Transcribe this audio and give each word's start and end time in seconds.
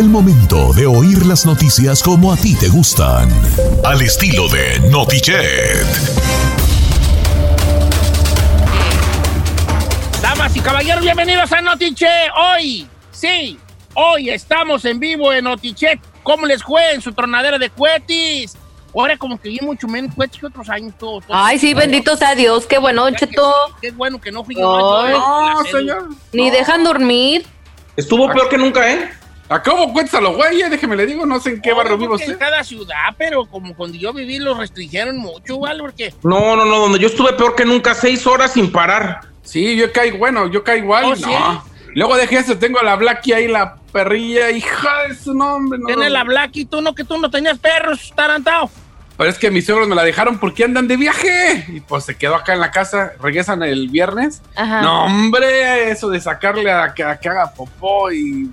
Llegó 0.00 0.08
el 0.08 0.24
momento 0.24 0.72
de 0.72 0.86
oír 0.86 1.26
las 1.26 1.44
noticias 1.44 2.02
como 2.02 2.32
a 2.32 2.36
ti 2.36 2.56
te 2.56 2.68
gustan. 2.68 3.28
Al 3.84 4.00
estilo 4.00 4.48
de 4.48 4.80
Notichet. 4.88 5.84
Damas 10.22 10.56
y 10.56 10.60
caballeros, 10.60 11.02
bienvenidos 11.02 11.52
a 11.52 11.60
Notiche. 11.60 12.08
Hoy, 12.34 12.88
sí, 13.10 13.58
hoy 13.92 14.30
estamos 14.30 14.86
en 14.86 14.98
vivo 15.00 15.34
en 15.34 15.44
Notichet. 15.44 16.00
¿Cómo 16.22 16.46
les 16.46 16.62
fue 16.62 16.94
en 16.94 17.02
su 17.02 17.12
tronadera 17.12 17.58
de 17.58 17.68
cuetis? 17.68 18.56
Ahora 18.94 19.18
como 19.18 19.38
que 19.38 19.50
vi 19.50 19.58
mucho 19.60 19.86
menos 19.86 20.14
cuetis 20.14 20.40
que 20.40 20.46
otros 20.46 20.70
años. 20.70 20.94
Todo, 20.98 21.20
todo. 21.20 21.36
Ay, 21.36 21.58
sí, 21.58 21.74
bendito 21.74 22.16
sea 22.16 22.34
Dios. 22.34 22.64
Qué 22.64 22.78
bueno, 22.78 23.10
Cheto. 23.10 23.52
sí, 23.66 23.74
Qué 23.82 23.90
bueno 23.90 24.18
que 24.18 24.32
no 24.32 24.44
fui 24.44 24.54
yo. 24.54 24.62
No, 24.62 25.62
señor. 25.70 26.08
Ni 26.32 26.50
dejan 26.50 26.84
dormir. 26.84 27.44
Estuvo 27.96 28.32
peor 28.32 28.48
que 28.48 28.56
nunca, 28.56 28.90
¿eh? 28.90 29.19
Acabo 29.50 29.92
cuentas 29.92 30.14
a 30.14 30.20
los 30.20 30.36
güeyes, 30.36 30.70
déjeme 30.70 30.94
le 30.94 31.06
digo, 31.06 31.26
no 31.26 31.40
sé 31.40 31.50
en 31.50 31.60
qué 31.60 31.72
barrio 31.72 31.98
vivo 31.98 32.10
porque 32.10 32.24
En 32.24 32.30
usted. 32.30 32.38
cada 32.46 32.62
ciudad, 32.62 33.14
pero 33.18 33.46
como 33.46 33.74
cuando 33.74 33.98
yo 33.98 34.12
viví 34.12 34.38
los 34.38 34.56
restringieron 34.56 35.16
mucho, 35.16 35.58
¿vale? 35.58 35.80
Porque 35.80 36.14
No, 36.22 36.54
no, 36.54 36.64
no, 36.64 36.78
donde 36.78 37.00
yo 37.00 37.08
estuve 37.08 37.32
peor 37.32 37.56
que 37.56 37.64
nunca, 37.64 37.92
seis 37.94 38.24
horas 38.28 38.52
sin 38.52 38.70
parar. 38.70 39.22
Sí, 39.42 39.74
yo 39.76 39.92
caí, 39.92 40.12
bueno, 40.12 40.46
yo 40.46 40.62
caí 40.62 40.78
igual. 40.78 41.04
Oh, 41.04 41.10
no. 41.10 41.16
¿sí? 41.16 41.32
Luego 41.96 42.16
dejé 42.16 42.38
eso, 42.38 42.56
tengo 42.58 42.78
a 42.78 42.84
la 42.84 42.94
Blackie 42.94 43.32
ahí, 43.32 43.48
la 43.48 43.74
perrilla, 43.92 44.52
hija 44.52 45.08
de 45.08 45.16
su 45.16 45.34
nombre. 45.34 45.80
No, 45.80 45.86
tienes 45.86 46.12
la 46.12 46.22
Black 46.22 46.52
y 46.54 46.64
tú 46.64 46.80
no, 46.80 46.94
que 46.94 47.02
tú 47.02 47.18
no 47.18 47.28
tenías 47.28 47.58
perros, 47.58 48.12
tarantado. 48.14 48.70
Pero 49.16 49.28
es 49.28 49.36
que 49.36 49.50
mis 49.50 49.66
suegros 49.66 49.88
me 49.88 49.96
la 49.96 50.04
dejaron 50.04 50.38
porque 50.38 50.62
andan 50.62 50.86
de 50.86 50.96
viaje. 50.96 51.64
Y 51.68 51.80
pues 51.80 52.04
se 52.04 52.16
quedó 52.16 52.36
acá 52.36 52.54
en 52.54 52.60
la 52.60 52.70
casa, 52.70 53.14
regresan 53.20 53.64
el 53.64 53.88
viernes. 53.88 54.40
Ajá. 54.54 54.80
No, 54.80 55.06
hombre, 55.06 55.90
eso 55.90 56.08
de 56.08 56.20
sacarle 56.20 56.70
a 56.70 56.94
que, 56.94 57.02
a 57.02 57.18
que 57.18 57.28
haga 57.28 57.52
popó 57.52 58.12
y, 58.12 58.48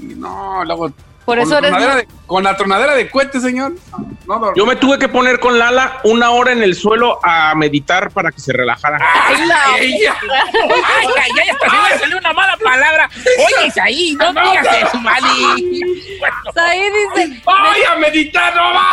y 0.00 0.14
no, 0.14 0.64
luego... 0.64 0.90
Por 1.24 1.36
con 1.36 1.46
eso 1.46 1.60
la 1.60 1.68
eres. 1.68 1.70
tronadera 1.72 1.94
de- 1.96 2.08
con 2.26 2.42
la 2.44 2.56
tronadera 2.56 2.94
de 2.94 3.10
cohete, 3.10 3.38
señor. 3.38 3.74
No, 4.26 4.38
no, 4.38 4.54
Yo 4.54 4.64
me 4.64 4.76
tuve 4.76 4.98
que 4.98 5.10
poner 5.10 5.38
con 5.40 5.58
Lala 5.58 6.00
una 6.04 6.30
hora 6.30 6.52
en 6.52 6.62
el 6.62 6.74
suelo 6.74 7.20
a 7.22 7.54
meditar 7.54 8.10
para 8.12 8.30
que 8.32 8.40
se 8.40 8.50
relajara. 8.54 8.98
¡Ay, 9.26 9.94
ella! 10.00 10.16
¡Ay, 10.22 11.06
ay, 11.20 11.30
ay! 11.42 11.48
Hasta 11.50 11.68
se 11.70 11.92
me 11.94 11.98
salió 12.00 12.16
una 12.18 12.32
mala 12.32 12.56
palabra. 12.56 13.10
Oye, 13.14 13.72
ahí, 13.82 14.16
no 14.18 14.32
digas 14.32 14.66
eso, 14.88 14.98
Mali. 15.00 15.82
Ahí 16.56 16.80
dice. 17.14 17.42
¡Ay, 17.46 17.82
a 17.82 17.96
meditar, 17.96 18.56
no 18.56 18.62
va! 18.72 18.90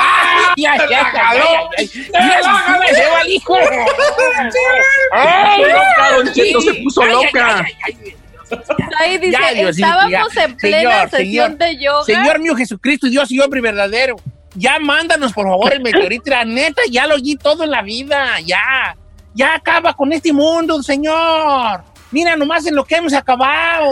Ya, 0.58 0.76
ya, 0.76 0.88
¡Te 0.88 0.90
ya, 0.90 1.04
la 1.14 2.78
la 2.78 2.88
se 2.94 3.10
va 3.12 3.22
el 3.22 3.30
hijo. 3.30 3.56
Ay, 5.12 5.62
loca, 5.62 6.16
Don 6.18 6.34
Cheto 6.34 6.62
se 6.62 6.74
puso 6.76 7.02
Ay, 7.02 7.08
ay, 7.10 7.14
loca. 7.26 7.58
ay, 7.60 7.78
ay, 7.86 7.98
ay. 8.06 8.15
Ahí 9.00 9.18
dice. 9.18 9.32
Ya, 9.32 9.70
estábamos 9.70 10.38
en 10.38 10.56
plena 10.58 10.80
Señor, 10.80 11.10
sesión 11.10 11.46
señor, 11.46 11.58
de 11.58 11.78
yoga. 11.78 12.04
Señor 12.06 12.40
mío 12.40 12.56
Jesucristo, 12.56 13.08
Dios 13.08 13.32
y 13.32 13.40
hombre 13.40 13.62
verdadero, 13.62 14.16
ya 14.56 14.80
mándanos 14.80 15.34
por 15.34 15.48
favor 15.48 15.74
el 15.74 15.82
meteorito. 15.82 16.30
La 16.30 16.46
neta, 16.46 16.82
ya 16.90 17.08
lo 17.08 17.16
oí 17.16 17.36
todo 17.36 17.64
en 17.64 17.72
la 17.72 17.82
vida, 17.82 18.40
ya. 18.42 18.96
Ya 19.34 19.56
acaba 19.56 19.94
con 19.94 20.14
este 20.14 20.32
mundo, 20.32 20.82
Señor. 20.82 21.84
Mira 22.16 22.38
nomás 22.38 22.66
en 22.66 22.76
lo 22.76 22.86
que 22.86 22.96
hemos 22.96 23.12
acabado. 23.14 23.92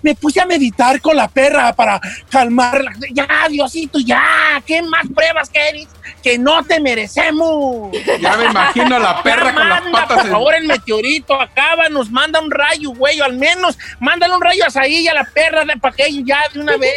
Me 0.00 0.14
puse 0.14 0.40
a 0.40 0.46
meditar 0.46 1.00
con 1.00 1.16
la 1.16 1.26
perra 1.26 1.72
para 1.72 2.00
calmarla. 2.30 2.92
Ya, 3.12 3.26
Diosito, 3.50 3.98
ya. 3.98 4.62
¿Qué 4.64 4.80
más 4.80 5.04
pruebas 5.12 5.50
quieres? 5.50 5.88
Que 6.22 6.38
no 6.38 6.62
te 6.62 6.78
merecemos. 6.78 7.90
Ya 8.20 8.36
me 8.36 8.44
imagino 8.44 8.94
a 8.94 8.98
la 9.00 9.22
perra 9.24 9.46
Ya 9.46 9.54
con 9.54 9.68
las 9.68 9.82
manda, 9.82 10.00
patas 10.02 10.16
Por 10.18 10.26
en- 10.26 10.32
favor, 10.32 10.54
el 10.54 10.66
meteorito 10.68 11.40
acaba, 11.40 11.88
nos 11.88 12.12
manda 12.12 12.38
un 12.40 12.52
rayo, 12.52 12.90
güey, 12.90 13.20
al 13.20 13.32
menos 13.32 13.76
mándale 13.98 14.36
un 14.36 14.40
rayo 14.40 14.64
a 14.64 14.70
Saí 14.70 15.00
y 15.00 15.08
a 15.08 15.14
la 15.14 15.24
perra 15.24 15.64
de 15.64 15.74
ellos 16.06 16.22
ya 16.24 16.38
de 16.54 16.60
una 16.60 16.76
vez. 16.76 16.92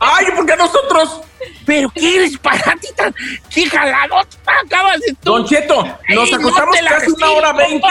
Ay, 0.00 0.24
¿por 0.34 0.46
qué 0.46 0.56
nosotros? 0.56 1.20
Pero 1.64 1.90
qué 1.90 2.20
disparate 2.22 2.88
tan. 2.96 3.14
¡Qué 3.50 3.68
jalado 3.68 4.16
acabas 4.64 5.00
de 5.00 5.12
tú! 5.14 5.18
Don 5.32 5.44
Cheto, 5.46 5.82
nos 6.08 6.30
no 6.30 6.36
acostamos 6.36 6.80
la 6.82 6.90
casi 6.90 7.10
una 7.10 7.30
hora 7.30 7.52
veinte. 7.52 7.86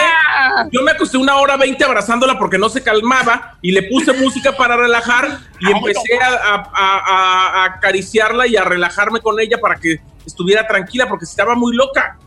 Yo 0.71 0.81
me 0.81 0.91
acosté 0.91 1.17
una 1.17 1.35
hora 1.37 1.57
veinte 1.57 1.83
abrazándola 1.83 2.37
porque 2.37 2.57
no 2.57 2.69
se 2.69 2.81
calmaba 2.83 3.57
y 3.61 3.71
le 3.71 3.83
puse 3.83 4.13
música 4.13 4.51
para 4.57 4.75
relajar 4.75 5.39
y 5.59 5.71
empecé 5.71 6.19
a, 6.21 6.27
a- 6.27 6.71
a- 6.73 7.61
a 7.61 7.65
acariciarla 7.65 8.47
y 8.47 8.55
a 8.57 8.63
relajarme 8.63 9.19
con 9.21 9.39
ella 9.39 9.57
para 9.61 9.75
que 9.75 9.99
estuviera 10.25 10.67
tranquila 10.67 11.07
porque 11.07 11.25
estaba 11.25 11.55
muy 11.55 11.75
loca. 11.75 12.17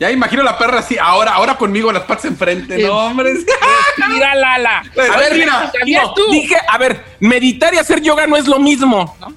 Ya 0.00 0.12
imagino 0.12 0.42
a 0.42 0.44
la 0.44 0.56
perra 0.58 0.78
así, 0.78 0.96
ahora, 0.96 1.32
ahora 1.32 1.56
conmigo 1.56 1.90
las 1.90 2.04
patas 2.04 2.26
enfrente. 2.26 2.78
No, 2.78 2.92
hombre. 3.06 3.32
es- 3.32 3.44
Mira, 4.10 4.32
Lala. 4.36 4.78
A 5.12 5.16
ver, 5.18 5.34
mira, 5.34 5.72
¿sabías 5.76 6.04
no, 6.16 6.32
dije, 6.32 6.56
a 6.68 6.78
ver, 6.78 7.04
meditar 7.18 7.74
y 7.74 7.78
hacer 7.78 8.00
yoga 8.00 8.26
no 8.28 8.36
es 8.36 8.46
lo 8.46 8.60
mismo. 8.60 9.16
No, 9.20 9.34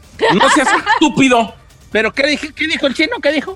seas 0.54 0.70
estúpido. 0.94 1.56
¿Pero 1.92 2.14
qué, 2.14 2.26
dije, 2.26 2.54
qué 2.54 2.68
dijo 2.68 2.88
el 2.88 2.94
chino? 2.94 3.18
¿Qué 3.22 3.32
dijo? 3.34 3.54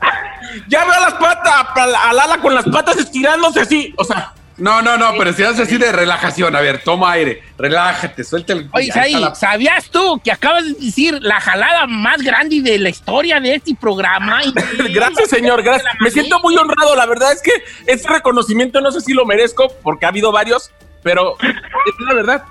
Ya 0.67 0.83
veo 0.83 0.99
las 0.99 1.13
patas, 1.13 1.67
a 1.77 2.11
Lala 2.13 2.37
con 2.39 2.53
las 2.53 2.65
patas 2.65 2.97
estirándose 2.97 3.61
así. 3.61 3.93
O 3.97 4.03
sea, 4.03 4.33
No, 4.57 4.81
no, 4.81 4.97
no, 4.97 5.13
pero 5.17 5.31
si 5.33 5.43
haces 5.43 5.61
así 5.67 5.77
de 5.77 5.91
relajación, 5.91 6.53
a 6.55 6.61
ver, 6.61 6.81
toma 6.83 7.11
aire, 7.13 7.43
relájate, 7.57 8.23
suelta 8.25 8.53
el. 8.53 8.69
Oye, 8.73 8.89
la- 9.19 9.35
¿sabías 9.35 9.89
tú 9.89 10.19
que 10.23 10.31
acabas 10.33 10.65
de 10.65 10.73
decir 10.73 11.17
la 11.21 11.39
jalada 11.41 11.87
más 11.87 12.21
grande 12.21 12.61
de 12.61 12.77
la 12.79 12.89
historia 12.89 13.39
de 13.41 13.55
este 13.55 13.73
programa? 13.75 14.41
Y- 14.43 14.53
gracias, 14.93 15.29
señor, 15.29 15.61
gracias. 15.63 15.93
Me 16.01 16.09
siento 16.11 16.39
muy 16.41 16.55
honrado. 16.57 16.93
La 16.95 17.05
verdad 17.05 17.31
es 17.33 17.41
que 17.41 17.51
ese 17.85 18.07
reconocimiento 18.09 18.79
no 18.81 18.91
sé 18.91 18.99
si 19.01 19.13
lo 19.13 19.25
merezco 19.25 19.67
porque 19.81 20.05
ha 20.05 20.09
habido 20.09 20.31
varios, 20.33 20.71
pero 21.03 21.37
es 21.41 21.95
la 22.07 22.13
verdad. 22.13 22.43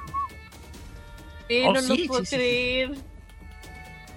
Sí, 1.49 1.63
Oh, 1.67 1.73
no 1.75 1.81
sí, 1.83 1.89
lo 1.89 1.95
sí, 1.95 2.05
puedo 2.09 2.25
sí. 2.25 2.37
creer. 2.37 2.91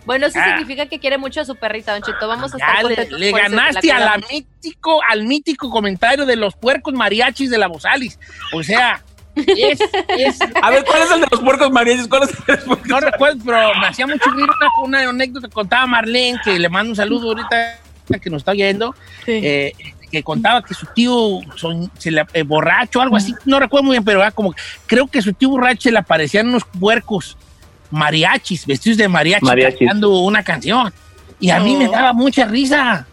Bueno, 0.07 0.25
eso 0.25 0.39
Ah. 0.41 0.45
significa 0.57 0.87
que 0.87 0.99
quiere 0.99 1.17
mucho 1.19 1.41
a 1.41 1.45
su 1.45 1.55
perrita, 1.55 1.93
Don 1.93 2.01
Cheto. 2.01 2.27
Vamos 2.27 2.51
a 2.53 2.57
estar 2.57 2.77
le, 2.77 2.81
contentos 2.95 3.19
le 3.19 3.31
que 3.33 3.39
ganaste 3.39 3.91
a 3.91 3.99
la 3.99 4.17
mítico, 4.31 5.01
al 5.07 5.25
mítico 5.25 5.69
comentario 5.69 6.25
de 6.25 6.35
los 6.37 6.55
puercos 6.55 6.93
mariachis 6.95 7.49
de 7.51 7.57
la 7.59 7.67
Bosalis. 7.67 8.17
O 8.53 8.63
sea, 8.63 9.03
es, 9.35 9.79
es- 10.17 10.39
A 10.63 10.71
ver, 10.71 10.83
¿cuál 10.85 11.01
es 11.03 11.11
el 11.11 11.19
de 11.21 11.27
los 11.29 11.41
puercos 11.41 11.69
mariachis? 11.71 12.07
¿Cuál 12.07 12.23
es 12.23 12.29
el 12.29 12.35
de 12.45 12.53
los 12.55 12.63
puercos 12.65 12.87
no 12.87 12.99
recuerdo, 13.01 13.43
pero 13.45 13.73
me 13.75 13.87
hacía 13.87 14.07
mucho 14.07 14.31
reír 14.31 14.47
una, 14.81 15.01
una 15.03 15.09
anécdota 15.11 15.47
que 15.49 15.53
contaba 15.53 15.85
Marlene, 15.85 16.39
que 16.43 16.57
le 16.57 16.69
mando 16.69 16.91
un 16.91 16.95
saludo 16.95 17.27
ahorita 17.27 17.79
que 18.21 18.29
nos 18.29 18.39
está 18.41 18.51
oyendo, 18.53 18.95
Sí. 19.25 19.33
eh, 19.43 19.73
que 20.09 20.23
contaba 20.23 20.63
que 20.63 20.73
su 20.73 20.85
tío 20.95 21.41
son- 21.57 21.91
se 21.97 22.11
le, 22.11 22.25
eh, 22.31 22.43
borracho, 22.43 23.01
algo 23.01 23.17
así, 23.17 23.35
no 23.43 23.59
recuerdo 23.59 23.83
muy 23.83 23.95
bien, 23.95 24.05
pero 24.05 24.21
era 24.21 24.31
como, 24.31 24.55
creo 24.85 25.07
que 25.07 25.21
su 25.21 25.33
tío 25.33 25.49
borracho 25.49 25.81
se 25.81 25.91
le 25.91 25.97
aparecían 25.99 26.47
unos 26.47 26.63
puercos 26.63 27.37
mariachis, 27.91 28.65
vestidos 28.65 28.97
de 28.97 29.07
mariachi, 29.07 29.45
Mariachis. 29.45 29.79
cantando 29.79 30.19
una 30.19 30.43
canción. 30.43 30.93
Y 31.39 31.49
a 31.51 31.59
mí 31.59 31.75
me 31.75 31.87
daba 31.87 32.13
mucha 32.13 32.45
risa. 32.45 33.05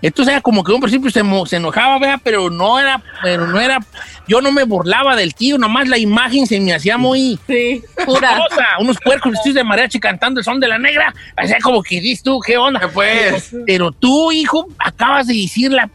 Entonces 0.00 0.32
era 0.32 0.40
como 0.40 0.62
que 0.62 0.70
un 0.70 0.80
principio 0.80 1.10
se, 1.10 1.24
mo- 1.24 1.44
se 1.44 1.56
enojaba, 1.56 1.98
¿verdad? 1.98 2.20
pero 2.22 2.50
no 2.50 2.78
era, 2.78 3.02
pero 3.20 3.48
no 3.48 3.60
era, 3.60 3.80
yo 4.28 4.40
no 4.40 4.52
me 4.52 4.62
burlaba 4.62 5.16
del 5.16 5.34
tío, 5.34 5.58
nomás 5.58 5.88
la 5.88 5.98
imagen 5.98 6.46
se 6.46 6.60
me 6.60 6.72
hacía 6.72 6.96
muy 6.96 7.36
Sí, 7.48 7.82
pura. 8.06 8.36
cosa, 8.48 8.64
unos 8.78 8.96
puercos 9.02 9.32
vestidos 9.32 9.56
de 9.56 9.64
mariachi 9.64 9.98
cantando 9.98 10.38
el 10.38 10.44
son 10.44 10.60
de 10.60 10.68
la 10.68 10.78
negra, 10.78 11.12
sea, 11.44 11.58
como 11.60 11.82
que 11.82 12.00
dices 12.00 12.22
tú, 12.22 12.38
¿qué 12.38 12.56
onda? 12.56 12.78
¿Qué 12.78 12.86
pues? 12.88 13.50
Pero 13.66 13.90
tú, 13.90 14.30
hijo, 14.30 14.68
acabas 14.78 15.26
de 15.26 15.34
decir 15.34 15.72
la... 15.72 15.90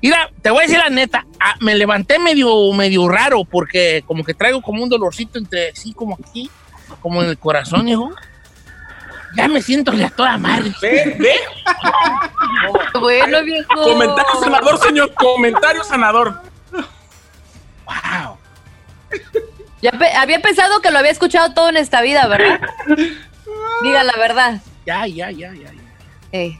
Mira, 0.00 0.30
te 0.40 0.48
voy 0.48 0.60
a 0.60 0.62
decir 0.62 0.78
la 0.78 0.88
neta, 0.88 1.26
ah, 1.38 1.54
me 1.60 1.74
levanté 1.74 2.18
medio, 2.18 2.72
medio 2.72 3.08
raro 3.08 3.44
porque 3.44 4.02
como 4.06 4.24
que 4.24 4.32
traigo 4.32 4.62
como 4.62 4.82
un 4.82 4.88
dolorcito 4.88 5.38
entre 5.38 5.74
sí, 5.76 5.92
como 5.92 6.16
aquí, 6.26 6.48
como 7.00 7.22
en 7.22 7.28
el 7.30 7.38
corazón, 7.38 7.88
hijo. 7.88 8.12
Ya 9.36 9.46
me 9.46 9.60
siento 9.62 9.92
a 9.92 10.10
toda 10.10 10.38
madre. 10.38 10.72
Ve, 10.80 11.16
ve. 11.18 11.34
Bueno, 12.98 13.42
viejo. 13.44 13.68
Comentario 13.74 14.40
sanador, 14.40 14.78
señor. 14.78 15.14
Comentario 15.14 15.84
sanador. 15.84 16.42
Wow. 17.86 18.36
Ya 19.80 19.92
pe- 19.92 20.12
había 20.12 20.40
pensado 20.40 20.80
que 20.80 20.90
lo 20.90 20.98
había 20.98 21.10
escuchado 21.12 21.54
todo 21.54 21.68
en 21.68 21.76
esta 21.76 22.02
vida, 22.02 22.26
¿verdad? 22.26 22.60
Diga 23.82 24.02
la 24.02 24.16
verdad. 24.16 24.60
Ya, 24.84 25.06
ya, 25.06 25.30
ya, 25.30 25.52
ya. 25.54 25.72
ya. 25.72 25.82
Eh. 26.32 26.58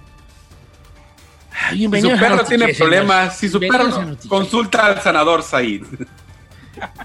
Ay, 1.60 1.88
Si 1.92 2.00
su 2.00 2.16
perro 2.18 2.44
tiene 2.44 2.72
problemas, 2.74 3.36
si 3.36 3.48
su 3.48 3.58
perro 3.58 3.88
consulta 4.28 4.86
al 4.86 5.02
sanador 5.02 5.42
Said. 5.42 5.84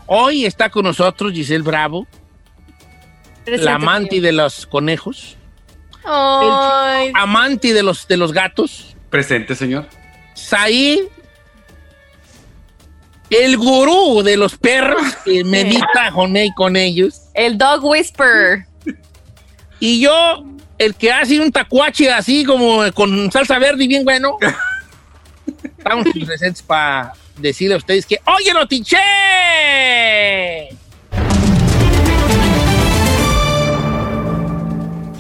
Hoy 0.06 0.46
está 0.46 0.70
con 0.70 0.84
nosotros 0.86 1.32
Giselle 1.34 1.64
Bravo, 1.64 2.06
la 3.46 3.76
amante 3.76 4.22
de 4.22 4.32
los 4.32 4.66
conejos, 4.66 5.38
Ay, 6.06 7.12
amante 7.16 7.74
de 7.74 7.84
los, 7.84 8.08
de 8.08 8.18
los 8.18 8.34
gatos, 8.34 8.94
Presente, 9.10 9.56
señor. 9.56 9.88
Said, 10.34 11.02
el 13.30 13.58
gurú 13.58 14.24
de 14.24 14.38
los 14.38 14.58
perros 14.58 15.04
que 15.26 15.44
medita 15.44 16.12
con, 16.14 16.34
con 16.56 16.76
ellos, 16.76 17.22
el 17.36 17.58
dog 17.58 17.86
whisperer. 17.86 18.66
y 19.80 20.00
yo, 20.02 20.44
el 20.80 20.96
que 20.96 21.12
hace 21.12 21.40
un 21.40 21.52
tacuache 21.52 22.12
así 22.12 22.44
como 22.44 22.82
con 22.94 23.32
salsa 23.32 23.60
verde 23.60 23.84
y 23.84 23.88
bien 23.88 24.04
bueno. 24.04 24.38
Estamos 25.78 26.08
presentes 26.26 26.64
para 26.64 27.14
decirle 27.38 27.76
a 27.76 27.78
ustedes 27.78 28.08
que 28.08 28.20
¡Oye, 28.26 28.52
Notiche! 28.52 28.98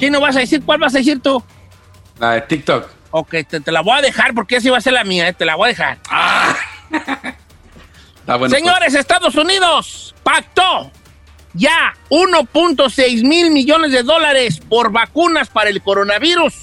¿Quién 0.03 0.11
no 0.11 0.19
vas 0.19 0.35
a 0.35 0.39
decir? 0.39 0.61
¿Cuál 0.65 0.79
vas 0.79 0.93
a 0.95 0.97
decir 0.97 1.21
tú? 1.21 1.41
La 2.19 2.33
de 2.33 2.41
TikTok. 2.41 2.89
Ok, 3.11 3.35
te, 3.47 3.61
te 3.61 3.71
la 3.71 3.79
voy 3.79 3.97
a 3.97 4.01
dejar 4.01 4.33
porque 4.33 4.57
así 4.57 4.69
va 4.69 4.77
a 4.77 4.81
ser 4.81 4.91
la 4.91 5.05
mía, 5.05 5.29
eh, 5.29 5.33
te 5.33 5.45
la 5.45 5.55
voy 5.55 5.67
a 5.67 5.69
dejar. 5.69 5.97
Está 8.19 8.35
bueno. 8.37 8.53
Señores, 8.53 8.95
Estados 8.95 9.33
Unidos 9.35 10.13
pactó 10.21 10.91
ya 11.53 11.93
1.6 12.09 13.25
mil 13.25 13.51
millones 13.51 13.93
de 13.93 14.03
dólares 14.03 14.59
por 14.67 14.91
vacunas 14.91 15.47
para 15.47 15.69
el 15.69 15.81
coronavirus. 15.81 16.53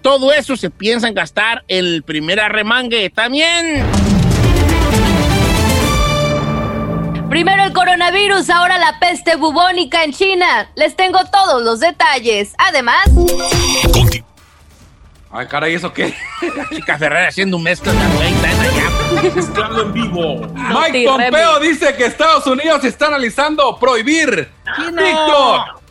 Todo 0.00 0.32
eso 0.32 0.56
se 0.56 0.70
piensan 0.70 1.14
gastar 1.14 1.64
en 1.66 1.84
el 1.84 2.04
primer 2.04 2.38
arremangue. 2.38 3.10
También 3.10 3.84
Primero 7.28 7.64
el 7.64 7.72
coronavirus, 7.72 8.48
ahora 8.50 8.78
la 8.78 8.98
peste 8.98 9.36
bubónica 9.36 10.04
en 10.04 10.12
China. 10.12 10.70
Les 10.76 10.94
tengo 10.96 11.18
todos 11.26 11.62
los 11.62 11.80
detalles. 11.80 12.54
Además, 12.58 13.04
Conti-. 13.92 14.24
Ay, 15.32 15.46
caray, 15.48 15.74
¿eso 15.74 15.92
qué? 15.92 16.14
Chica 16.74 16.96
Ferrer 16.98 17.26
haciendo 17.28 17.56
un 17.56 17.62
mezcla 17.64 17.92
de. 17.92 19.30
Mezclando 19.34 19.82
en 19.82 19.92
vivo. 19.92 20.46
Mike 20.54 21.04
Pompeo 21.06 21.58
dice 21.60 21.94
que 21.96 22.06
Estados 22.06 22.46
Unidos 22.46 22.84
está 22.84 23.08
analizando 23.08 23.76
prohibir 23.78 24.48
no. 24.64 25.02
TikTok. 25.02 25.82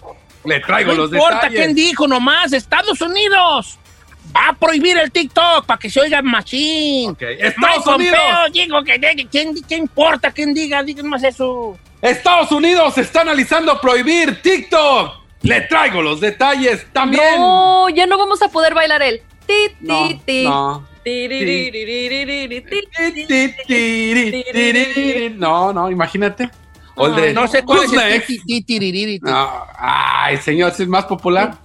Le 0.45 0.59
traigo 0.61 0.91
No 0.93 0.97
los 0.99 1.11
importa 1.11 1.35
detalles. 1.35 1.59
quién 1.59 1.75
dijo 1.75 2.07
nomás, 2.07 2.53
Estados 2.53 3.01
Unidos 3.01 3.77
Va 4.35 4.49
a 4.49 4.53
prohibir 4.53 4.97
el 4.97 5.11
TikTok 5.11 5.65
para 5.65 5.79
que 5.79 5.89
se 5.89 5.99
oiga 6.01 6.21
machín. 6.21 7.11
Okay. 7.11 7.37
Estados 7.39 7.87
Unidos. 7.87 8.19
Digo 8.51 8.83
que, 8.83 8.99
¿quién, 9.31 9.53
¿quién, 9.53 9.81
importa 9.81 10.31
quién 10.31 10.53
diga? 10.53 10.83
Digan 10.83 11.07
más 11.07 11.23
eso. 11.23 11.77
Estados 12.01 12.51
Unidos 12.51 12.97
está 12.97 13.21
analizando 13.21 13.79
prohibir 13.79 14.41
TikTok. 14.41 15.25
Le 15.43 15.61
traigo 15.61 16.01
los 16.01 16.19
detalles 16.19 16.85
también. 16.91 17.39
No, 17.39 17.87
ya 17.89 18.05
no 18.07 18.17
vamos 18.17 18.41
a 18.41 18.49
poder 18.49 18.73
bailar 18.73 19.01
el 19.03 19.21
ti, 19.45 19.69
ti, 19.85 20.21
ti. 20.25 20.43
No. 20.43 20.85
No, 25.37 25.71
no, 25.71 25.91
imagínate. 25.91 26.49
No 27.33 27.47
sé 27.47 27.63
cuál 27.63 27.79
es. 27.83 27.91
¿eh? 27.93 28.41
Ay, 29.77 30.37
señor, 30.37 30.73
es 30.77 30.87
más 30.87 31.05
popular. 31.05 31.57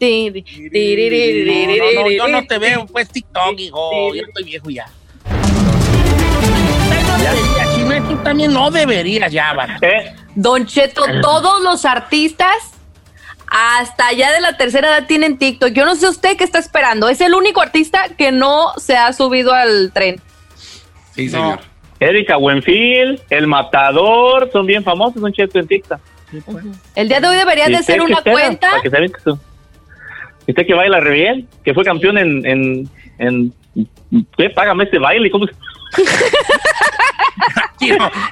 No, 1.94 2.10
yo 2.10 2.28
no 2.28 2.46
te 2.46 2.58
veo, 2.58 2.86
pues 2.86 3.08
TikTok, 3.08 3.58
hijo. 3.58 4.14
Yo 4.14 4.22
estoy 4.22 4.44
viejo 4.44 4.70
ya. 4.70 4.86
Tú 8.08 8.16
también 8.18 8.52
no 8.52 8.70
deberías 8.70 9.30
ya, 9.32 9.52
¿Eh? 9.82 10.14
Don 10.34 10.66
Cheto, 10.66 11.02
todos 11.22 11.62
los 11.62 11.84
artistas 11.84 12.54
hasta 13.46 14.06
allá 14.06 14.30
de 14.32 14.40
la 14.40 14.56
tercera 14.56 14.88
edad 14.88 15.06
tienen 15.06 15.36
TikTok. 15.36 15.70
Yo 15.70 15.84
no 15.84 15.96
sé 15.96 16.08
usted 16.08 16.36
qué 16.36 16.44
está 16.44 16.58
esperando. 16.60 17.08
Es 17.08 17.20
el 17.20 17.34
único 17.34 17.60
artista 17.60 18.08
que 18.16 18.30
no 18.30 18.72
se 18.78 18.96
ha 18.96 19.12
subido 19.12 19.52
al 19.52 19.90
tren. 19.92 20.20
Sí, 21.14 21.28
señor. 21.28 21.60
Erika 22.00 22.36
Buenfil, 22.36 23.20
El 23.28 23.46
Matador, 23.46 24.50
son 24.52 24.64
bien 24.66 24.82
famosos, 24.82 25.20
son 25.20 25.32
chetos 25.32 25.54
en 25.56 25.68
TikTok. 25.68 26.00
El 26.94 27.08
día 27.08 27.20
de 27.20 27.28
hoy 27.28 27.36
debería 27.36 27.68
¿Y 27.68 27.72
de 27.76 27.84
qué 27.84 28.00
una 28.00 28.22
cuenta. 28.22 28.70
Para 28.70 28.82
que 28.82 28.90
se 28.90 28.98
vea 29.00 29.08
que 29.08 29.20
son- 29.20 29.40
¿Y 30.46 30.52
usted 30.52 30.66
que 30.66 30.74
baila 30.74 31.00
re 31.00 31.10
bien? 31.12 31.48
Que 31.64 31.74
fue 31.74 31.84
campeón 31.84 32.16
en... 32.18 32.46
en, 32.46 32.88
en 33.18 33.52
¿Qué? 34.36 34.50
Págame 34.50 34.84
este 34.84 34.98
baile. 34.98 35.30
¿Cómo 35.30 35.46
se- 35.46 35.54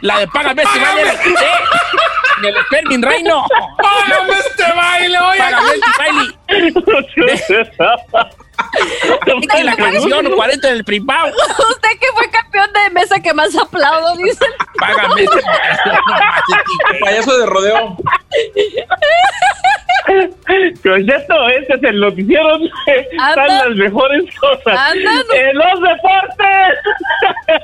la 0.02 0.18
de 0.20 0.28
Págame 0.28 0.62
este 0.62 0.78
baile 0.80 1.10
quité. 1.22 1.46
De 2.42 2.52
los 2.52 2.66
Fermin 2.68 3.02
Reino. 3.02 3.44
¡Págame 3.76 4.32
este 4.38 4.64
baile, 4.74 5.18
oye! 5.18 5.38
Págame 5.38 5.70
este 5.74 5.90
baile. 5.98 6.34
Y 9.58 9.62
la 9.62 9.76
canción 9.76 10.30
40 10.34 10.68
del 10.68 10.84
privado. 10.84 11.32
Usted 11.70 11.88
que 12.00 12.06
fue 12.14 12.30
campeón 12.30 12.70
de 12.72 12.90
mesa 12.90 13.20
que 13.20 13.32
más 13.34 13.54
aplaudo, 13.56 14.16
dice. 14.16 14.44
Págame 14.78 15.22
este 15.22 15.36
baile. 15.36 17.00
Payaso 17.00 17.38
de 17.38 17.46
rodeo. 17.46 17.96
Con 20.82 21.10
esto, 21.10 21.48
este 21.48 21.74
es 21.74 21.82
el 21.84 22.00
noticiero 22.00 22.56
están 22.86 23.48
las 23.48 23.70
mejores 23.76 24.24
cosas. 24.38 24.78
Anda, 24.78 25.12
no- 25.28 25.34
¡En 25.34 25.56
los 25.56 25.80
deportes! 25.82 26.78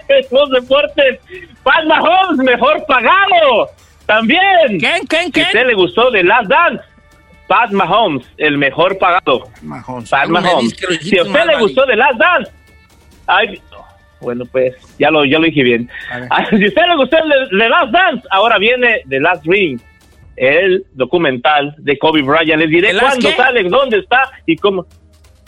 ¡En 0.08 0.26
los 0.30 0.50
deportes! 0.50 1.20
¡Pat 1.62 1.84
Mahomes, 1.86 2.38
mejor 2.38 2.84
pagado! 2.86 3.70
¡También! 4.06 4.78
¿Quién, 4.78 5.06
quién, 5.06 5.22
Si 5.22 5.28
a 5.28 5.32
quién? 5.32 5.46
usted 5.46 5.66
le 5.66 5.74
gustó 5.74 6.10
The 6.12 6.22
Last 6.24 6.48
Dance, 6.48 6.84
Pat 7.46 7.70
Mahomes, 7.70 8.26
el 8.38 8.58
mejor 8.58 8.98
pagado. 8.98 9.44
Pat 10.10 10.28
Mahomes. 10.28 10.74
que 10.74 10.86
lo 10.86 10.92
Si 11.00 11.18
a 11.18 11.22
usted 11.22 11.44
le 11.46 11.58
gustó 11.58 11.84
The 11.86 11.96
Last 11.96 12.18
Dance, 12.18 12.50
bueno, 14.20 14.44
pues 14.50 14.74
ya 14.98 15.10
lo, 15.10 15.24
ya 15.24 15.38
lo 15.38 15.44
dije 15.44 15.62
bien. 15.62 15.90
A 16.30 16.44
Si 16.50 16.64
a 16.64 16.68
usted 16.68 16.82
le 16.88 16.96
gustó 16.96 17.18
el 17.18 17.48
The 17.50 17.68
Last 17.68 17.92
Dance, 17.92 18.26
ahora 18.30 18.58
viene 18.58 19.02
The 19.08 19.20
Last 19.20 19.44
Ring, 19.46 19.80
el 20.36 20.84
documental 20.92 21.74
de 21.78 21.98
Kobe 21.98 22.22
Bryant. 22.22 22.60
Les 22.60 22.70
diré 22.70 22.88
¿The 22.88 22.94
Last 22.94 23.06
cuándo 23.06 23.28
qué? 23.28 23.36
sale, 23.36 23.62
dónde 23.68 23.98
está 23.98 24.30
y 24.46 24.56
cómo. 24.56 24.86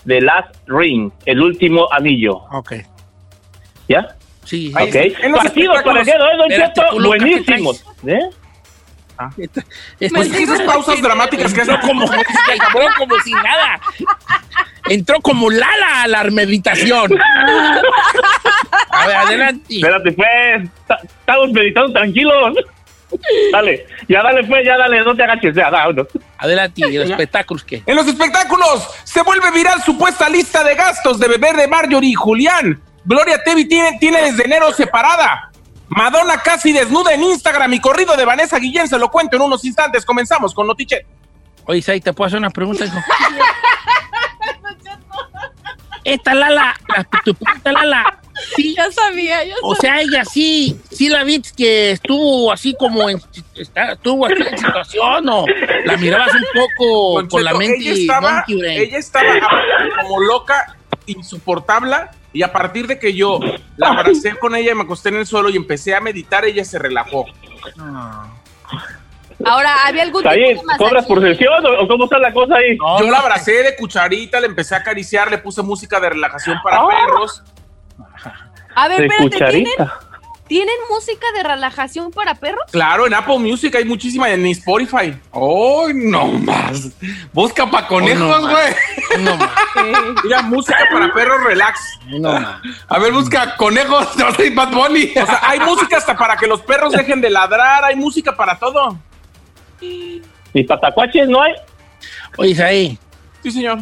The 0.07 0.21
Last 0.21 0.55
Ring, 0.67 1.11
el 1.25 1.41
último 1.41 1.89
anillo. 1.91 2.45
Ok. 2.53 2.75
¿Ya? 3.89 4.15
Sí. 4.45 4.73
Ok. 4.75 5.35
Partidos 5.35 5.83
para 5.83 6.01
el 6.01 6.07
día 6.07 6.19
de 6.19 6.23
hoy, 6.23 6.37
Don 6.39 6.49
Cheto, 6.49 6.83
tú, 6.91 7.01
Lucas, 7.01 7.19
¿qué 7.19 7.27
buenísimos. 7.27 7.85
¿Eh? 8.07 8.19
Pues, 10.13 10.33
Esas 10.33 10.61
pausas 10.63 11.01
dramáticas 11.03 11.53
que 11.55 11.61
entró 11.61 11.77
hacen 11.77 11.89
como, 11.89 12.07
como 12.99 13.19
sin 13.21 13.35
nada. 13.37 13.81
Entró 14.89 15.21
como 15.21 15.51
Lala 15.51 16.03
a 16.03 16.07
la 16.09 16.25
meditación. 16.25 17.11
A 18.91 19.07
ver, 19.07 19.17
adelante. 19.17 19.77
Espérate, 19.77 20.13
pues. 20.13 20.29
ta- 20.87 21.01
Estamos 21.03 21.51
meditando 21.53 21.93
tranquilos. 21.93 22.57
Dale, 23.53 23.87
ya 24.09 24.23
dale, 24.23 24.45
pues, 24.45 24.65
ya 24.67 24.77
dale, 24.77 25.01
no 25.03 25.15
te 25.15 25.23
agaches, 25.23 25.55
ya, 25.55 25.71
vámonos. 25.71 26.09
Adelante, 26.39 26.83
¿y 26.89 26.99
los 26.99 27.09
espectáculos 27.11 27.65
qué? 27.65 27.83
En 27.87 27.95
los 27.97 28.07
espectáculos 28.07 28.89
se 29.05 29.23
vuelve 29.23 29.51
viral 29.53 29.81
supuesta 29.83 30.29
lista 30.29 30.63
de 30.65 30.75
gastos 30.75 31.19
de 31.19 31.29
bebé 31.29 31.53
de 31.53 31.69
Marjorie 31.69 32.11
y 32.11 32.15
Julián. 32.15 32.81
Gloria 33.05 33.43
Trevi 33.45 33.67
tiene, 33.69 33.97
tiene 34.01 34.23
desde 34.23 34.45
enero 34.45 34.73
separada. 34.73 35.51
Madonna 35.89 36.39
casi 36.43 36.73
desnuda 36.73 37.15
en 37.15 37.23
Instagram 37.23 37.73
y 37.75 37.81
corrido 37.81 38.17
de 38.17 38.25
Vanessa 38.25 38.59
Guillén 38.59 38.89
se 38.89 38.99
lo 38.99 39.11
cuento 39.11 39.37
en 39.37 39.43
unos 39.43 39.65
instantes. 39.65 40.05
Comenzamos 40.05 40.53
con 40.55 40.67
Notichet. 40.67 41.07
Oye, 41.67 41.83
Sai, 41.83 42.01
¿te 42.01 42.13
puedo 42.13 42.27
hacer 42.27 42.39
una 42.39 42.51
pregunta, 42.51 42.85
hijo? 42.85 42.97
Esta 46.05 46.35
Lala, 46.35 46.75
la, 46.89 47.05
tu 47.25 47.35
pregunta, 47.35 47.73
Lala, 47.73 48.21
sí, 48.55 48.75
Ya 48.77 48.91
sabía, 48.93 49.43
ya 49.45 49.55
o 49.61 49.75
sea, 49.75 50.01
ella 50.01 50.25
sí, 50.25 50.81
sí 50.93 51.09
la 51.09 51.25
viste 51.25 51.51
que 51.57 51.91
estuvo 51.91 52.53
así 52.53 52.77
como 52.79 53.11
en, 53.11 53.21
está- 53.57 53.93
estuvo 53.93 54.25
así 54.27 54.37
en 54.39 54.57
situación 54.57 55.29
o 55.29 55.45
la 55.85 55.97
mirabas 55.97 56.33
un 56.33 56.45
poco 56.55 57.15
Don 57.19 57.29
con 57.29 57.43
la 57.43 57.55
mente 57.55 57.79
ella 57.81 57.93
estaba, 57.93 58.45
ella 58.47 58.99
estaba 58.99 59.33
como 60.01 60.21
loca, 60.21 60.77
insoportable, 61.07 61.97
y 62.37 62.43
a 62.43 62.53
partir 62.53 62.87
de 62.87 62.99
que 62.99 63.15
yo 63.15 63.41
la 63.79 63.89
abracé 63.89 64.37
con 64.39 64.55
ella 64.55 64.73
y 64.73 64.75
me 64.75 64.83
acosté 64.83 65.09
en 65.09 65.17
el 65.17 65.27
suelo 65.27 65.49
y 65.49 65.57
empecé 65.57 65.95
a 65.95 66.01
meditar, 66.01 66.45
ella 66.45 66.65
se 66.67 66.79
relajó. 66.79 67.25
Ahora, 69.45 69.71
¿había 69.87 70.03
algún 70.03 70.23
tipo 70.23 70.35
de 70.35 70.61
¿Cobras 70.79 71.07
por 71.07 71.21
sesión 71.23 71.65
o 71.81 71.89
cómo 71.89 72.05
está 72.05 72.19
la 72.19 72.33
cosa 72.33 72.57
ahí? 72.57 72.77
No, 72.77 73.01
Yo 73.01 73.11
la 73.11 73.19
abracé 73.19 73.63
de 73.63 73.77
cucharita, 73.77 74.39
le 74.41 74.47
empecé 74.47 74.75
a 74.75 74.79
acariciar, 74.79 75.31
le 75.31 75.39
puse 75.39 75.63
música 75.63 75.99
de 75.99 76.11
relajación 76.11 76.59
para 76.63 76.79
Ah. 76.81 76.89
perros. 76.89 77.43
A 78.75 78.89
ver, 78.89 78.99
De 79.01 79.07
espérate, 79.07 79.37
¿tienen, 79.39 79.65
cucharita. 79.65 80.01
¿Tienen 80.47 80.75
música 80.91 81.27
de 81.35 81.43
relajación 81.43 82.11
para 82.11 82.35
perros? 82.35 82.65
Claro, 82.71 83.07
en 83.07 83.15
Apple 83.15 83.39
Music 83.39 83.75
hay 83.75 83.85
muchísima, 83.85 84.31
en 84.31 84.47
Spotify. 84.47 85.17
¡Oh, 85.31 85.89
no 85.95 86.27
más! 86.27 86.89
Busca 87.33 87.71
pa' 87.71 87.87
conejos, 87.87 88.23
Oh, 88.23 88.41
no 88.41 88.51
güey. 88.51 88.75
No, 89.25 89.37
ma, 89.37 89.53
Mira, 90.25 90.43
música 90.43 90.79
para 90.93 91.13
perros 91.13 91.43
relax. 91.45 91.81
no, 92.07 92.33
ma. 92.33 92.63
a 92.89 92.99
ver, 92.99 93.13
busca 93.13 93.57
conejos. 93.57 94.07
A 94.39 94.43
ir 94.43 94.55
Bad 94.55 94.73
Bunny. 94.73 95.13
O 95.21 95.27
sea, 95.27 95.41
hay 95.43 95.61
música 95.61 95.97
hasta 95.97 96.17
para 96.17 96.37
que 96.37 96.47
los 96.47 96.61
perros 96.63 96.93
dejen 96.93 97.21
de 97.21 97.31
ladrar, 97.31 97.85
hay 97.85 97.97
música 97.97 98.37
para 98.37 98.59
todo. 98.59 98.99
¿Y 99.81 100.63
patacuaches 100.65 101.29
no 101.29 101.43
hay? 101.43 101.53
Oye, 102.39 102.55
Sai, 102.55 102.99
Sí, 103.43 103.51
señor. 103.51 103.79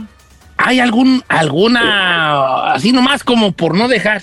¿hay 0.57 0.79
algún, 0.81 1.23
alguna, 1.29 2.73
así 2.73 2.93
nomás 2.93 3.25
como 3.25 3.53
por 3.53 3.77
no 3.77 3.89
dejar, 3.89 4.23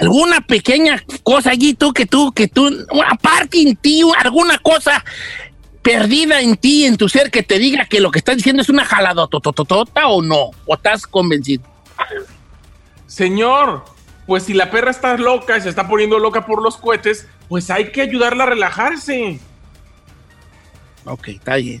alguna 0.00 0.40
pequeña 0.40 1.02
cosa 1.22 1.50
allí 1.50 1.74
tú 1.74 1.92
que 1.92 2.06
tú, 2.06 2.32
que 2.32 2.48
tú, 2.48 2.66
una 2.90 3.14
parte 3.20 3.60
en 3.60 3.76
ti, 3.76 4.02
alguna 4.18 4.58
cosa 4.58 5.04
perdida 5.82 6.40
en 6.40 6.56
ti, 6.56 6.84
en 6.84 6.96
tu 6.96 7.08
ser, 7.08 7.30
que 7.30 7.42
te 7.42 7.58
diga 7.58 7.84
que 7.84 8.00
lo 8.00 8.10
que 8.10 8.18
estás 8.18 8.36
diciendo 8.36 8.60
es 8.60 8.68
una 8.68 8.84
jaladotototota 8.84 10.08
o 10.08 10.20
no? 10.20 10.50
¿O 10.66 10.74
estás 10.74 11.06
convencido? 11.06 11.62
Señor, 13.06 13.84
pues 14.26 14.42
si 14.42 14.52
la 14.52 14.70
perra 14.70 14.90
está 14.90 15.16
loca 15.16 15.56
y 15.56 15.60
se 15.60 15.68
está 15.68 15.88
poniendo 15.88 16.18
loca 16.18 16.44
por 16.44 16.60
los 16.60 16.76
cohetes, 16.76 17.28
pues 17.48 17.70
hay 17.70 17.92
que 17.92 18.02
ayudarla 18.02 18.44
a 18.44 18.46
relajarse. 18.48 19.38
Ok, 21.04 21.28
está 21.28 21.54
bien. 21.54 21.80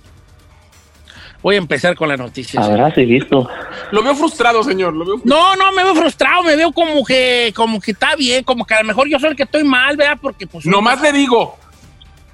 Voy 1.42 1.54
a 1.54 1.58
empezar 1.58 1.94
con 1.94 2.08
la 2.08 2.16
noticia. 2.16 2.60
Habrá 2.60 2.94
sí 2.94 3.04
visto. 3.04 3.48
Lo 3.90 4.02
veo 4.02 4.14
frustrado, 4.14 4.62
señor. 4.62 4.94
Lo 4.94 5.04
veo 5.04 5.18
frustrado. 5.18 5.56
No, 5.56 5.56
no, 5.56 5.72
me 5.72 5.84
veo 5.84 5.94
frustrado, 5.94 6.42
me 6.42 6.56
veo 6.56 6.72
como 6.72 7.04
que, 7.04 7.52
como 7.54 7.80
que 7.80 7.92
está 7.92 8.16
bien, 8.16 8.44
como 8.44 8.64
que 8.64 8.74
a 8.74 8.80
lo 8.80 8.86
mejor 8.86 9.08
yo 9.08 9.18
soy 9.18 9.30
el 9.30 9.36
que 9.36 9.44
estoy 9.44 9.64
mal, 9.64 9.96
¿verdad? 9.96 10.18
Porque 10.20 10.46
pues... 10.46 10.66
Nomás 10.66 11.00
le 11.00 11.12
digo, 11.12 11.56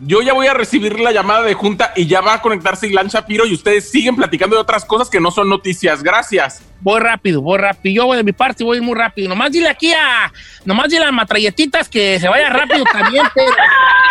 yo 0.05 0.21
ya 0.21 0.33
voy 0.33 0.49
a 0.49 0.55
recibir 0.55 0.99
la 0.99 1.13
llamada 1.13 1.43
de 1.43 1.55
junta 1.55 1.93
y 1.95 2.07
ya 2.07 2.21
va 2.21 2.35
a 2.35 2.43
conectarse 2.43 2.89
Ilan 2.89 3.07
Shapiro 3.07 3.47
y 3.47 3.55
ustedes 3.55 3.89
siguen 3.89 4.17
platicando 4.17 4.57
de 4.57 4.63
otras 4.63 4.85
cosas 4.85 5.09
que 5.09 5.21
no 5.21 5.31
son 5.31 5.49
noticias. 5.49 6.03
Gracias. 6.03 6.61
Voy 6.81 7.01
rápido, 7.01 7.41
voy 7.41 7.59
rápido. 7.59 7.95
Yo 7.95 8.07
voy 8.07 8.17
de 8.17 8.25
mi 8.25 8.33
parte 8.33 8.65
voy 8.65 8.81
muy 8.81 8.99
rápido. 8.99 9.29
Nomás 9.29 9.53
dile 9.53 9.69
aquí 9.69 9.93
a... 9.93 10.33
Nomás 10.65 10.89
dile 10.89 11.03
a 11.03 11.07
las 11.07 11.15
matralletitas 11.15 11.89
que 11.89 12.19
se 12.19 12.29
vaya 12.29 12.51
rápido 12.51 12.85
también, 12.93 13.25
pero... 13.33 13.53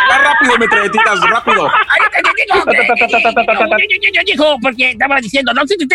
Va 0.10 0.18
rápido, 0.18 0.58
metralletitas, 0.58 1.20
rápido. 1.30 1.70
Dijo, 4.26 4.58
porque 4.62 4.92
estaba 4.92 5.20
diciendo, 5.20 5.54
no 5.54 5.68
sé 5.68 5.76
si 5.78 5.88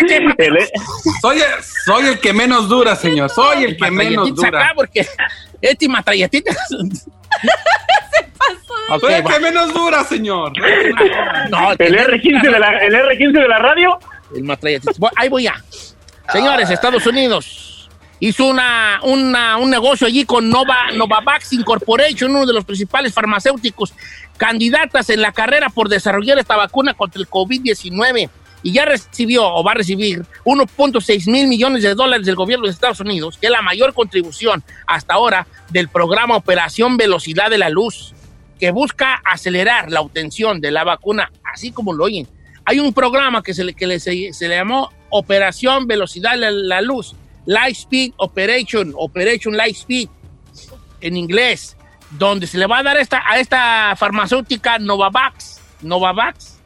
Soy 1.21 1.37
el, 1.39 1.63
soy 1.85 2.05
el 2.05 2.19
que 2.19 2.33
menos 2.33 2.69
dura, 2.69 2.95
señor. 2.95 3.31
Soy 3.31 3.63
el 3.63 3.77
que 3.77 3.89
menos 3.89 4.29
matralletitas 4.29 4.51
dura. 4.51 4.73
porque 4.75 5.07
este 5.61 5.89
matralletitas... 5.89 6.55
Ok, 8.89 9.01
Soy 9.01 9.13
el 9.13 9.25
va. 9.25 9.33
que 9.33 9.39
menos 9.39 9.73
dura, 9.73 10.03
señor. 10.03 10.53
No, 11.49 11.71
el 11.71 11.77
R15 11.77 12.41
de 12.51 12.59
la, 12.59 12.69
el 12.79 12.93
R15 12.93 13.31
de 13.41 13.47
la 13.47 13.59
radio. 13.59 13.99
El 14.35 14.57
Ahí 15.15 15.29
voy 15.29 15.43
ya. 15.43 15.55
Señores, 16.31 16.69
Estados 16.69 17.05
Unidos 17.05 17.89
hizo 18.19 18.45
una, 18.47 18.99
una- 19.03 19.57
un 19.57 19.69
negocio 19.69 20.07
allí 20.07 20.25
con 20.25 20.49
Nova, 20.49 20.91
Novavax 20.93 21.53
Incorporation, 21.53 22.31
uno 22.31 22.45
de 22.45 22.53
los 22.53 22.65
principales 22.65 23.13
farmacéuticos 23.13 23.93
candidatas 24.37 25.09
en 25.09 25.21
la 25.21 25.31
carrera 25.31 25.69
por 25.69 25.87
desarrollar 25.89 26.37
esta 26.39 26.55
vacuna 26.57 26.93
contra 26.93 27.21
el 27.21 27.29
COVID-19 27.29 28.29
y 28.63 28.71
ya 28.73 28.85
recibió 28.85 29.45
o 29.47 29.63
va 29.63 29.71
a 29.71 29.75
recibir 29.75 30.23
1.6 30.43 31.31
mil 31.31 31.47
millones 31.47 31.83
de 31.83 31.93
dólares 31.93 32.25
del 32.25 32.35
gobierno 32.35 32.65
de 32.65 32.71
Estados 32.71 32.99
Unidos, 32.99 33.37
que 33.39 33.47
es 33.47 33.51
la 33.51 33.61
mayor 33.61 33.93
contribución 33.93 34.63
hasta 34.87 35.13
ahora 35.13 35.47
del 35.69 35.87
programa 35.89 36.35
Operación 36.35 36.97
Velocidad 36.97 37.49
de 37.49 37.59
la 37.59 37.69
Luz, 37.69 38.13
que 38.59 38.71
busca 38.71 39.21
acelerar 39.25 39.91
la 39.91 40.01
obtención 40.01 40.61
de 40.61 40.71
la 40.71 40.83
vacuna, 40.83 41.31
así 41.43 41.71
como 41.71 41.93
lo 41.93 42.05
oyen. 42.05 42.27
Hay 42.65 42.79
un 42.79 42.93
programa 42.93 43.43
que 43.43 43.53
se 43.53 43.63
le, 43.63 43.73
que 43.73 43.99
se, 43.99 44.31
le 44.47 44.55
llamó 44.55 44.91
Operación 45.09 45.87
Velocidad 45.87 46.37
de 46.37 46.51
la 46.51 46.81
Luz, 46.81 47.15
Light 47.45 47.77
Speed 47.77 48.13
Operation, 48.17 48.93
Operation 48.95 49.55
Light 49.55 49.75
Speed, 49.75 50.09
en 50.99 51.15
inglés, 51.15 51.77
donde 52.11 52.47
se 52.47 52.57
le 52.57 52.67
va 52.67 52.79
a 52.79 52.83
dar 52.83 52.97
esta, 52.97 53.23
a 53.25 53.39
esta 53.39 53.95
farmacéutica 53.95 54.79
Novavax, 54.79 55.61
Novavax, 55.81 56.57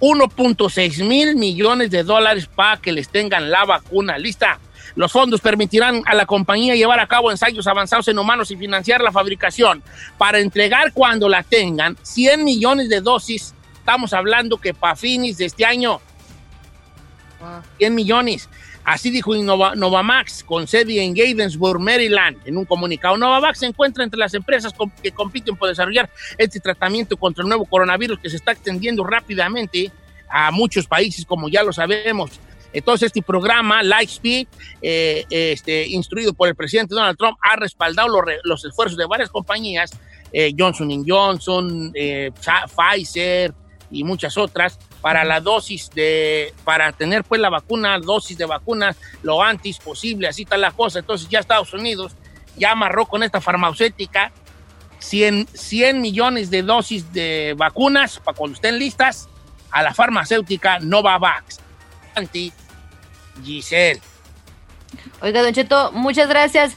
1.6 0.00 1.04
mil 1.04 1.36
millones 1.36 1.90
de 1.90 2.04
dólares 2.04 2.46
para 2.46 2.76
que 2.76 2.92
les 2.92 3.08
tengan 3.08 3.50
la 3.50 3.64
vacuna 3.64 4.18
lista. 4.18 4.60
Los 4.94 5.12
fondos 5.12 5.40
permitirán 5.40 6.02
a 6.06 6.14
la 6.14 6.26
compañía 6.26 6.74
llevar 6.74 7.00
a 7.00 7.06
cabo 7.06 7.30
ensayos 7.30 7.66
avanzados 7.66 8.08
en 8.08 8.18
humanos 8.18 8.50
y 8.50 8.56
financiar 8.56 9.00
la 9.00 9.12
fabricación 9.12 9.82
para 10.16 10.38
entregar 10.40 10.92
cuando 10.92 11.28
la 11.28 11.42
tengan 11.42 11.96
100 12.02 12.44
millones 12.44 12.88
de 12.88 13.00
dosis. 13.00 13.54
Estamos 13.78 14.12
hablando 14.12 14.58
que 14.58 14.74
para 14.74 14.96
fines 14.96 15.38
de 15.38 15.46
este 15.46 15.64
año, 15.64 16.00
100 17.78 17.94
millones. 17.94 18.48
Así 18.84 19.10
dijo 19.10 19.34
Innova- 19.34 19.74
Novamax, 19.76 20.42
con 20.44 20.66
sede 20.66 21.02
en 21.04 21.14
Gaithersburg, 21.14 21.78
Maryland, 21.78 22.38
en 22.46 22.56
un 22.56 22.64
comunicado. 22.64 23.16
Novavax 23.18 23.58
se 23.58 23.66
encuentra 23.66 24.02
entre 24.02 24.18
las 24.18 24.32
empresas 24.32 24.72
que 25.02 25.12
compiten 25.12 25.56
por 25.56 25.68
desarrollar 25.68 26.08
este 26.38 26.58
tratamiento 26.58 27.16
contra 27.18 27.42
el 27.42 27.48
nuevo 27.48 27.66
coronavirus 27.66 28.18
que 28.18 28.30
se 28.30 28.36
está 28.36 28.52
extendiendo 28.52 29.04
rápidamente 29.04 29.92
a 30.28 30.50
muchos 30.50 30.86
países, 30.86 31.26
como 31.26 31.48
ya 31.50 31.62
lo 31.62 31.72
sabemos. 31.72 32.30
Entonces, 32.72 33.06
este 33.06 33.22
programa, 33.22 33.82
Lightspeed, 33.82 34.46
eh, 34.82 35.24
este, 35.30 35.86
instruido 35.86 36.34
por 36.34 36.48
el 36.48 36.54
presidente 36.54 36.94
Donald 36.94 37.16
Trump, 37.16 37.38
ha 37.42 37.56
respaldado 37.56 38.08
los, 38.08 38.22
los 38.44 38.64
esfuerzos 38.64 38.96
de 38.98 39.06
varias 39.06 39.30
compañías, 39.30 39.92
eh, 40.32 40.54
Johnson 40.56 41.04
Johnson, 41.06 41.92
eh, 41.94 42.30
Pfizer 42.36 43.54
y 43.90 44.04
muchas 44.04 44.36
otras, 44.36 44.78
para 45.00 45.24
la 45.24 45.40
dosis 45.40 45.90
de, 45.90 46.52
para 46.64 46.92
tener 46.92 47.24
pues 47.24 47.40
la 47.40 47.48
vacuna, 47.48 47.98
dosis 47.98 48.36
de 48.36 48.44
vacunas 48.44 48.96
lo 49.22 49.42
antes 49.42 49.78
posible, 49.78 50.28
así 50.28 50.42
está 50.42 50.58
la 50.58 50.72
cosa. 50.72 50.98
Entonces 50.98 51.28
ya 51.30 51.38
Estados 51.38 51.72
Unidos 51.72 52.14
ya 52.56 52.72
amarró 52.72 53.06
con 53.06 53.22
esta 53.22 53.40
farmacéutica 53.40 54.32
100, 54.98 55.48
100 55.52 56.00
millones 56.00 56.50
de 56.50 56.62
dosis 56.62 57.10
de 57.12 57.54
vacunas 57.56 58.18
para 58.18 58.36
cuando 58.36 58.56
estén 58.56 58.78
listas 58.78 59.28
a 59.70 59.82
la 59.82 59.94
farmacéutica 59.94 60.80
Novavax. 60.80 61.60
Anti 62.18 62.52
Giselle. 63.44 64.00
Oiga, 65.20 65.42
Don 65.42 65.52
Cheto, 65.52 65.92
muchas 65.92 66.28
gracias. 66.28 66.74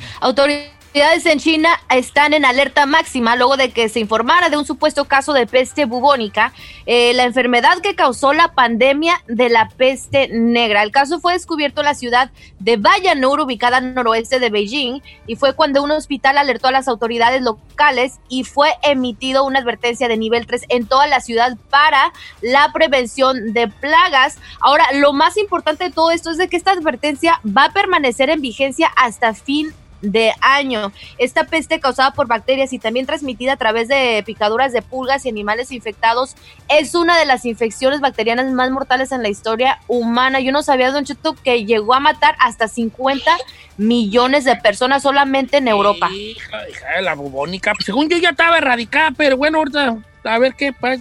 Autoridades 0.92 1.26
en 1.26 1.40
China 1.40 1.80
están 1.90 2.34
en 2.34 2.44
alerta 2.44 2.86
máxima 2.86 3.38
luego 3.38 3.56
de 3.56 3.72
que 3.72 3.88
se 3.88 4.02
informara 4.02 4.50
de 4.50 4.58
un 4.58 4.66
supuesto 4.66 5.06
caso 5.06 5.32
de 5.32 5.48
peste 5.48 5.86
bubónica, 5.86 6.52
eh, 6.86 7.14
la 7.14 7.24
enfermedad 7.24 7.78
que 7.78 7.96
causó 7.96 8.34
la 8.34 8.50
pandemia 8.50 9.24
de 9.26 9.48
la 9.48 9.70
peste 9.70 10.28
negra. 10.28 10.84
El 10.84 10.92
caso 10.92 11.22
fue 11.22 11.32
descubierto 11.32 11.80
en 11.80 11.86
la 11.86 11.94
ciudad 11.94 12.30
de 12.60 12.76
Bayanur, 12.76 13.40
ubicada 13.40 13.78
al 13.78 13.94
noroeste 13.94 14.42
de 14.42 14.50
Beijing, 14.50 15.02
y 15.28 15.38
fue 15.38 15.56
cuando 15.56 15.82
un 15.82 15.92
hospital 15.92 16.38
alertó 16.38 16.68
a 16.68 16.72
las 16.72 16.90
autoridades 16.90 17.42
locales 17.42 18.20
y 18.28 18.44
fue 18.44 18.68
emitido 18.84 19.46
una 19.46 19.60
advertencia 19.60 20.10
de 20.10 20.18
nivel 20.18 20.46
3 20.46 20.66
en 20.68 20.88
toda 20.88 21.08
la 21.08 21.22
ciudad 21.22 21.56
para 21.70 22.12
la 22.42 22.70
prevención 22.74 23.54
de 23.54 23.70
plagas. 23.70 24.40
Ahora, 24.60 24.84
lo 24.96 25.14
más 25.14 25.38
importante 25.38 25.86
de 25.86 25.92
todo 25.92 26.12
esto 26.12 26.32
es 26.32 26.38
de 26.38 26.50
que 26.50 26.58
esta 26.58 26.72
advertencia 26.72 27.40
va 27.46 27.66
a 27.66 27.72
permanecer 27.72 28.30
en 28.30 28.42
vigencia 28.42 28.92
hasta 28.98 29.34
fin 29.34 29.74
de 30.02 30.34
año. 30.42 30.92
Esta 31.18 31.44
peste 31.46 31.80
causada 31.80 32.12
por 32.12 32.28
bacterias 32.28 32.74
y 32.74 32.80
también 32.80 33.06
transmitida 33.06 33.54
a 33.54 33.58
través 33.58 33.88
de 33.88 34.24
picaduras 34.26 34.74
de 34.74 34.82
pulgas 34.82 35.26
y 35.26 35.30
animales 35.30 35.72
infectados 35.72 36.36
es 36.70 36.96
una 36.96 37.18
de 37.18 37.26
las 37.26 37.46
infecciones 37.46 38.00
bacterianas 38.02 38.52
más 38.52 38.72
mortales 38.72 39.12
en 39.12 39.22
la 39.22 39.30
historia 39.30 39.80
humana. 39.88 40.40
Yo 40.40 40.52
no 40.52 40.64
sabía, 40.64 40.92
Don 40.92 41.06
Cheto, 41.06 41.34
que 41.36 41.66
llegó 41.66 41.94
a 41.94 42.00
matar 42.00 42.36
hasta 42.40 42.68
50 42.68 43.32
millones 43.78 44.46
de 44.46 44.56
personas 44.56 45.04
solamente 45.04 45.58
en 45.58 45.68
Europa. 45.68 46.10
Hija, 46.12 46.70
hija 46.70 46.88
de 46.96 47.02
la 47.02 47.16
bubónica. 47.16 47.74
Según 47.84 48.10
yo 48.10 48.18
ya 48.18 48.30
estaba 48.30 48.58
erradicada, 48.58 49.12
pero 49.16 49.38
bueno, 49.38 49.60
ahorita 49.60 49.98
a 50.24 50.38
ver 50.40 50.54
qué. 50.56 50.74
pa- 50.74 50.98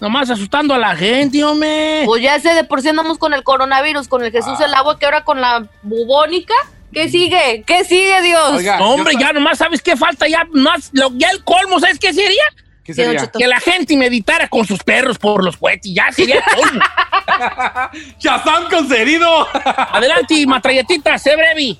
Nomás 0.00 0.30
asustando 0.30 0.72
a 0.72 0.78
la 0.78 0.96
gente, 0.96 1.44
hombre. 1.44 2.04
Pues 2.06 2.22
ya 2.22 2.40
sé, 2.40 2.54
de 2.54 2.64
por 2.64 2.80
sí 2.80 2.88
andamos 2.88 3.18
con 3.18 3.34
el 3.34 3.42
coronavirus, 3.42 4.08
con 4.08 4.24
el 4.24 4.32
Jesús 4.32 4.58
el 4.60 4.72
agua, 4.72 4.98
que 4.98 5.04
ahora 5.04 5.24
con 5.24 5.42
la 5.42 5.68
bubónica. 5.82 6.54
¿Qué 6.92 7.08
sigue? 7.08 7.62
¿Qué 7.66 7.84
sigue, 7.84 8.20
Dios? 8.22 8.52
Oiga, 8.52 8.78
No, 8.78 8.90
hombre, 8.94 9.14
yo- 9.14 9.20
ya 9.20 9.32
nomás 9.32 9.58
sabes 9.58 9.80
qué 9.82 9.96
falta, 9.96 10.26
ya 10.28 10.46
más, 10.52 10.90
lo- 10.92 11.12
ya 11.14 11.28
el 11.30 11.44
colmo, 11.44 11.78
¿sabes 11.80 11.98
qué 11.98 12.12
sería? 12.12 12.42
Que 12.84 13.46
la 13.46 13.60
gente 13.60 13.96
meditara 13.96 14.48
con 14.48 14.66
sus 14.66 14.82
perros 14.82 15.16
por 15.18 15.44
los 15.44 15.56
cohetes, 15.56 15.92
ya 15.94 16.10
sería 16.10 16.36
el 16.36 16.42
colmo. 16.56 16.80
¡Shazam 18.18 18.68
concedido! 18.68 19.46
Adelante, 19.54 20.44
matralletita, 20.46 21.16
sé 21.18 21.36
breve. 21.36 21.78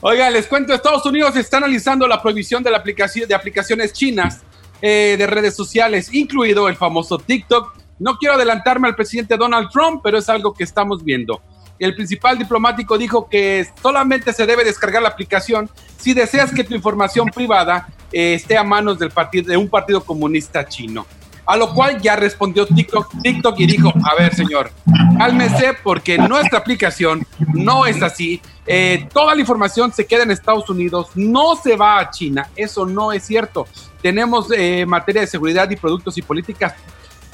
Oiga, 0.00 0.30
les 0.30 0.46
cuento, 0.46 0.72
Estados 0.72 1.04
Unidos 1.06 1.34
está 1.34 1.56
analizando 1.56 2.06
la 2.06 2.22
prohibición 2.22 2.62
de, 2.62 2.70
la 2.70 2.78
aplicación, 2.78 3.28
de 3.28 3.34
aplicaciones 3.34 3.92
chinas 3.92 4.42
eh, 4.80 5.16
de 5.18 5.26
redes 5.26 5.56
sociales, 5.56 6.12
incluido 6.14 6.68
el 6.68 6.76
famoso 6.76 7.18
TikTok. 7.18 7.76
No 7.98 8.16
quiero 8.18 8.34
adelantarme 8.36 8.86
al 8.88 8.94
presidente 8.94 9.36
Donald 9.36 9.70
Trump, 9.72 10.00
pero 10.04 10.18
es 10.18 10.28
algo 10.28 10.54
que 10.54 10.62
estamos 10.62 11.02
viendo. 11.04 11.42
El 11.82 11.96
principal 11.96 12.38
diplomático 12.38 12.96
dijo 12.96 13.28
que 13.28 13.66
solamente 13.82 14.32
se 14.32 14.46
debe 14.46 14.62
descargar 14.62 15.02
la 15.02 15.08
aplicación 15.08 15.68
si 15.98 16.14
deseas 16.14 16.52
que 16.52 16.62
tu 16.62 16.76
información 16.76 17.26
privada 17.26 17.88
eh, 18.12 18.34
esté 18.34 18.56
a 18.56 18.62
manos 18.62 19.00
del 19.00 19.10
partido, 19.10 19.48
de 19.48 19.56
un 19.56 19.68
partido 19.68 20.04
comunista 20.04 20.64
chino. 20.64 21.04
A 21.44 21.56
lo 21.56 21.74
cual 21.74 22.00
ya 22.00 22.14
respondió 22.14 22.66
TikTok, 22.66 23.20
TikTok 23.20 23.58
y 23.58 23.66
dijo, 23.66 23.92
a 24.04 24.14
ver 24.14 24.32
señor, 24.32 24.70
cálmese 25.18 25.74
porque 25.82 26.18
nuestra 26.18 26.60
aplicación 26.60 27.26
no 27.52 27.84
es 27.84 28.00
así. 28.00 28.40
Eh, 28.64 29.08
toda 29.12 29.34
la 29.34 29.40
información 29.40 29.92
se 29.92 30.06
queda 30.06 30.22
en 30.22 30.30
Estados 30.30 30.70
Unidos, 30.70 31.08
no 31.16 31.56
se 31.56 31.74
va 31.74 31.98
a 31.98 32.10
China. 32.10 32.48
Eso 32.54 32.86
no 32.86 33.10
es 33.10 33.24
cierto. 33.24 33.66
Tenemos 34.00 34.46
eh, 34.56 34.86
materia 34.86 35.22
de 35.22 35.26
seguridad 35.26 35.68
y 35.68 35.74
productos 35.74 36.16
y 36.16 36.22
políticas 36.22 36.74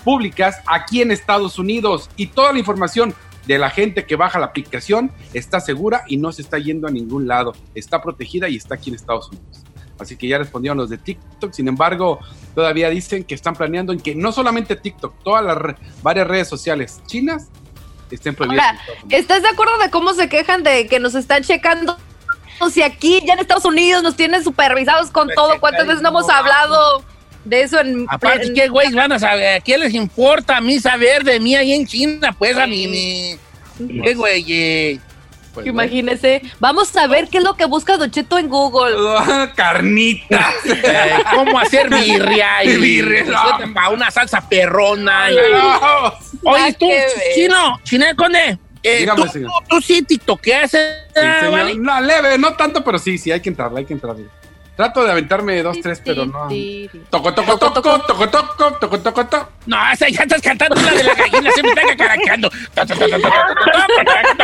públicas 0.03 0.57
aquí 0.67 1.03
en 1.03 1.11
Estados 1.11 1.59
Unidos 1.59 2.09
y 2.17 2.29
toda 2.29 2.55
la 2.55 2.59
información 2.61 3.15
de 3.49 3.59
la 3.59 3.71
gente 3.71 4.05
que 4.07 4.15
baja 4.15 4.39
la 4.39 4.47
aplicación 4.47 5.11
está 5.33 5.59
segura 5.59 6.05
y 6.07 6.19
no 6.19 6.31
se 6.31 6.43
está 6.43 6.59
yendo 6.59 6.87
a 6.87 6.91
ningún 6.91 7.27
lado. 7.27 7.55
Está 7.75 8.01
protegida 8.03 8.49
y 8.49 8.57
está 8.57 8.75
aquí 8.77 8.91
en 8.91 8.97
Estados 8.97 9.29
Unidos. 9.31 9.65
Así 9.99 10.17
que 10.17 10.29
ya 10.29 10.39
respondieron 10.39 10.77
los 10.79 10.91
de 10.91 10.99
TikTok. 10.99 11.53
Sin 11.53 11.67
embargo, 11.67 12.21
todavía 12.55 12.89
dicen 12.91 13.25
que 13.25 13.35
están 13.35 13.55
planeando 13.57 13.93
en 13.93 14.01
que 14.01 14.15
no 14.15 14.31
solamente 14.31 14.77
TikTok, 14.77 15.15
todas 15.25 15.45
las 15.45 15.57
re- 15.57 15.77
varias 16.03 16.29
redes 16.29 16.47
sociales 16.47 17.01
chinas 17.07 17.49
estén 18.11 18.35
prohibidas. 18.35 18.67
Ahora. 18.67 19.01
¿estás 19.09 19.43
de 19.43 19.49
acuerdo 19.49 19.77
de 19.79 19.91
cómo 19.91 20.13
se 20.13 20.29
quejan 20.29 20.63
de 20.63 20.87
que 20.87 21.01
nos 21.01 21.15
están 21.15 21.43
checando? 21.43 21.97
O 22.61 22.71
si 22.71 22.83
aquí 22.83 23.23
ya 23.27 23.33
en 23.33 23.39
Estados 23.41 23.65
Unidos 23.65 24.03
nos 24.03 24.15
tienen 24.15 24.45
supervisados 24.45 25.11
con 25.11 25.27
Pues, 25.29 25.37
todo, 25.37 25.59
¿cuántas 25.59 25.87
veces 25.87 26.03
no 26.03 26.11
hemos 26.11 26.29
hablado 26.29 27.03
de 27.49 27.63
eso 27.63 27.81
en... 27.81 28.07
Aparte, 28.09 28.53
¿qué 28.55 28.69
güey 28.69 28.93
van 28.93 29.13
a 29.13 29.19
saber? 29.19 29.57
¿A 29.57 29.61
quién 29.61 29.81
les 29.81 29.95
importa 29.95 30.57
a 30.57 30.61
mí 30.61 30.79
saber 30.79 31.25
de 31.25 31.41
mí 31.41 31.55
ahí 31.57 31.73
en 31.73 31.87
China? 31.87 32.35
Pues 32.39 32.57
a 32.57 32.67
mí, 32.67 32.87
ni... 32.87 33.39
¿Qué 34.03 34.15
güey? 34.15 35.01
Pues, 35.55 35.67
Imagínese. 35.67 36.43
Vamos 36.61 36.95
a 36.97 37.07
ver 37.09 37.29
qué 37.29 37.39
es 37.39 37.45
lo 37.45 37.55
que 37.57 37.65
busca 37.65 37.97
Don 37.97 38.11
Cheto 38.11 38.39
en 38.39 38.49
Google. 38.49 38.95
Carnitas. 39.57 40.55
Eh, 40.65 41.19
¿Cómo 41.35 41.59
hacer 41.59 41.89
birria? 41.91 42.47
Y, 42.65 42.77
Birria, 42.77 43.25
no. 43.25 43.73
Para 43.75 43.89
una 43.91 44.11
salsa 44.11 44.47
perrona. 44.49 45.31
y- 45.31 45.35
No. 45.53 46.15
Oye, 46.53 46.73
tú, 46.75 46.87
chino, 47.35 47.81
chinel 47.83 48.15
conde. 48.15 48.59
Eh, 48.83 48.99
Dígame, 49.01 49.23
tú, 49.23 49.29
tú, 49.41 49.49
tú 49.69 49.81
sí 49.81 50.03
tiktokeas, 50.03 50.71
Sí, 50.71 50.77
señor. 51.15 51.51
¿vale? 51.51 51.75
No, 51.75 52.01
leve, 52.01 52.39
no 52.39 52.55
tanto, 52.55 52.85
pero 52.85 52.99
sí, 52.99 53.19
sí, 53.19 53.33
hay 53.33 53.41
que 53.41 53.49
entrarle, 53.49 53.81
hay 53.81 53.85
que 53.87 53.95
entrarle. 53.95 54.27
Trato 54.79 55.03
de 55.03 55.11
aventarme 55.11 55.61
dos, 55.61 55.81
tres, 55.83 56.01
pero 56.05 56.25
no. 56.25 56.49
Toco, 57.11 57.35
toco, 57.35 57.59
toco, 57.59 57.83
toco, 57.83 57.99
toco, 57.99 58.29
toco, 58.29 58.73
toco, 58.79 59.01
toco, 59.01 59.27
toco. 59.27 59.49
No, 59.67 59.77
esa 59.93 60.09
ya 60.09 60.23
estás 60.23 60.41
cantando 60.41 60.81
la 60.81 60.93
de 60.93 61.03
la 61.03 61.15
gallina, 61.17 61.51
se 61.51 61.63
me 61.65 61.71
está 61.71 61.83
ta, 61.97 62.15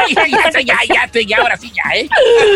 Ya, 0.09 0.27
ya, 0.27 0.51
ya, 0.51 0.61
ya, 0.61 1.07
ya, 1.07 1.21
ya, 1.23 1.37
ahora 1.39 1.57
sí, 1.57 1.73
ya, 1.73 1.85
¿eh? 1.95 2.09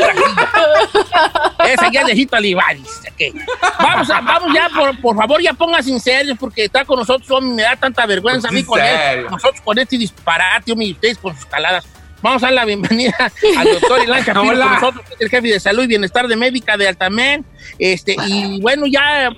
Ahora 0.02 0.14
sí, 0.16 0.98
ya. 1.08 1.72
Esa 1.72 1.92
ya 1.92 2.02
necesito 2.02 2.36
Olivares. 2.36 3.00
ok. 3.12 3.46
Vamos, 3.78 4.08
vamos 4.08 4.52
ya, 4.52 4.68
por, 4.70 5.00
por 5.00 5.16
favor, 5.16 5.40
ya 5.40 5.52
póngase 5.52 5.92
en 5.92 6.00
serio, 6.00 6.34
porque 6.34 6.64
está 6.64 6.84
con 6.84 6.98
nosotros, 6.98 7.30
hombre, 7.30 7.54
me 7.54 7.62
da 7.62 7.76
tanta 7.76 8.06
vergüenza 8.06 8.48
a 8.48 8.50
mí 8.50 8.64
con 8.64 8.80
él. 8.80 9.26
Nosotros 9.30 9.60
con 9.60 9.78
este 9.78 9.96
disparate, 9.96 10.72
hombre, 10.72 10.88
y 10.88 10.92
ustedes 10.94 11.18
con 11.18 11.32
sus 11.36 11.46
caladas. 11.46 11.86
Vamos 12.20 12.42
a 12.42 12.46
dar 12.46 12.54
la 12.54 12.64
bienvenida 12.64 13.32
al 13.56 13.72
doctor 13.72 14.02
Ilan 14.02 14.24
Hola. 14.36 14.64
con 14.64 14.72
nosotros, 14.72 15.06
el 15.20 15.28
jefe 15.28 15.48
de 15.48 15.60
salud 15.60 15.84
y 15.84 15.86
bienestar 15.86 16.26
de 16.26 16.36
médica 16.36 16.76
de 16.76 16.88
Altamén. 16.88 17.44
Este, 17.78 18.16
y 18.26 18.60
bueno, 18.60 18.86
ya, 18.86 19.30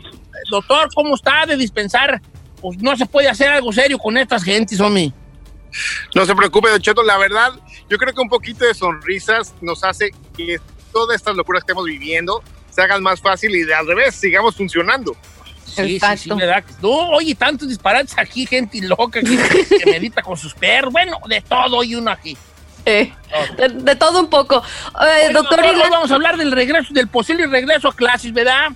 doctor, 0.50 0.88
¿cómo 0.94 1.14
está 1.14 1.44
de 1.46 1.56
dispensar? 1.56 2.22
Pues 2.60 2.78
no 2.78 2.96
se 2.96 3.04
puede 3.06 3.28
hacer 3.28 3.48
algo 3.48 3.72
serio 3.72 3.98
con 3.98 4.16
estas 4.16 4.42
gentes, 4.42 4.80
hombre. 4.80 5.12
No 6.14 6.24
se 6.24 6.34
preocupe, 6.34 6.70
Don 6.70 6.80
Cheto. 6.80 7.02
La 7.02 7.18
verdad, 7.18 7.52
yo 7.88 7.98
creo 7.98 8.14
que 8.14 8.20
un 8.20 8.28
poquito 8.28 8.64
de 8.64 8.74
sonrisas 8.74 9.54
nos 9.60 9.84
hace 9.84 10.10
que 10.36 10.58
todas 10.92 11.16
estas 11.16 11.36
locuras 11.36 11.62
que 11.62 11.72
estamos 11.72 11.84
viviendo 11.84 12.42
se 12.70 12.82
hagan 12.82 13.02
más 13.02 13.20
fácil 13.20 13.54
y 13.54 13.62
de 13.62 13.74
al 13.74 13.86
revés, 13.86 14.14
sigamos 14.14 14.56
funcionando. 14.56 15.14
Sí, 15.64 16.00
sí, 16.00 16.16
sí. 16.16 16.30
¿verdad? 16.30 16.64
No, 16.82 17.10
oye, 17.10 17.34
tantos 17.34 17.68
disparates 17.68 18.14
aquí, 18.18 18.44
gente 18.46 18.80
loca 18.80 19.20
que, 19.20 19.36
que 19.78 19.86
medita 19.86 20.22
con 20.22 20.36
sus 20.36 20.54
perros. 20.54 20.92
Bueno, 20.92 21.18
de 21.28 21.40
todo 21.42 21.82
hay 21.82 21.94
uno 21.94 22.10
aquí. 22.10 22.36
Eh, 22.86 23.12
de, 23.56 23.68
de 23.68 23.96
todo 23.96 24.20
un 24.20 24.30
poco. 24.30 24.56
Eh, 25.02 25.24
Oye, 25.26 25.32
doctor 25.32 25.60
hoy 25.60 25.76
vamos 25.90 26.10
a 26.10 26.14
hablar 26.14 26.36
del 26.36 26.52
regreso, 26.52 26.92
del 26.92 27.08
posible 27.08 27.46
regreso 27.46 27.88
a 27.88 27.94
clases, 27.94 28.32
¿verdad? 28.32 28.68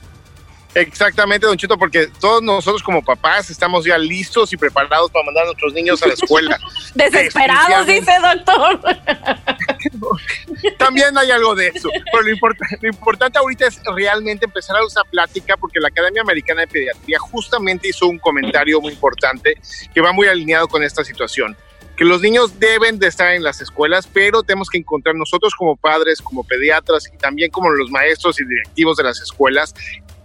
Exactamente, 0.76 1.46
Don 1.46 1.56
Cheto, 1.56 1.78
porque 1.78 2.08
todos 2.20 2.42
nosotros 2.42 2.82
como 2.82 3.00
papás 3.04 3.48
estamos 3.48 3.84
ya 3.84 3.96
listos 3.96 4.52
y 4.52 4.56
preparados 4.56 5.08
para 5.12 5.24
mandar 5.24 5.44
a 5.44 5.46
nuestros 5.46 5.72
niños 5.72 6.02
a 6.02 6.08
la 6.08 6.14
escuela. 6.14 6.58
desesperados, 6.96 7.86
dice 7.86 8.10
doctor. 8.20 8.80
También 10.78 11.16
hay 11.16 11.30
algo 11.30 11.54
de 11.54 11.68
eso. 11.68 11.88
Pero 12.10 12.22
lo, 12.24 12.30
importa- 12.30 12.66
lo 12.80 12.88
importante 12.88 13.38
ahorita 13.38 13.66
es 13.68 13.80
realmente 13.94 14.46
empezar 14.46 14.76
a 14.76 14.84
usar 14.84 15.04
plática 15.10 15.56
porque 15.56 15.78
la 15.80 15.88
Academia 15.88 16.22
Americana 16.22 16.62
de 16.62 16.66
Pediatría 16.66 17.18
justamente 17.20 17.88
hizo 17.88 18.06
un 18.06 18.18
comentario 18.18 18.80
muy 18.80 18.92
importante 18.92 19.54
que 19.94 20.00
va 20.00 20.12
muy 20.12 20.26
alineado 20.26 20.66
con 20.68 20.82
esta 20.82 21.04
situación. 21.04 21.56
Que 21.96 22.04
los 22.04 22.20
niños 22.20 22.58
deben 22.58 22.98
de 22.98 23.06
estar 23.06 23.32
en 23.34 23.42
las 23.42 23.60
escuelas, 23.60 24.08
pero 24.12 24.42
tenemos 24.42 24.68
que 24.68 24.78
encontrar 24.78 25.14
nosotros 25.14 25.54
como 25.54 25.76
padres, 25.76 26.20
como 26.20 26.44
pediatras 26.44 27.08
y 27.12 27.16
también 27.18 27.50
como 27.50 27.70
los 27.70 27.90
maestros 27.90 28.40
y 28.40 28.44
directivos 28.44 28.96
de 28.96 29.04
las 29.04 29.20
escuelas, 29.20 29.74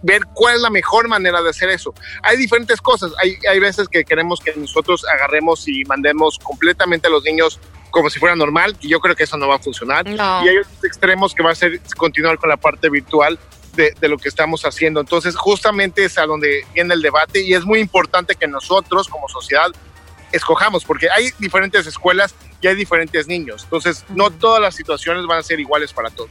ver 0.02 0.22
cuál 0.34 0.56
es 0.56 0.60
la 0.62 0.70
mejor 0.70 1.06
manera 1.08 1.40
de 1.42 1.50
hacer 1.50 1.68
eso. 1.68 1.94
Hay 2.22 2.36
diferentes 2.36 2.80
cosas. 2.80 3.12
Hay, 3.22 3.36
hay 3.48 3.60
veces 3.60 3.88
que 3.88 4.04
queremos 4.04 4.40
que 4.40 4.52
nosotros 4.56 5.04
agarremos 5.06 5.68
y 5.68 5.84
mandemos 5.84 6.38
completamente 6.42 7.06
a 7.06 7.10
los 7.10 7.22
niños 7.22 7.60
como 7.90 8.08
si 8.08 8.20
fuera 8.20 8.36
normal, 8.36 8.76
y 8.80 8.88
yo 8.88 9.00
creo 9.00 9.16
que 9.16 9.24
eso 9.24 9.36
no 9.36 9.48
va 9.48 9.56
a 9.56 9.58
funcionar 9.58 10.08
No. 10.08 10.44
y 10.44 10.48
hay 10.48 10.58
otros 10.58 10.84
extremos 10.84 11.34
que 11.34 11.42
va 11.42 11.50
a 11.50 11.54
ser 11.56 11.80
continuar 11.96 12.38
con 12.38 12.48
la 12.48 12.56
parte 12.56 12.88
virtual 12.88 13.36
de, 13.74 13.92
de 14.00 14.08
lo 14.08 14.16
que 14.16 14.28
estamos 14.28 14.64
haciendo. 14.64 15.00
Entonces, 15.00 15.34
justamente 15.36 16.04
es 16.04 16.16
a 16.16 16.24
donde 16.26 16.64
viene 16.72 16.94
el 16.94 17.02
debate 17.02 17.40
y 17.42 17.52
es 17.54 17.64
muy 17.64 17.80
importante 17.80 18.36
que 18.36 18.46
nosotros 18.46 19.08
como 19.08 19.28
sociedad 19.28 19.70
escojamos, 20.32 20.84
porque 20.84 21.08
hay 21.10 21.30
diferentes 21.38 21.86
escuelas 21.86 22.34
y 22.60 22.66
hay 22.66 22.74
diferentes 22.74 23.26
niños. 23.26 23.64
Entonces, 23.64 24.04
no 24.10 24.30
todas 24.30 24.60
las 24.60 24.74
situaciones 24.74 25.26
van 25.26 25.38
a 25.38 25.42
ser 25.42 25.60
iguales 25.60 25.92
para 25.92 26.10
todos. 26.10 26.30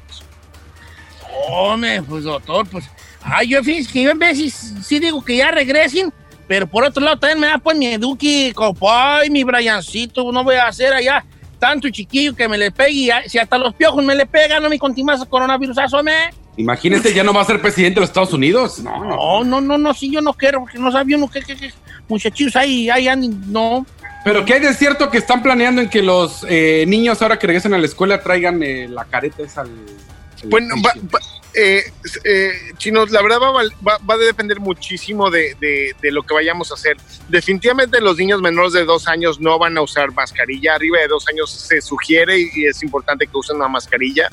Hombre, 1.48 2.02
pues 2.02 2.24
doctor, 2.24 2.68
pues. 2.68 2.86
Ay, 3.22 3.50
yo 3.50 3.64
fíjese 3.64 3.92
que 3.92 4.04
yo 4.04 4.12
en 4.12 4.20
veces 4.20 4.74
sí 4.84 5.00
digo 5.00 5.24
que 5.24 5.38
ya 5.38 5.52
regresen, 5.52 6.14
pero 6.48 6.66
por 6.66 6.84
otro 6.84 7.04
lado 7.04 7.20
también 7.20 7.40
me 7.40 7.48
da 7.48 7.58
pues 7.58 7.78
mi 7.78 7.88
eduque, 7.88 8.54
copay, 8.56 9.30
mi 9.30 9.44
Briancito, 9.44 10.32
no 10.32 10.44
voy 10.44 10.56
a 10.56 10.68
hacer 10.68 10.94
allá 10.94 11.26
tanto 11.60 11.90
chiquillo 11.90 12.34
que 12.36 12.48
me 12.48 12.58
le 12.58 12.72
pegue, 12.72 12.92
y 12.92 13.30
si 13.30 13.38
hasta 13.38 13.58
los 13.58 13.76
piojos 13.76 14.04
me 14.04 14.16
le 14.16 14.26
pegan, 14.26 14.64
no 14.64 14.70
me 14.70 14.80
continúas 14.80 15.24
coronavirus, 15.26 15.78
me. 16.04 16.32
Imagínese, 16.60 17.14
ya 17.14 17.24
no 17.24 17.34
va 17.34 17.42
a 17.42 17.46
ser 17.46 17.62
presidente 17.62 17.96
de 17.96 18.02
los 18.02 18.10
Estados 18.10 18.34
Unidos. 18.34 18.80
No, 18.80 19.04
no. 19.04 19.44
No, 19.46 19.62
no, 19.62 19.78
no, 19.78 19.94
sí, 19.94 20.12
yo 20.12 20.22
no 20.22 20.34
quiero, 20.34 20.60
porque 20.60 20.78
no 20.78 20.92
sabía 20.92 21.16
uno 21.16 21.30
qué, 21.32 21.42
qué, 21.42 21.56
qué 21.56 21.72
muchachillos 22.10 22.56
ahí, 22.58 22.90
ahí 22.90 23.08
no. 23.48 23.86
Pero 24.26 24.44
¿qué 24.44 24.56
hay 24.56 24.60
de 24.60 24.74
cierto 24.74 25.10
que 25.10 25.18
están 25.20 25.42
planeando 25.42 25.82
en 25.82 25.90
que 25.90 26.02
los 26.02 26.46
eh, 26.50 26.84
niños 26.86 27.22
ahora 27.22 27.40
que 27.40 27.48
regresen 27.48 27.74
a 27.74 27.78
la 27.78 27.86
escuela 27.86 28.22
traigan 28.22 28.62
eh, 28.62 28.88
la 28.90 29.06
careta 29.06 29.42
esa 29.44 29.62
al... 29.62 29.72
Bueno, 30.46 30.76
va- 30.86 30.94
va- 31.14 31.20
eh, 31.54 31.82
eh, 32.26 32.52
chinos, 32.78 33.10
la 33.12 33.22
verdad 33.22 33.38
va, 33.42 33.52
va- 33.54 33.98
va 34.10 34.14
a 34.16 34.18
depender 34.18 34.60
muchísimo 34.60 35.30
de, 35.32 35.56
de- 35.62 35.96
de 36.02 36.12
lo 36.12 36.24
que 36.24 36.34
vayamos 36.34 36.72
a 36.72 36.74
hacer. 36.76 36.98
Definitivamente 37.30 38.02
los 38.02 38.18
niños 38.18 38.42
menores 38.42 38.74
de 38.74 38.84
dos 38.84 39.08
años 39.08 39.40
no 39.40 39.58
van 39.58 39.78
a 39.78 39.82
usar 39.82 40.12
mascarilla. 40.14 40.76
Arriba 40.76 41.00
de 41.00 41.08
dos 41.08 41.26
años 41.30 41.50
se 41.52 41.80
sugiere 41.82 42.38
y, 42.38 42.50
y 42.54 42.66
es 42.68 42.84
importante 42.84 43.26
que 43.28 43.38
usen 43.38 43.56
una 43.56 43.70
mascarilla. 43.70 44.30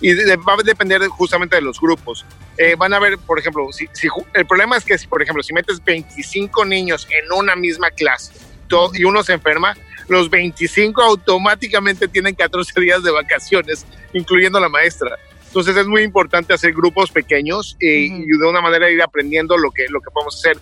Y 0.00 0.12
de- 0.14 0.36
va 0.36 0.54
a 0.54 0.62
depender 0.64 1.06
justamente 1.08 1.56
de 1.56 1.62
los 1.62 1.80
grupos. 1.80 2.24
Eh, 2.56 2.74
van 2.76 2.92
a 2.94 2.98
ver, 2.98 3.18
por 3.18 3.38
ejemplo, 3.38 3.66
si, 3.72 3.86
si 3.92 4.08
el 4.34 4.46
problema 4.46 4.76
es 4.76 4.84
que, 4.84 4.96
si, 4.98 5.06
por 5.06 5.22
ejemplo, 5.22 5.42
si 5.42 5.52
metes 5.52 5.82
25 5.84 6.64
niños 6.64 7.06
en 7.10 7.30
una 7.32 7.54
misma 7.56 7.90
clase 7.90 8.32
to- 8.68 8.90
y 8.94 9.04
uno 9.04 9.22
se 9.22 9.32
enferma, 9.34 9.76
los 10.08 10.30
25 10.30 11.02
automáticamente 11.02 12.08
tienen 12.08 12.34
14 12.34 12.80
días 12.80 13.02
de 13.02 13.10
vacaciones, 13.10 13.84
incluyendo 14.12 14.58
la 14.60 14.68
maestra. 14.68 15.16
Entonces 15.46 15.76
es 15.76 15.86
muy 15.86 16.02
importante 16.02 16.54
hacer 16.54 16.72
grupos 16.72 17.10
pequeños 17.10 17.76
eh, 17.80 18.08
Ujú. 18.12 18.22
y 18.22 18.38
de 18.38 18.46
una 18.46 18.60
manera 18.60 18.88
ir 18.90 19.02
aprendiendo 19.02 19.56
lo 19.58 19.70
que, 19.72 19.86
lo 19.88 20.00
que 20.00 20.10
podemos 20.12 20.36
hacer. 20.36 20.58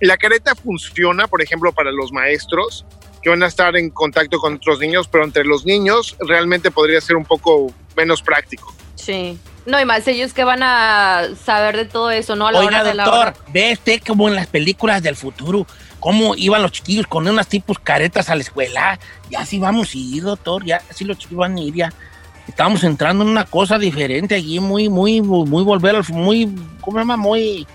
La 0.00 0.16
careta 0.16 0.54
funciona, 0.56 1.28
por 1.28 1.40
ejemplo, 1.42 1.72
para 1.72 1.92
los 1.92 2.10
maestros 2.12 2.84
que 3.22 3.30
van 3.30 3.42
a 3.44 3.46
estar 3.46 3.76
en 3.76 3.90
contacto 3.90 4.38
con 4.38 4.54
otros 4.54 4.80
niños, 4.80 5.06
pero 5.06 5.24
entre 5.24 5.44
los 5.44 5.64
niños 5.64 6.16
realmente 6.26 6.72
podría 6.72 7.00
ser 7.00 7.14
un 7.14 7.24
poco 7.24 7.72
menos 7.96 8.20
práctico. 8.20 8.74
Sí. 9.04 9.38
No, 9.66 9.80
y 9.80 9.84
más 9.84 10.06
ellos 10.08 10.32
que 10.32 10.44
van 10.44 10.62
a 10.62 11.28
saber 11.44 11.76
de 11.76 11.84
todo 11.84 12.10
eso, 12.10 12.34
¿no? 12.36 12.48
A 12.48 12.52
la 12.52 12.58
Oiga, 12.60 12.68
hora 12.80 12.84
de 12.84 12.94
la 12.94 13.04
doctor, 13.04 13.28
hora. 13.28 13.34
ve 13.52 13.72
usted 13.72 14.00
como 14.06 14.28
en 14.28 14.34
las 14.34 14.46
películas 14.48 15.02
del 15.02 15.14
futuro, 15.16 15.66
cómo 16.00 16.34
iban 16.36 16.62
los 16.62 16.72
chiquillos 16.72 17.06
con 17.06 17.26
unas 17.28 17.46
tipos 17.46 17.78
caretas 17.78 18.28
a 18.28 18.34
la 18.34 18.42
escuela. 18.42 18.98
Ya 19.30 19.44
sí 19.46 19.58
vamos 19.58 19.94
a 19.94 19.98
ir, 19.98 20.22
doctor, 20.24 20.64
ya 20.64 20.82
sí 20.90 21.04
los 21.04 21.16
chiquillos 21.18 21.40
van 21.40 21.56
a 21.56 21.60
ir, 21.60 21.74
ya. 21.74 21.92
Estamos 22.48 22.82
entrando 22.82 23.22
en 23.22 23.30
una 23.30 23.44
cosa 23.44 23.78
diferente 23.78 24.34
allí, 24.34 24.58
muy, 24.58 24.88
muy, 24.88 25.20
muy 25.20 25.62
volver 25.62 25.94
al, 25.94 26.04
muy, 26.10 26.48
¿cómo 26.80 26.96
se 26.98 27.02
llama? 27.02 27.16
Muy, 27.16 27.66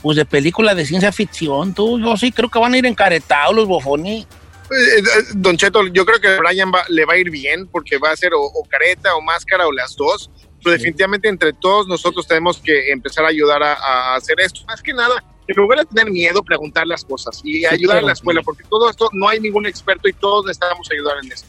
pues 0.00 0.16
de 0.16 0.24
película 0.24 0.74
de 0.74 0.86
ciencia 0.86 1.12
ficción, 1.12 1.74
tú. 1.74 1.98
Yo 2.00 2.16
sí 2.16 2.32
creo 2.32 2.50
que 2.50 2.58
van 2.58 2.72
a 2.72 2.78
ir 2.78 2.86
encaretados 2.86 3.54
los 3.54 3.66
bofones. 3.66 4.24
Eh, 4.24 4.98
eh, 4.98 5.02
Don 5.34 5.56
Cheto, 5.58 5.86
yo 5.88 6.04
creo 6.06 6.18
que 6.18 6.28
a 6.28 6.38
Brian 6.38 6.72
va- 6.74 6.84
le 6.88 7.04
va 7.04 7.12
a 7.12 7.18
ir 7.18 7.30
bien 7.30 7.68
porque 7.68 7.98
va 7.98 8.10
a 8.10 8.16
ser 8.16 8.32
o, 8.34 8.40
o 8.40 8.64
careta 8.68 9.14
o 9.14 9.20
máscara 9.20 9.66
o 9.66 9.70
las 9.72 9.94
dos. 9.94 10.30
Pero 10.66 10.78
definitivamente 10.78 11.28
entre 11.28 11.52
todos 11.52 11.86
nosotros 11.86 12.26
tenemos 12.26 12.58
que 12.58 12.90
empezar 12.90 13.24
a 13.24 13.28
ayudar 13.28 13.62
a, 13.62 13.74
a 13.74 14.16
hacer 14.16 14.40
esto. 14.40 14.64
Más 14.66 14.82
que 14.82 14.92
nada, 14.92 15.22
en 15.46 15.54
lugar 15.54 15.78
de 15.78 15.84
tener 15.84 16.10
miedo, 16.10 16.42
preguntar 16.42 16.88
las 16.88 17.04
cosas 17.04 17.40
y 17.44 17.64
ayudar 17.64 17.98
a 17.98 18.00
claro. 18.00 18.06
la 18.08 18.12
escuela, 18.14 18.42
porque 18.42 18.64
todo 18.68 18.90
esto 18.90 19.08
no 19.12 19.28
hay 19.28 19.38
ningún 19.38 19.64
experto 19.64 20.08
y 20.08 20.12
todos 20.12 20.44
necesitamos 20.44 20.90
ayudar 20.90 21.18
en 21.22 21.30
eso. 21.30 21.46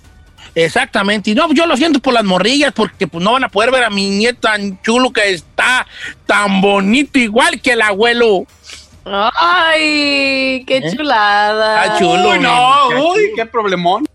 Exactamente. 0.53 1.31
Y 1.31 1.35
no, 1.35 1.51
yo 1.51 1.65
lo 1.65 1.75
siento 1.75 1.99
por 1.99 2.13
las 2.13 2.23
morrillas, 2.23 2.73
porque 2.73 3.07
pues 3.07 3.23
no 3.23 3.33
van 3.33 3.45
a 3.45 3.49
poder 3.49 3.71
ver 3.71 3.85
a 3.85 3.89
mi 3.89 4.07
nieto 4.07 4.41
tan 4.41 4.79
chulo 4.83 5.11
que 5.11 5.31
está, 5.31 5.87
tan 6.27 6.61
bonito, 6.61 7.17
igual 7.17 7.59
que 7.59 7.71
el 7.71 7.81
abuelo. 7.81 8.45
Ay, 9.03 10.63
qué 10.67 10.77
¿Eh? 10.77 10.95
chulada. 10.95 11.85
Está 11.85 11.97
chulo. 11.97 12.29
Uy, 12.33 12.39
no, 12.39 12.87
uy, 13.09 13.31
qué 13.35 13.47
problemón. 13.47 14.05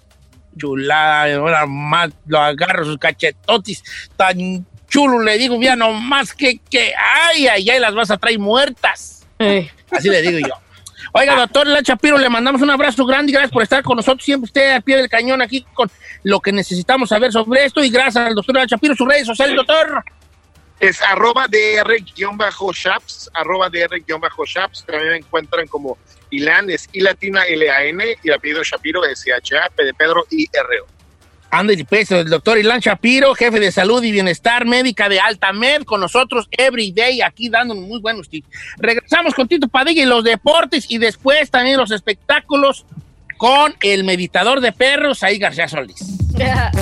Chulada, 0.56 1.34
ahora 1.34 1.66
más 1.66 2.10
lo 2.26 2.38
agarro 2.38 2.84
sus 2.84 2.98
cachetotis, 2.98 3.82
tan 4.16 4.66
chulo, 4.92 5.20
le 5.22 5.38
digo, 5.38 5.58
mira 5.58 5.74
nomás 5.74 6.34
que, 6.34 6.60
que, 6.70 6.92
ay, 6.94 7.46
ay, 7.46 7.70
ay, 7.70 7.80
las 7.80 7.94
vas 7.94 8.10
a 8.10 8.18
traer 8.18 8.38
muertas. 8.38 9.26
Eh. 9.38 9.70
Así 9.90 10.10
le 10.10 10.20
digo 10.20 10.46
yo. 10.46 10.54
Oiga, 11.14 11.34
doctor 11.34 11.66
La 11.66 11.82
Chapiro, 11.82 12.18
le 12.18 12.28
mandamos 12.28 12.60
un 12.60 12.70
abrazo 12.70 13.06
grande 13.06 13.32
y 13.32 13.32
gracias 13.32 13.52
por 13.52 13.62
estar 13.62 13.82
con 13.82 13.96
nosotros. 13.96 14.22
Siempre 14.22 14.44
usted 14.44 14.72
al 14.72 14.82
pie 14.82 14.98
del 14.98 15.08
cañón 15.08 15.40
aquí 15.40 15.64
con 15.72 15.90
lo 16.22 16.40
que 16.40 16.52
necesitamos 16.52 17.08
saber 17.08 17.32
sobre 17.32 17.64
esto. 17.64 17.82
Y 17.82 17.90
gracias 17.90 18.16
al 18.16 18.34
doctor 18.34 18.54
La 18.54 18.66
Chapiro, 18.66 18.94
sus 18.94 19.08
redes 19.08 19.26
sociales, 19.26 19.56
doctor. 19.56 20.04
Es 20.78 21.00
arroba 21.00 21.46
dr-shaps, 21.48 23.30
arroba 23.32 23.70
dr-shaps. 23.70 24.84
También 24.84 25.10
me 25.12 25.16
encuentran 25.18 25.66
como 25.68 25.96
Ilan, 26.30 26.68
es 26.68 26.88
I 26.92 27.00
latina 27.00 27.44
L-A-N 27.44 28.04
y 28.22 28.28
el 28.28 28.34
apellido 28.34 28.62
Shapiro 28.62 29.04
es 29.06 29.20
C-H-A, 29.20 29.70
P 29.70 29.84
de 29.84 29.94
Pedro 29.94 30.26
y 30.30 30.46
Ándale, 31.54 31.84
pues, 31.84 32.10
el 32.10 32.30
doctor 32.30 32.56
Ilan 32.56 32.80
Shapiro, 32.80 33.34
jefe 33.34 33.60
de 33.60 33.70
salud 33.70 34.02
y 34.02 34.10
bienestar 34.10 34.64
médica 34.64 35.10
de 35.10 35.20
Altamed, 35.20 35.82
con 35.82 36.00
nosotros 36.00 36.48
every 36.50 36.92
day, 36.92 37.20
aquí 37.20 37.50
dándonos 37.50 37.86
muy 37.86 38.00
buenos 38.00 38.30
tips. 38.30 38.48
Regresamos 38.78 39.34
con 39.34 39.46
Tito 39.46 39.68
Padilla 39.68 40.02
y 40.02 40.06
los 40.06 40.24
deportes 40.24 40.86
y 40.90 40.96
después 40.96 41.50
también 41.50 41.76
los 41.76 41.90
espectáculos 41.90 42.86
con 43.36 43.74
el 43.82 44.02
meditador 44.02 44.62
de 44.62 44.72
perros, 44.72 45.22
ahí 45.22 45.36
García 45.36 45.68
Solís. 45.68 46.16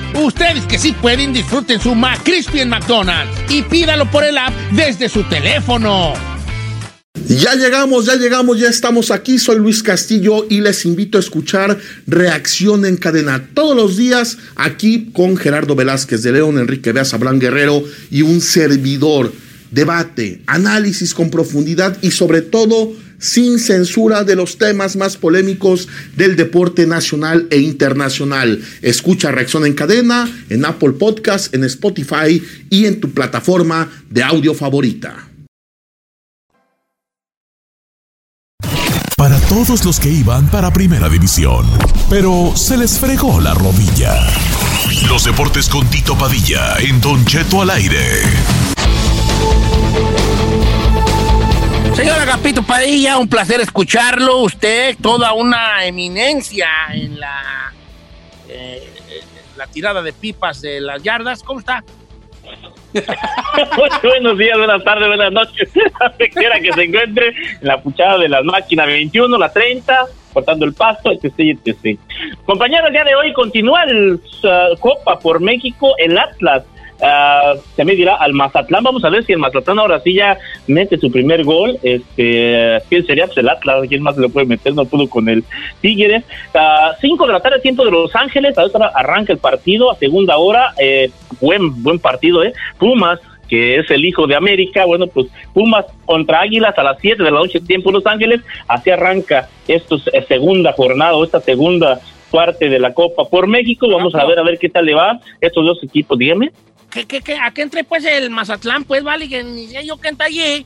Ustedes 0.13 0.65
que 0.65 0.77
sí 0.77 0.93
pueden, 0.93 1.33
disfruten 1.33 1.79
su 1.79 1.95
McCrispy 1.95 2.59
en 2.59 2.69
McDonald's 2.69 3.33
y 3.49 3.61
pídalo 3.61 4.09
por 4.09 4.23
el 4.23 4.37
app 4.37 4.53
desde 4.71 5.07
su 5.09 5.23
teléfono. 5.23 6.13
Ya 7.27 7.55
llegamos, 7.55 8.05
ya 8.05 8.15
llegamos, 8.15 8.59
ya 8.59 8.67
estamos 8.67 9.09
aquí. 9.09 9.39
Soy 9.39 9.57
Luis 9.57 9.83
Castillo 9.83 10.47
y 10.49 10.59
les 10.59 10.85
invito 10.85 11.17
a 11.17 11.21
escuchar 11.21 11.77
Reacción 12.07 12.85
en 12.85 12.97
Cadena 12.97 13.47
todos 13.53 13.75
los 13.75 13.95
días 13.95 14.37
aquí 14.55 15.11
con 15.13 15.37
Gerardo 15.37 15.75
Velázquez 15.75 16.23
de 16.23 16.33
León, 16.33 16.59
Enrique 16.59 16.91
Beas, 16.91 17.13
Abraham 17.13 17.39
Guerrero 17.39 17.83
y 18.09 18.21
un 18.21 18.41
servidor. 18.41 19.31
Debate, 19.71 20.41
análisis 20.47 21.13
con 21.13 21.29
profundidad 21.29 21.97
y 22.01 22.11
sobre 22.11 22.41
todo 22.41 22.91
sin 23.21 23.57
censura 23.59 24.25
de 24.25 24.35
los 24.35 24.57
temas 24.57 24.97
más 24.97 25.15
polémicos 25.15 25.87
del 26.17 26.35
deporte 26.35 26.85
nacional 26.85 27.47
e 27.49 27.59
internacional. 27.59 28.61
Escucha 28.81 29.31
Reacción 29.31 29.65
en 29.65 29.73
Cadena 29.73 30.29
en 30.49 30.65
Apple 30.65 30.91
Podcast, 30.91 31.53
en 31.53 31.63
Spotify 31.63 32.43
y 32.69 32.85
en 32.85 32.99
tu 32.99 33.11
plataforma 33.11 33.89
de 34.09 34.23
audio 34.23 34.53
favorita. 34.53 35.27
Para 39.15 39.39
todos 39.41 39.85
los 39.85 39.99
que 39.99 40.09
iban 40.09 40.49
para 40.49 40.73
Primera 40.73 41.07
División, 41.07 41.67
pero 42.09 42.53
se 42.55 42.75
les 42.75 42.97
fregó 42.97 43.39
la 43.39 43.53
rodilla. 43.53 44.15
Los 45.07 45.25
deportes 45.25 45.69
con 45.69 45.87
Tito 45.91 46.17
Padilla 46.17 46.77
en 46.79 46.99
Don 46.99 47.23
Cheto 47.25 47.61
al 47.61 47.69
aire. 47.69 48.23
Señor 51.95 52.19
Agapito 52.19 52.63
Padilla, 52.63 53.17
un 53.17 53.27
placer 53.27 53.59
escucharlo. 53.61 54.39
Usted, 54.39 54.95
toda 55.01 55.33
una 55.33 55.85
eminencia 55.85 56.69
en 56.93 57.19
la, 57.19 57.73
eh, 58.47 58.89
la 59.57 59.67
tirada 59.67 60.01
de 60.01 60.13
pipas 60.13 60.61
de 60.61 60.81
las 60.81 61.03
yardas. 61.03 61.43
¿Cómo 61.43 61.59
está? 61.59 61.83
Buenos 64.03 64.37
días, 64.37 64.57
buenas 64.57 64.83
tardes, 64.83 65.07
buenas 65.07 65.31
noches. 65.31 65.69
Quiera 66.33 66.59
que 66.59 66.73
se 66.73 66.83
encuentre, 66.83 67.27
en 67.29 67.67
la 67.67 67.81
puchada 67.81 68.17
de 68.17 68.29
las 68.29 68.43
máquinas 68.43 68.87
21, 68.87 69.37
la 69.37 69.51
30, 69.51 70.05
cortando 70.33 70.65
el 70.65 70.73
pasto, 70.73 71.11
etc, 71.11 71.57
etc. 71.65 71.99
Compañeros, 72.45 72.87
el 72.87 72.93
día 72.93 73.03
de 73.03 73.15
hoy 73.15 73.33
continúa 73.33 73.83
el 73.83 74.13
uh, 74.43 74.77
Copa 74.79 75.19
por 75.19 75.39
México, 75.39 75.93
el 75.97 76.17
Atlas. 76.17 76.63
Ah, 77.01 77.53
se 77.75 77.85
medirá 77.85 78.15
al 78.15 78.33
Mazatlán. 78.33 78.83
Vamos 78.83 79.03
a 79.03 79.09
ver 79.09 79.25
si 79.25 79.33
el 79.33 79.39
Mazatlán 79.39 79.79
ahora 79.79 79.99
sí 79.99 80.13
ya 80.13 80.37
mete 80.67 80.97
su 80.97 81.11
primer 81.11 81.43
gol. 81.43 81.77
Este, 81.83 82.81
¿Quién 82.89 83.05
sería? 83.05 83.25
Pues 83.25 83.37
el 83.37 83.49
Atlas. 83.49 83.85
¿Quién 83.87 84.03
más 84.03 84.17
le 84.17 84.29
puede 84.29 84.45
meter? 84.45 84.73
No 84.73 84.85
pudo 84.85 85.09
con 85.09 85.29
el 85.29 85.43
Tigres. 85.81 86.23
5 86.99 87.27
de 87.27 87.33
la 87.33 87.39
tarde, 87.39 87.59
tiempo 87.59 87.85
de 87.85 87.91
Los 87.91 88.15
Ángeles. 88.15 88.57
Ahora 88.57 88.91
arranca 88.95 89.33
el 89.33 89.39
partido 89.39 89.91
a 89.91 89.95
segunda 89.95 90.37
hora. 90.37 90.73
Eh, 90.79 91.11
buen, 91.39 91.81
buen 91.83 91.99
partido, 91.99 92.43
¿eh? 92.43 92.53
Pumas 92.77 93.19
que 93.51 93.79
es 93.79 93.91
el 93.91 94.05
hijo 94.05 94.27
de 94.27 94.35
América, 94.35 94.85
bueno, 94.85 95.07
pues 95.07 95.27
Pumas 95.53 95.85
contra 96.05 96.39
Águilas 96.39 96.73
a 96.77 96.83
las 96.83 96.97
7 97.01 97.21
de 97.21 97.31
la 97.31 97.37
noche, 97.37 97.59
tiempo 97.59 97.91
Los 97.91 98.05
Ángeles, 98.05 98.39
así 98.65 98.91
arranca 98.91 99.49
esta 99.67 99.97
segunda 100.25 100.71
jornada 100.71 101.15
o 101.15 101.25
esta 101.25 101.41
segunda 101.41 101.99
parte 102.31 102.69
de 102.69 102.79
la 102.79 102.93
Copa 102.93 103.25
por 103.25 103.47
México. 103.47 103.89
Vamos 103.89 104.15
a 104.15 104.25
ver 104.25 104.39
a 104.39 104.43
ver 104.43 104.57
qué 104.57 104.69
tal 104.69 104.85
le 104.85 104.95
va 104.95 105.19
estos 105.41 105.65
dos 105.65 105.83
equipos. 105.83 106.17
Dígame. 106.17 106.51
¿Qué, 106.91 107.05
qué, 107.05 107.21
qué? 107.21 107.37
¿A 107.37 107.51
qué 107.51 107.61
entre 107.61 107.83
pues 107.83 108.03
el 108.05 108.29
Mazatlán? 108.29 108.83
Pues 108.83 109.03
vale, 109.03 109.29
que 109.29 109.43
ni 109.43 109.67
sé 109.67 109.85
yo 109.85 109.97
qué 109.99 110.09
entra 110.09 110.25
allí. 110.27 110.65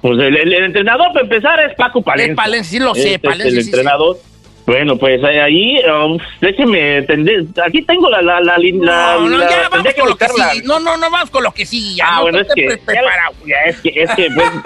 Pues 0.00 0.18
el, 0.18 0.36
el- 0.36 0.52
el 0.52 0.64
entrenador, 0.64 1.08
para 1.12 1.20
empezar, 1.24 1.60
es 1.60 1.74
Paco 1.76 2.02
Palencia. 2.02 2.34
Palencia, 2.34 2.78
sí 2.78 2.84
lo 2.84 2.94
sé, 2.94 3.00
Este 3.00 3.14
es 3.14 3.20
Palencia, 3.20 3.48
el 3.48 3.54
sí, 3.56 3.62
sí. 3.62 3.68
entrenador. 3.68 4.16
Bueno, 4.64 4.96
pues 4.96 5.22
ahí, 5.24 5.76
um, 5.86 6.18
déjeme 6.40 7.02
tender. 7.02 7.44
Aquí 7.66 7.82
tengo 7.82 8.08
la. 8.08 8.22
la, 8.22 8.40
la, 8.40 8.56
la- 8.58 9.16
No, 9.18 9.28
no, 9.28 9.40
ya 9.40 9.68
vamos 9.68 9.94
con 9.94 10.08
lo 10.08 10.16
que 10.16 10.28
sigue. 10.28 10.62
No, 10.64 10.80
no, 10.80 10.96
no, 10.96 11.10
vamos 11.10 11.30
con 11.30 11.42
lo 11.42 11.50
que 11.52 11.66
sigue. 11.66 11.96
Ya, 11.96 12.06
Ah, 12.08 12.16
no 12.16 12.22
bueno, 12.22 12.38
es 12.40 12.48
que- 12.54 12.78
preparado. 12.84 13.34
Ya, 13.44 13.56
es 13.66 13.80
que, 13.80 13.88
es 13.94 14.10
que, 14.14 14.28
pues, 14.34 14.50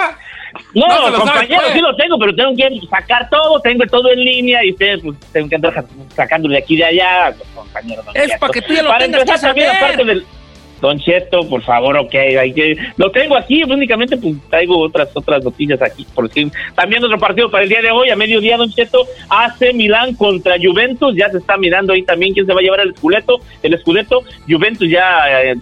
No, 0.74 1.10
No 1.10 1.18
compañero, 1.18 1.60
pues. 1.62 1.72
sí 1.74 1.80
lo 1.80 1.94
tengo, 1.96 2.18
pero 2.18 2.34
tengo 2.34 2.54
que 2.56 2.86
sacar 2.88 3.28
todo, 3.28 3.60
tengo 3.60 3.84
todo 3.86 4.10
en 4.10 4.20
línea 4.24 4.64
y 4.64 4.70
ustedes, 4.72 5.00
pues, 5.02 5.18
tengo 5.32 5.48
que 5.50 5.54
andar 5.56 5.84
sacándolo 6.14 6.52
de 6.52 6.58
aquí 6.60 6.74
y 6.74 6.76
de 6.78 6.84
allá, 6.84 7.34
compañero. 7.54 8.02
Es 8.14 8.30
para 8.38 8.52
que 8.52 8.62
tú 8.62 8.72
ya 8.72 8.82
lo 8.82 8.88
Para 8.88 9.04
tengas 9.04 9.20
empezar, 9.22 9.54
que 9.54 9.62
también, 9.64 9.76
aparte 9.76 10.04
del... 10.04 10.26
Don 10.80 10.98
Cheto, 10.98 11.48
por 11.48 11.62
favor, 11.62 11.96
ok, 11.96 12.14
hay 12.14 12.52
que... 12.52 12.76
Lo 12.96 13.10
tengo 13.10 13.36
aquí, 13.36 13.62
únicamente 13.64 14.16
pues 14.16 14.34
traigo 14.50 14.78
otras 14.78 15.08
otras 15.14 15.42
noticias 15.42 15.80
aquí, 15.82 16.06
por 16.14 16.30
si... 16.30 16.50
También 16.74 17.02
otro 17.02 17.18
partido 17.18 17.50
para 17.50 17.64
el 17.64 17.68
día 17.68 17.82
de 17.82 17.90
hoy, 17.90 18.10
a 18.10 18.16
mediodía, 18.16 18.56
Don 18.56 18.70
Cheto, 18.70 19.06
AC 19.28 19.72
Milán 19.74 20.14
contra 20.14 20.56
Juventus, 20.62 21.14
ya 21.16 21.30
se 21.30 21.38
está 21.38 21.56
mirando 21.56 21.92
ahí 21.92 22.02
también 22.02 22.34
quién 22.34 22.46
se 22.46 22.52
va 22.52 22.60
a 22.60 22.62
llevar 22.62 22.80
el 22.80 22.90
escudeto, 22.90 23.40
el 23.62 23.74
escudeto, 23.74 24.22
Juventus 24.48 24.88
ya... 24.88 25.42
eh, 25.42 25.54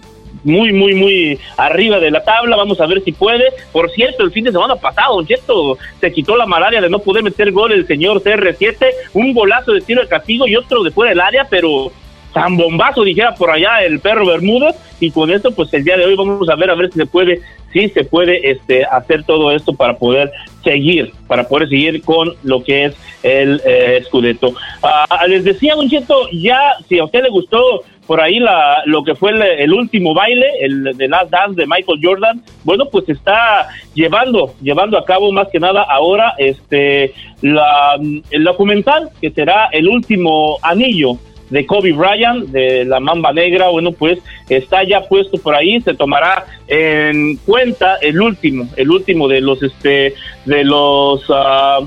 muy, 0.45 0.71
muy, 0.71 0.93
muy 0.93 1.39
arriba 1.57 1.99
de 1.99 2.11
la 2.11 2.23
tabla. 2.23 2.55
Vamos 2.55 2.79
a 2.79 2.85
ver 2.85 3.01
si 3.03 3.11
puede. 3.11 3.51
Por 3.71 3.89
cierto, 3.91 4.23
el 4.23 4.31
fin 4.31 4.43
de 4.45 4.51
semana 4.51 4.75
pasado, 4.75 5.15
Don 5.15 5.25
Cheto 5.25 5.77
se 5.99 6.11
quitó 6.11 6.37
la 6.37 6.45
malaria 6.45 6.79
de 6.79 6.89
no 6.89 6.99
poder 6.99 7.23
meter 7.23 7.51
gol 7.51 7.71
el 7.71 7.87
señor 7.87 8.21
CR7. 8.21 8.85
Un 9.13 9.33
golazo 9.33 9.73
de 9.73 9.81
tiro 9.81 10.01
de 10.01 10.07
castigo 10.07 10.47
y 10.47 10.55
otro 10.55 10.83
de 10.83 10.91
fuera 10.91 11.09
del 11.09 11.19
área, 11.19 11.47
pero 11.49 11.91
tan 12.35 12.57
bombazo, 12.57 13.05
dijera 13.05 13.33
por 13.33 13.49
allá 13.49 13.81
el 13.81 14.01
perro 14.01 14.25
Bermúdez. 14.25 14.75
Y 14.99 15.09
con 15.09 15.31
esto, 15.31 15.51
pues 15.51 15.73
el 15.73 15.85
día 15.85 15.95
de 15.95 16.05
hoy 16.05 16.17
vamos 16.17 16.49
a 16.49 16.55
ver 16.55 16.69
a 16.69 16.75
ver 16.75 16.91
si 16.91 16.99
se 16.99 17.05
puede, 17.05 17.39
si 17.71 17.87
se 17.87 18.03
puede 18.03 18.51
este, 18.51 18.83
hacer 18.83 19.23
todo 19.23 19.51
esto 19.51 19.73
para 19.73 19.97
poder 19.97 20.33
seguir, 20.61 21.13
para 21.27 21.47
poder 21.47 21.69
seguir 21.69 22.01
con 22.03 22.33
lo 22.43 22.61
que 22.61 22.85
es 22.85 22.95
el 23.23 23.61
eh, 23.65 24.03
Scudetto. 24.05 24.53
Ah, 24.83 25.25
les 25.29 25.45
decía, 25.45 25.75
Don 25.75 25.89
Cheto, 25.89 26.27
ya 26.33 26.75
si 26.89 26.99
a 26.99 27.05
usted 27.05 27.23
le 27.23 27.29
gustó 27.29 27.83
por 28.05 28.19
ahí 28.19 28.37
la, 28.37 28.83
lo 28.85 29.05
que 29.05 29.15
fue 29.15 29.31
el, 29.31 29.41
el 29.41 29.73
último 29.73 30.13
baile, 30.13 30.45
el 30.59 30.83
de 30.97 31.07
Last 31.07 31.31
Dance 31.31 31.55
de 31.55 31.65
Michael 31.65 32.01
Jordan, 32.03 32.41
bueno, 32.65 32.83
pues 32.91 33.07
está 33.07 33.69
llevando, 33.93 34.53
llevando 34.61 34.97
a 34.97 35.05
cabo 35.05 35.31
más 35.31 35.47
que 35.47 35.59
nada 35.61 35.83
ahora 35.83 36.33
este 36.37 37.13
la, 37.41 37.97
el 38.29 38.43
documental 38.43 39.09
que 39.21 39.31
será 39.31 39.69
el 39.71 39.87
último 39.87 40.57
anillo 40.61 41.17
de 41.49 41.65
Kobe 41.65 41.93
Bryant, 41.93 42.45
de 42.47 42.85
la 42.85 42.99
Mamba 42.99 43.31
Negra, 43.33 43.69
bueno, 43.69 43.91
pues 43.91 44.19
está 44.49 44.83
ya 44.83 45.01
puesto 45.01 45.37
por 45.37 45.55
ahí, 45.55 45.79
se 45.81 45.93
tomará 45.93 46.45
en 46.67 47.37
cuenta 47.37 47.97
el 48.01 48.19
último, 48.19 48.67
el 48.75 48.89
último 48.89 49.27
de 49.27 49.41
los, 49.41 49.61
este, 49.61 50.13
de 50.45 50.63
los 50.63 51.23
ah, 51.29 51.79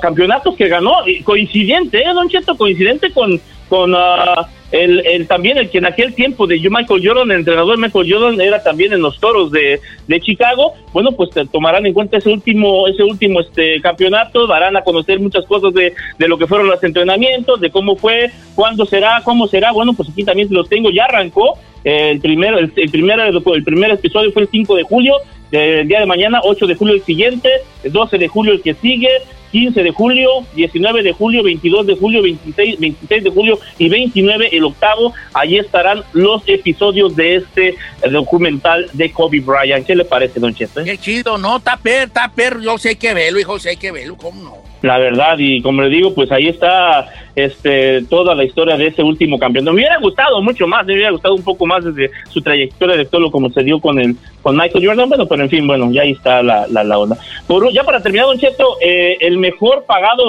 campeonatos 0.00 0.56
que 0.56 0.68
ganó, 0.68 0.92
coincidente, 1.24 1.98
¿eh, 1.98 2.12
Don 2.14 2.28
Cheto? 2.28 2.56
Coincidente 2.56 3.10
con, 3.12 3.40
con 3.68 3.94
ah, 3.94 4.48
el, 4.72 5.06
el 5.06 5.26
también 5.26 5.56
el 5.56 5.70
que 5.70 5.78
en 5.78 5.86
aquel 5.86 6.14
tiempo 6.14 6.46
de 6.46 6.58
Michael 6.58 7.06
Jordan, 7.06 7.30
el 7.30 7.38
entrenador 7.38 7.78
Michael 7.78 8.12
Jordan 8.12 8.40
era 8.40 8.62
también 8.62 8.92
en 8.92 9.02
los 9.02 9.18
toros 9.20 9.50
de, 9.52 9.80
de 10.08 10.20
Chicago, 10.20 10.72
bueno, 10.92 11.12
pues 11.12 11.30
tomarán 11.52 11.86
en 11.86 11.94
cuenta 11.94 12.18
ese 12.18 12.30
último, 12.30 12.88
ese 12.88 13.04
último 13.04 13.40
este 13.40 13.80
campeonato, 13.80 14.46
darán 14.46 14.76
a 14.76 14.82
conocer 14.82 15.20
muchas 15.20 15.46
cosas 15.46 15.72
de, 15.74 15.94
de 16.18 16.28
lo 16.28 16.38
que 16.38 16.46
fueron 16.46 16.66
los 16.66 16.82
entrenamientos, 16.82 17.60
de 17.60 17.70
cómo 17.70 17.96
fue, 17.96 18.30
cuándo 18.54 18.84
será, 18.84 19.22
cómo 19.24 19.46
será, 19.46 19.72
bueno, 19.72 19.92
pues 19.94 20.08
aquí 20.08 20.24
también 20.24 20.48
los 20.50 20.68
tengo, 20.68 20.90
ya 20.90 21.04
arrancó, 21.04 21.58
eh, 21.84 22.10
el 22.10 22.20
primero, 22.20 22.58
el, 22.58 22.72
el 22.74 22.90
primer, 22.90 23.20
el 23.20 23.64
primer 23.64 23.90
episodio 23.90 24.32
fue 24.32 24.42
el 24.42 24.48
5 24.48 24.74
de 24.74 24.82
julio, 24.82 25.14
del 25.58 25.88
día 25.88 26.00
de 26.00 26.06
mañana, 26.06 26.40
8 26.42 26.66
de 26.66 26.74
julio 26.74 26.94
el 26.94 27.02
siguiente, 27.02 27.48
el 27.82 27.92
12 27.92 28.18
de 28.18 28.28
julio 28.28 28.52
el 28.52 28.62
que 28.62 28.74
sigue, 28.74 29.08
15 29.52 29.84
de 29.84 29.90
julio, 29.92 30.28
19 30.56 31.02
de 31.04 31.12
julio, 31.12 31.44
22 31.44 31.86
de 31.86 31.96
julio, 31.96 32.22
26, 32.22 32.80
26 32.80 33.24
de 33.24 33.30
julio 33.30 33.58
y 33.78 33.88
29 33.88 34.48
el 34.50 34.64
octavo. 34.64 35.14
Allí 35.32 35.58
estarán 35.58 36.02
los 36.12 36.42
episodios 36.48 37.14
de 37.14 37.36
este 37.36 37.68
eh, 37.68 37.76
documental 38.10 38.90
de 38.92 39.12
Kobe 39.12 39.38
Bryant. 39.38 39.86
¿Qué 39.86 39.94
le 39.94 40.04
parece, 40.04 40.40
Don 40.40 40.52
Cheto? 40.52 40.80
eh? 40.80 40.84
Qué 40.84 40.98
chido, 40.98 41.38
no, 41.38 41.58
está 41.58 41.76
per, 41.76 42.08
está 42.08 42.28
per, 42.34 42.60
yo 42.60 42.76
sé 42.78 42.96
que 42.98 43.14
verlo, 43.14 43.38
hijo, 43.38 43.58
sé 43.60 43.76
que 43.76 43.92
verlo, 43.92 44.16
¿cómo 44.16 44.42
no? 44.42 44.73
La 44.84 44.98
verdad, 44.98 45.38
y 45.38 45.62
como 45.62 45.80
le 45.80 45.88
digo, 45.88 46.14
pues 46.14 46.30
ahí 46.30 46.46
está 46.46 47.08
este 47.34 48.02
toda 48.02 48.34
la 48.34 48.44
historia 48.44 48.76
de 48.76 48.88
ese 48.88 49.02
último 49.02 49.38
campeón. 49.38 49.64
Me 49.64 49.70
hubiera 49.70 49.98
gustado 49.98 50.42
mucho 50.42 50.66
más, 50.66 50.84
me 50.84 50.92
hubiera 50.92 51.10
gustado 51.10 51.34
un 51.34 51.42
poco 51.42 51.64
más 51.64 51.86
desde 51.86 52.10
su 52.28 52.42
trayectoria 52.42 52.94
de 52.94 53.06
todo 53.06 53.22
lo 53.22 53.30
como 53.30 53.48
se 53.48 53.62
dio 53.62 53.80
con 53.80 53.98
el 53.98 54.14
con 54.42 54.54
Michael 54.54 54.86
Jordan, 54.86 55.08
bueno, 55.08 55.26
pero 55.26 55.42
en 55.42 55.48
fin, 55.48 55.66
bueno, 55.66 55.90
ya 55.90 56.02
ahí 56.02 56.10
está 56.10 56.42
la, 56.42 56.66
la, 56.68 56.98
onda. 56.98 57.16
Por, 57.46 57.72
ya 57.72 57.82
para 57.82 58.02
terminar, 58.02 58.26
Don 58.26 58.38
Cheto, 58.38 58.76
eh, 58.82 59.16
el 59.22 59.38
mejor 59.38 59.86
pagado, 59.86 60.22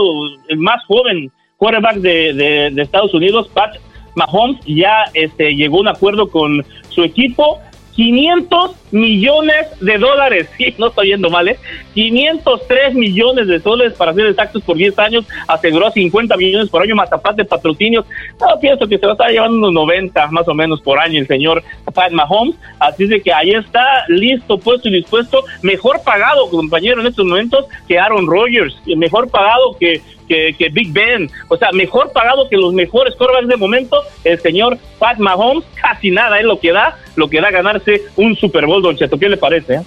el 0.48 0.58
más 0.58 0.82
joven 0.86 1.30
quarterback 1.58 1.98
de, 1.98 2.34
de, 2.34 2.70
de 2.72 2.82
Estados 2.82 3.14
Unidos, 3.14 3.50
Pat 3.54 3.76
Mahomes, 4.16 4.62
ya 4.66 5.04
este, 5.14 5.54
llegó 5.54 5.80
a 5.80 5.82
un 5.82 5.88
acuerdo 5.90 6.30
con 6.30 6.66
su 6.88 7.04
equipo 7.04 7.60
500 7.94 8.72
millones 8.96 9.68
de 9.82 9.98
dólares. 9.98 10.50
Sí, 10.56 10.74
no 10.78 10.88
estoy 10.88 11.10
yendo 11.10 11.30
mal, 11.30 11.50
¿eh? 11.50 11.58
503 11.96 12.94
millones 12.94 13.48
de 13.48 13.60
dólares 13.60 13.94
para 13.98 14.14
ser 14.14 14.28
exactos 14.28 14.64
por 14.64 14.78
10 14.78 14.98
años. 15.00 15.26
Aseguró 15.50 15.92
50 15.92 16.38
millones 16.38 16.70
por 16.70 16.82
año 16.82 16.96
más 16.96 17.12
aparte 17.12 17.42
de 17.42 17.48
patrocinios. 17.48 18.06
No, 18.40 18.58
pienso 18.62 18.88
que 18.88 18.98
se 18.98 19.06
va 19.06 19.12
a 19.12 19.16
estar 19.16 19.30
llevando 19.30 19.58
unos 19.58 19.74
90 19.74 20.28
más 20.28 20.48
o 20.48 20.54
menos 20.54 20.80
por 20.80 20.98
año 20.98 21.20
el 21.20 21.28
señor 21.28 21.62
Pat 21.94 22.12
Mahomes. 22.12 22.56
Así 22.80 23.06
de 23.06 23.22
que 23.22 23.34
ahí 23.34 23.52
está, 23.52 24.06
listo, 24.08 24.58
puesto 24.58 24.88
y 24.88 24.94
dispuesto. 24.94 25.44
Mejor 25.62 26.02
pagado, 26.06 26.50
compañero, 26.50 27.02
en 27.02 27.08
estos 27.08 27.26
momentos 27.26 27.66
que 27.90 28.00
Aaron 28.00 28.28
Rodgers. 28.28 28.76
Mejor 28.86 29.30
pagado 29.30 29.76
que 29.78 30.02
que, 30.28 30.56
que, 30.58 30.70
Big 30.70 30.92
Ben, 30.92 31.30
o 31.50 31.58
sea, 31.58 31.72
mejor 31.72 32.12
pagado 32.12 32.50
que 32.50 32.58
los 32.58 32.74
mejores 32.74 33.16
quarterbacks 33.16 33.48
de 33.48 33.58
momento, 33.58 34.02
el 34.24 34.40
señor 34.40 34.78
Pat 35.00 35.18
Mahomes, 35.18 35.64
casi 35.82 36.12
nada 36.12 36.40
es 36.40 36.46
lo 36.46 36.60
que 36.60 36.72
da, 36.72 36.98
lo 37.16 37.30
que 37.30 37.42
da 37.42 37.52
ganarse 37.52 38.02
un 38.16 38.36
Super 38.36 38.66
Bowl, 38.66 38.82
Don 38.88 38.98
Cheto, 38.98 39.18
¿qué 39.18 39.30
le 39.30 39.38
parece? 39.38 39.76
eh? 39.76 39.82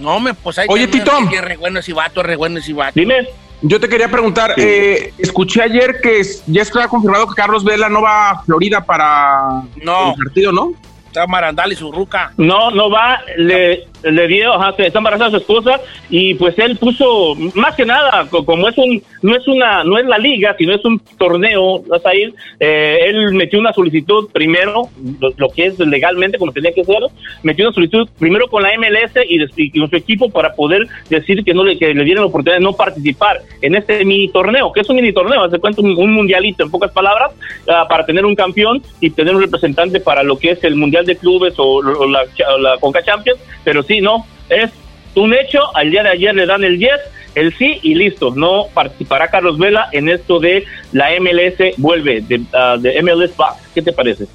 No, 0.00 0.20
me, 0.20 0.34
pues 0.34 0.58
ahí 0.58 0.66
Oye, 0.68 0.86
Tito. 0.86 1.12
que 1.28 1.40
re 1.40 1.56
bueno 1.56 1.80
ese 1.80 1.92
vato, 1.92 2.22
re 2.22 2.36
bueno 2.36 2.58
ese 2.58 2.72
vato. 2.72 2.92
Dime. 2.94 3.26
Yo 3.62 3.78
te 3.78 3.88
quería 3.90 4.08
preguntar, 4.10 4.54
eh, 4.56 5.12
escuché 5.18 5.62
ayer 5.62 6.00
que 6.00 6.22
ya 6.46 6.62
está 6.62 6.88
confirmado 6.88 7.26
que 7.26 7.34
Carlos 7.34 7.62
Vela 7.62 7.90
no 7.90 8.00
va 8.00 8.30
a 8.30 8.42
Florida 8.42 8.80
para 8.82 9.62
No. 9.82 10.12
el 10.12 10.24
partido, 10.24 10.50
¿no? 10.52 10.72
Está 11.06 11.26
Marandal 11.26 11.70
y 11.72 11.76
su 11.76 11.92
ruca. 11.92 12.32
No, 12.38 12.70
no 12.70 12.88
va, 12.88 13.20
le, 13.36 13.86
le 14.02 14.26
dio, 14.28 14.52
ajá, 14.54 14.74
está 14.78 14.98
embarazada 14.98 15.30
su 15.30 15.36
esposa 15.38 15.80
y 16.08 16.34
pues 16.34 16.58
él 16.58 16.76
puso, 16.76 17.34
más 17.54 17.74
que 17.74 17.84
nada, 17.84 18.26
co- 18.30 18.44
como 18.44 18.68
es 18.68 18.76
un, 18.78 19.02
no 19.22 19.36
es 19.36 19.46
una, 19.46 19.84
no 19.84 19.98
es 19.98 20.06
la 20.06 20.18
liga, 20.18 20.54
sino 20.58 20.74
es 20.74 20.84
un 20.84 21.00
torneo, 21.18 21.82
vas 21.88 22.04
a 22.06 22.14
ir, 22.14 22.34
eh, 22.58 22.98
él 23.06 23.32
metió 23.34 23.58
una 23.58 23.72
solicitud 23.72 24.28
primero, 24.32 24.88
lo, 25.36 25.48
que 25.50 25.66
es 25.66 25.78
legalmente 25.78 26.38
como 26.38 26.52
tenía 26.52 26.72
que 26.72 26.84
ser, 26.84 27.02
metió 27.42 27.66
una 27.66 27.74
solicitud 27.74 28.08
primero 28.18 28.48
con 28.48 28.62
la 28.62 28.70
MLS 28.78 29.12
y, 29.28 29.70
con 29.78 29.90
su 29.90 29.96
equipo 29.96 30.30
para 30.30 30.54
poder 30.54 30.86
decir 31.08 31.44
que 31.44 31.54
no 31.54 31.64
le, 31.64 31.78
que 31.78 31.94
le 31.94 32.04
dieran 32.04 32.24
la 32.24 32.28
oportunidad 32.28 32.58
de 32.58 32.64
no 32.64 32.72
participar 32.72 33.40
en 33.62 33.74
este 33.74 34.04
mini 34.04 34.28
torneo, 34.28 34.72
que 34.72 34.80
es 34.80 34.88
un 34.88 34.96
mini 34.96 35.12
torneo, 35.12 35.44
hace 35.44 35.58
cuenta 35.58 35.82
un, 35.82 35.96
un 35.98 36.12
mundialito 36.12 36.64
en 36.64 36.70
pocas 36.70 36.90
palabras, 36.92 37.32
ah, 37.68 37.86
para 37.88 38.06
tener 38.06 38.24
un 38.24 38.34
campeón 38.34 38.82
y 39.00 39.10
tener 39.10 39.34
un 39.34 39.42
representante 39.42 40.00
para 40.00 40.22
lo 40.22 40.38
que 40.38 40.52
es 40.52 40.64
el 40.64 40.76
mundial 40.76 41.04
de 41.06 41.16
clubes 41.16 41.54
o, 41.58 41.82
la, 41.82 42.22
o 42.54 42.58
la 42.58 42.78
Conca 42.78 43.02
Champions, 43.02 43.40
pero 43.64 43.82
sí, 43.90 44.00
no, 44.00 44.24
es 44.48 44.70
un 45.16 45.34
hecho, 45.34 45.76
al 45.76 45.90
día 45.90 46.04
de 46.04 46.10
ayer 46.10 46.32
le 46.32 46.46
dan 46.46 46.62
el 46.62 46.78
10, 46.78 46.92
el 47.34 47.52
sí 47.56 47.80
y 47.82 47.94
listo, 47.96 48.32
no 48.34 48.66
participará 48.72 49.28
Carlos 49.28 49.58
Vela 49.58 49.88
en 49.90 50.08
esto 50.08 50.38
de 50.38 50.64
la 50.92 51.08
MLS, 51.20 51.76
vuelve, 51.76 52.20
de, 52.20 52.40
ah, 52.52 52.76
de 52.78 53.02
MLS 53.02 53.36
Back, 53.36 53.56
¿qué 53.74 53.82
te 53.82 53.92
parece? 53.92 54.26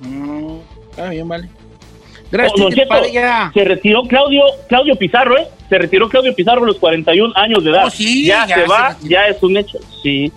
Mm, 0.00 0.56
está 0.90 1.10
bien, 1.10 1.28
vale. 1.28 1.48
Oh, 1.48 2.28
Gracias, 2.32 2.54
Tito, 2.54 2.70
Cheto, 2.70 2.94
se 3.54 3.64
retiró 3.64 4.02
Claudio 4.02 4.42
Claudio 4.68 4.96
Pizarro, 4.96 5.38
¿eh? 5.38 5.46
Se 5.68 5.78
retiró 5.78 6.08
Claudio 6.08 6.34
Pizarro 6.34 6.64
a 6.64 6.66
los 6.66 6.78
41 6.78 7.32
años 7.36 7.62
de 7.62 7.70
edad. 7.70 7.84
Oh, 7.86 7.90
sí, 7.90 8.26
ya, 8.26 8.46
ya 8.48 8.56
se 8.56 8.62
se 8.62 8.68
va, 8.68 8.88
retiró. 8.88 9.10
ya 9.10 9.26
es 9.28 9.42
un 9.44 9.56
hecho. 9.56 9.78
Sí. 10.02 10.32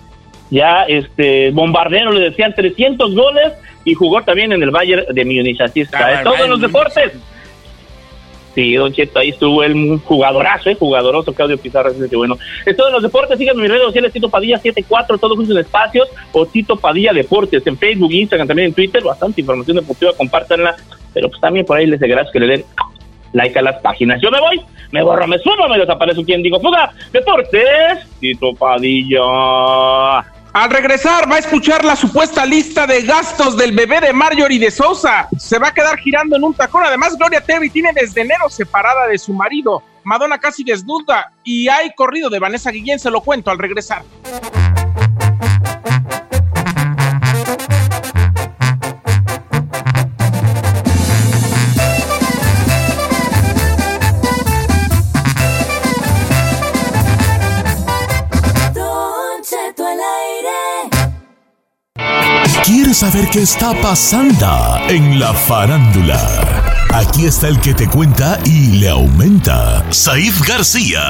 ya 0.52 0.84
este 0.84 1.50
bombardero 1.50 2.12
le 2.12 2.30
decían 2.30 2.54
300 2.54 3.16
goles 3.16 3.54
y 3.86 3.96
jugó 3.96 4.22
también 4.22 4.52
en 4.54 4.62
el 4.62 4.70
Bayern 4.70 5.04
de 5.14 5.26
Múnich, 5.26 5.60
así 5.62 5.82
está, 5.82 6.24
todo 6.24 6.44
en 6.44 6.50
los 6.52 6.62
deportes. 6.62 7.14
Sí, 8.60 8.76
Don 8.76 8.92
Cheto, 8.92 9.20
ahí 9.20 9.30
estuvo 9.30 9.64
el 9.64 10.00
jugadorazo, 10.00 10.70
¿eh? 10.70 10.76
jugadoroso 10.76 11.32
Claudio 11.32 11.58
Pizarro, 11.58 11.94
que 12.10 12.16
bueno. 12.18 12.38
En 12.66 12.76
los 12.92 13.02
deportes, 13.02 13.38
síganme 13.38 13.60
en 13.60 13.62
mis 13.62 13.72
redes 13.72 13.86
sociales, 13.86 14.12
Tito 14.12 14.28
Padilla 14.28 14.58
74, 14.58 15.18
todos 15.18 15.38
juntos 15.38 15.56
en 15.56 15.62
espacios, 15.62 16.10
o 16.34 16.46
Tito 16.46 16.76
Padilla 16.76 17.14
Deportes, 17.14 17.66
en 17.66 17.78
Facebook, 17.78 18.12
Instagram, 18.12 18.50
también 18.50 18.68
en 18.68 18.74
Twitter, 18.74 19.02
bastante 19.02 19.40
información 19.40 19.78
deportiva, 19.78 20.12
compártanla, 20.12 20.76
pero 21.14 21.30
pues 21.30 21.40
también 21.40 21.66
por 21.66 21.78
ahí 21.78 21.88
les 21.88 22.02
gracias 22.02 22.34
que 22.34 22.40
le 22.42 22.48
den 22.48 22.66
like 23.32 23.58
a 23.58 23.62
las 23.62 23.80
páginas. 23.80 24.20
Yo 24.22 24.30
me 24.30 24.42
voy, 24.42 24.60
me 24.92 25.04
borro, 25.04 25.26
me 25.26 25.40
sumo, 25.40 25.70
me 25.70 25.80
desaparezco, 25.80 26.26
quien 26.26 26.44
digo, 26.44 26.60
fuga, 26.60 26.92
deportes, 27.14 28.10
Tito 28.20 28.54
Padilla. 28.56 30.26
Al 30.54 30.72
regresar 30.72 31.32
va 31.32 31.36
a 31.36 31.40
escuchar 31.40 31.86
la 31.86 31.96
supuesta 31.96 32.44
lista 32.44 32.88
de 32.88 33.04
gastos 33.04 33.56
del 33.56 33.72
bebé 33.72 34.02
de 34.02 34.14
Marjorie 34.14 34.58
de 34.58 34.72
Sousa. 34.72 35.30
Se 35.38 35.60
va 35.60 35.68
a 35.68 35.74
quedar 35.74 35.98
girando 36.00 36.36
en 36.36 36.44
un 36.44 36.56
tacón. 36.56 36.84
Además, 36.84 37.16
Gloria 37.18 37.42
Trevi 37.42 37.70
tiene 37.70 37.92
desde 37.94 38.22
enero 38.22 38.50
separada 38.50 39.08
de 39.08 39.20
su 39.20 39.32
marido. 39.32 39.84
Madonna 40.04 40.40
casi 40.40 40.64
desnuda 40.64 41.32
y 41.44 41.70
hay 41.70 41.94
corrido 41.96 42.32
de 42.32 42.40
Vanessa 42.40 42.72
Guillén. 42.72 42.98
Se 42.98 43.12
lo 43.12 43.22
cuento 43.22 43.52
al 43.52 43.60
regresar. 43.60 44.04
¿Quieres 62.72 62.98
saber 62.98 63.28
qué 63.32 63.42
está 63.42 63.74
pasando 63.82 64.46
en 64.90 65.20
la 65.20 65.34
farándula? 65.34 66.86
Aquí 66.94 67.26
está 67.26 67.48
el 67.48 67.60
que 67.60 67.74
te 67.74 67.90
cuenta 67.90 68.38
y 68.46 68.78
le 68.78 68.90
aumenta, 68.90 69.84
Saif 69.92 70.48
García. 70.48 71.02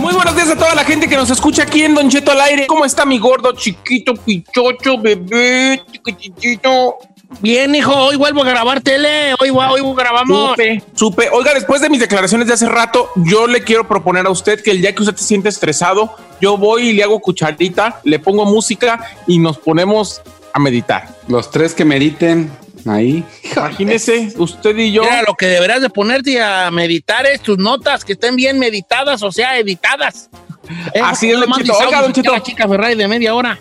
Muy 0.00 0.14
buenos 0.14 0.34
días 0.34 0.48
a 0.48 0.56
toda 0.56 0.74
la 0.74 0.82
gente 0.82 1.10
que 1.10 1.16
nos 1.16 1.28
escucha 1.28 1.64
aquí 1.64 1.82
en 1.82 1.94
Don 1.94 2.08
Cheto 2.08 2.30
al 2.30 2.40
aire. 2.40 2.66
¿Cómo 2.66 2.86
está 2.86 3.04
mi 3.04 3.18
gordo, 3.18 3.52
chiquito, 3.52 4.14
pichocho, 4.14 4.96
bebé, 4.98 5.84
chiquitito? 5.92 6.96
Bien, 7.40 7.74
hijo, 7.74 7.92
hoy 7.94 8.16
vuelvo 8.16 8.42
a 8.42 8.44
grabar 8.44 8.80
tele, 8.80 9.34
hoy, 9.40 9.50
hoy 9.50 9.82
grabamos. 9.96 10.50
Supe, 10.50 10.82
supe. 10.94 11.28
Oiga, 11.30 11.52
después 11.54 11.80
de 11.80 11.90
mis 11.90 12.00
declaraciones 12.00 12.46
de 12.46 12.54
hace 12.54 12.68
rato, 12.68 13.10
yo 13.16 13.46
le 13.46 13.62
quiero 13.62 13.86
proponer 13.86 14.26
a 14.26 14.30
usted 14.30 14.62
que 14.62 14.70
el 14.70 14.80
día 14.80 14.94
que 14.94 15.02
usted 15.02 15.16
se 15.16 15.24
siente 15.24 15.48
estresado, 15.48 16.14
yo 16.40 16.56
voy 16.56 16.88
y 16.88 16.92
le 16.92 17.02
hago 17.02 17.20
cucharita, 17.20 18.00
le 18.04 18.18
pongo 18.18 18.44
música 18.44 19.04
y 19.26 19.38
nos 19.38 19.58
ponemos 19.58 20.22
a 20.52 20.58
meditar. 20.58 21.08
Los 21.28 21.50
tres 21.50 21.74
que 21.74 21.84
mediten 21.84 22.50
ahí. 22.86 23.24
Imagínese, 23.54 24.32
usted 24.36 24.76
y 24.76 24.92
yo. 24.92 25.02
Mira, 25.02 25.22
lo 25.22 25.34
que 25.34 25.46
deberás 25.46 25.82
de 25.82 25.90
ponerte 25.90 26.40
a 26.40 26.70
meditar 26.70 27.26
es 27.26 27.40
tus 27.40 27.58
notas, 27.58 28.04
que 28.04 28.12
estén 28.12 28.36
bien 28.36 28.58
meditadas, 28.58 29.22
o 29.22 29.32
sea, 29.32 29.58
editadas. 29.58 30.30
Así 31.02 31.30
es, 31.30 31.38
Don 31.38 31.48
Más 31.48 31.58
Cheto. 31.58 31.72
disaudios 31.72 32.02
Oiga, 32.02 32.22
Don. 32.22 32.34
La 32.34 32.42
chica 32.42 32.68
Ferrari 32.68 32.94
de 32.94 33.08
media 33.08 33.34
hora. 33.34 33.58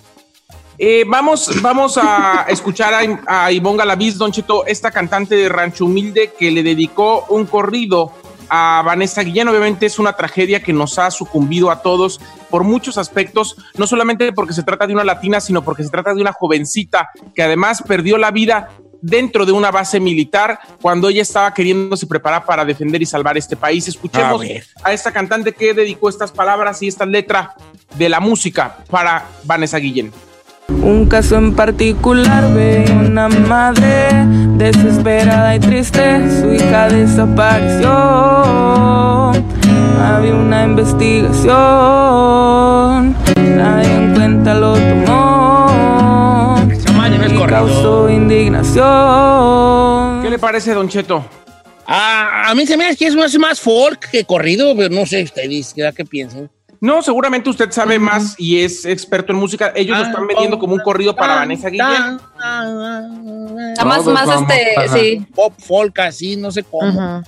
Eh, 0.78 1.06
vamos, 1.08 1.62
vamos 1.62 1.98
a 1.98 2.46
escuchar 2.50 2.94
a, 2.94 3.46
a 3.46 3.52
Ivonne 3.52 3.78
Galaviz, 3.78 4.18
Don 4.18 4.32
Cheto, 4.32 4.66
esta 4.66 4.92
cantante 4.92 5.36
de 5.36 5.48
Rancho 5.48 5.86
Humilde 5.86 6.34
que 6.38 6.52
le 6.52 6.64
dedicó 6.64 7.26
un 7.30 7.46
corrido 7.46 8.12
a 8.50 8.82
Vanessa 8.86 9.22
Guillén. 9.22 9.48
Obviamente 9.48 9.86
es 9.86 10.00
una 10.00 10.14
tragedia 10.14 10.62
que 10.62 10.74
nos 10.74 11.00
ha 11.00 11.10
sucumbido 11.12 11.72
a 11.72 11.82
todos 11.82 12.20
por 12.50 12.64
muchos 12.64 12.98
aspectos, 12.98 13.56
no 13.78 13.88
solamente 13.88 14.32
porque 14.34 14.54
se 14.54 14.64
trata 14.64 14.86
de 14.86 14.94
una 14.94 15.04
latina, 15.04 15.40
sino 15.40 15.64
porque 15.64 15.84
se 15.84 15.90
trata 15.90 16.14
de 16.14 16.22
una 16.22 16.34
jovencita 16.34 17.10
que 17.34 17.44
además 17.44 17.82
perdió 17.82 18.18
la 18.18 18.32
vida 18.32 18.70
dentro 19.02 19.46
de 19.46 19.52
una 19.52 19.72
base 19.72 20.00
militar 20.00 20.60
cuando 20.82 21.10
ella 21.10 21.22
estaba 21.22 21.54
queriéndose 21.54 22.08
preparar 22.08 22.46
para 22.46 22.66
defender 22.66 23.02
y 23.02 23.06
salvar 23.06 23.38
este 23.38 23.56
país. 23.56 23.88
Escuchemos 23.88 24.42
A 24.42 24.44
ver. 24.44 24.66
a 24.84 24.94
esta 24.94 25.12
cantante 25.12 25.54
que 25.54 25.74
dedicó 25.74 26.10
estas 26.10 26.32
palabras 26.32 26.82
y 26.82 26.88
esta 26.88 27.06
letra 27.06 27.56
de 27.98 28.10
la 28.10 28.20
música 28.20 28.78
para 28.90 29.26
Vanessa 29.44 29.78
Guillén. 29.78 30.12
Un 30.68 31.06
caso 31.08 31.36
en 31.36 31.54
particular 31.54 32.52
ve 32.54 32.86
una 33.08 33.30
madre 33.30 34.26
desesperada 34.58 35.56
y 35.56 35.60
triste, 35.60 36.28
su 36.40 36.54
hija 36.54 36.90
desapareció. 36.90 37.92
Había 40.02 40.34
una 40.34 40.64
investigación, 40.64 43.16
nadie 43.36 43.96
en 43.96 44.16
cuenta 44.16 44.56
lo 44.56 44.74
tomó 44.74 46.58
y 47.28 47.48
causó 47.48 48.10
indignación. 48.10 50.24
¿Qué 50.24 50.30
le 50.30 50.40
parece, 50.40 50.74
Don 50.74 50.90
Cheto? 50.90 51.24
Ah, 51.88 52.50
a 52.50 52.56
mí 52.56 52.66
se 52.66 52.78
me 52.78 52.88
hace 52.88 52.98
que 52.98 53.08
es 53.08 53.16
más, 53.16 53.38
más 53.38 53.60
folk 53.60 54.10
que 54.10 54.26
corrido, 54.26 54.76
pero 54.76 54.90
no 54.90 55.06
sé 55.06 55.24
ustedes, 55.24 55.74
¿qué, 55.74 55.90
qué 55.96 56.06
piensan? 56.06 56.50
No, 56.82 57.02
seguramente 57.02 57.50
usted 57.50 57.72
sabe 57.72 58.00
más 58.00 58.36
y 58.38 58.62
es 58.62 58.86
experto 58.86 59.32
en 59.34 59.40
música. 59.40 59.72
Ellos 59.76 59.98
lo 59.98 60.04
Ah, 60.04 60.08
están 60.08 60.28
vendiendo 60.28 60.60
como 60.60 60.74
un 60.74 60.82
corrido 60.82 61.16
para 61.16 61.36
Vanessa 61.36 61.70
Guillén. 61.70 62.20
Está 63.74 63.86
más, 63.86 64.06
más 64.06 64.30
este, 64.42 64.90
sí. 64.90 65.26
Pop 65.34 65.54
folk 65.58 66.00
así, 66.00 66.36
no 66.36 66.52
sé 66.52 66.64
cómo. 66.64 67.24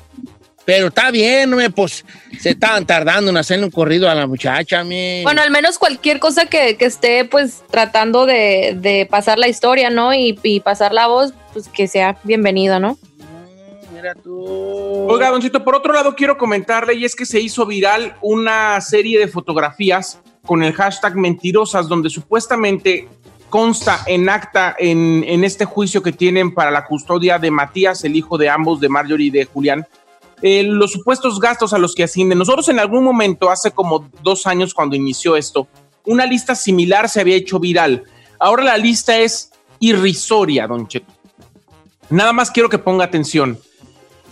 Pero 0.66 0.88
está 0.88 1.12
bien, 1.12 1.56
pues 1.74 2.04
se 2.42 2.50
estaban 2.50 2.86
tardando 2.86 3.32
en 3.32 3.38
hacerle 3.38 3.64
un 3.64 3.72
corrido 3.72 4.10
a 4.10 4.16
la 4.16 4.28
muchacha, 4.28 4.84
me. 4.84 5.22
Bueno, 5.24 5.42
al 5.42 5.50
menos 5.50 5.78
cualquier 5.80 6.20
cosa 6.20 6.46
que, 6.48 6.76
que 6.76 6.84
esté 6.86 7.24
pues 7.24 7.64
tratando 7.72 8.26
de, 8.26 8.76
de 8.78 9.06
pasar 9.10 9.40
la 9.40 9.48
historia, 9.48 9.90
¿no? 9.90 10.14
Y, 10.14 10.38
y 10.44 10.60
pasar 10.60 10.92
la 10.94 11.08
voz, 11.08 11.34
pues 11.54 11.70
que 11.70 11.88
sea 11.88 12.18
bienvenido, 12.26 12.82
¿no? 12.82 12.98
Mira 13.98 14.14
tú. 14.14 14.46
Oiga, 15.10 15.32
Don 15.32 15.42
Cheto, 15.42 15.64
por 15.64 15.74
otro 15.74 15.92
lado 15.92 16.16
quiero 16.16 16.38
comentarle 16.38 16.94
y 16.94 17.04
es 17.04 17.16
que 17.16 17.26
se 17.26 17.40
hizo 17.40 17.66
viral 17.66 18.16
una 18.22 18.80
serie 18.80 19.18
de 19.18 19.28
fotografías 19.28 20.20
con 20.46 20.62
el 20.62 20.72
hashtag 20.74 21.16
mentirosas 21.16 21.88
donde 21.88 22.12
supuestamente 22.12 23.10
consta 23.50 24.02
en 24.06 24.30
acta 24.30 24.76
en, 24.78 25.24
en 25.28 25.44
este 25.44 25.66
juicio 25.66 26.04
que 26.04 26.12
tienen 26.12 26.54
para 26.54 26.70
la 26.70 26.86
custodia 26.86 27.40
de 27.40 27.50
Matías, 27.50 28.04
el 28.04 28.16
hijo 28.16 28.38
de 28.38 28.50
ambos, 28.50 28.80
de 28.80 28.88
Marjorie 28.88 29.28
y 29.28 29.32
de 29.32 29.46
Julián, 29.46 29.88
eh, 30.44 30.62
los 30.62 30.92
supuestos 30.92 31.40
gastos 31.40 31.74
a 31.74 31.80
los 31.80 31.96
que 31.96 32.04
ascienden. 32.04 32.38
Nosotros 32.38 32.70
en 32.70 32.78
algún 32.78 33.04
momento, 33.04 33.50
hace 33.50 33.72
como 33.72 34.08
dos 34.22 34.46
años 34.46 34.76
cuando 34.76 34.96
inició 34.96 35.36
esto, 35.36 35.68
una 36.06 36.28
lista 36.28 36.54
similar 36.54 37.10
se 37.10 37.22
había 37.22 37.36
hecho 37.36 37.60
viral. 37.60 38.04
Ahora 38.38 38.64
la 38.64 38.78
lista 38.78 39.18
es 39.18 39.52
irrisoria, 39.80 40.68
don 40.68 40.88
Cheto. 40.88 41.12
Nada 42.12 42.32
más 42.32 42.52
quiero 42.52 42.70
que 42.70 42.78
ponga 42.78 43.04
atención. 43.04 43.58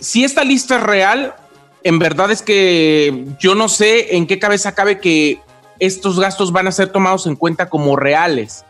Si 0.00 0.24
esta 0.24 0.44
lista 0.44 0.76
es 0.76 0.82
real, 0.82 1.34
en 1.82 1.98
verdad 1.98 2.30
es 2.30 2.42
que 2.42 3.26
yo 3.38 3.54
no 3.54 3.68
sé 3.68 4.16
en 4.16 4.26
qué 4.26 4.38
cabeza 4.38 4.74
cabe 4.74 5.00
que 5.00 5.40
estos 5.78 6.18
gastos 6.18 6.52
van 6.52 6.66
a 6.66 6.72
ser 6.72 6.90
tomados 6.90 7.26
en 7.26 7.36
cuenta 7.36 7.68
como 7.68 7.96
reales. 7.96 8.64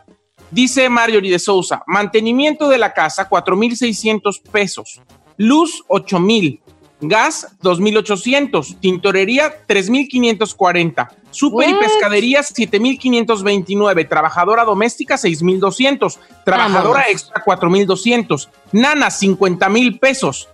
Dice 0.51 0.89
Marjorie 0.89 1.31
de 1.33 1.39
Sousa, 1.39 1.83
mantenimiento 1.87 2.69
de 2.69 2.79
la 2.79 2.93
casa, 2.93 3.29
4.600 3.29 4.43
pesos. 4.51 5.01
Luz, 5.37 5.83
8.000. 5.89 6.61
Gas, 7.01 7.49
2.800. 7.63 8.79
Tintorería, 8.81 9.67
3.540. 9.67 11.09
Super 11.31 11.69
y 11.69 11.73
What? 11.75 11.81
pescadería, 11.81 12.41
7.529. 12.41 14.09
Trabajadora 14.09 14.65
doméstica, 14.65 15.17
6.200. 15.17 16.17
Trabajadora 16.45 17.01
Vámonos. 17.01 17.07
extra, 17.11 17.45
4.200. 17.45 18.49
Nana, 18.73 19.09
50.000 19.09 19.99
pesos. 20.01 20.49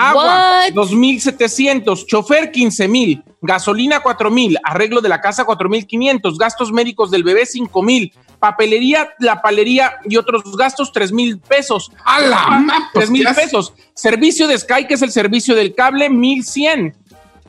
Agua, 0.00 0.60
What? 0.66 0.72
2.700. 0.74 2.06
Chofer, 2.06 2.52
15.000. 2.52 3.22
Gasolina, 3.42 4.02
4.000. 4.02 4.58
Arreglo 4.62 5.00
de 5.00 5.08
la 5.08 5.20
casa, 5.20 5.44
4.500. 5.44 6.36
Gastos 6.38 6.72
médicos 6.72 7.10
del 7.10 7.24
bebé, 7.24 7.42
5.000. 7.44 8.12
Papelería, 8.38 9.10
la 9.18 9.42
palería 9.42 9.94
y 10.08 10.16
otros 10.16 10.42
gastos, 10.56 10.92
3.000 10.92 11.40
pesos. 11.40 11.90
¡A 12.04 12.20
la 12.20 12.46
ma- 12.60 12.90
pues, 12.92 13.10
3.000 13.10 13.22
¿qué 13.22 13.28
hace? 13.28 13.42
pesos. 13.42 13.72
Servicio 13.94 14.46
de 14.46 14.56
Sky, 14.58 14.86
que 14.86 14.94
es 14.94 15.02
el 15.02 15.10
servicio 15.10 15.54
del 15.56 15.74
cable, 15.74 16.08
1.100. 16.08 16.94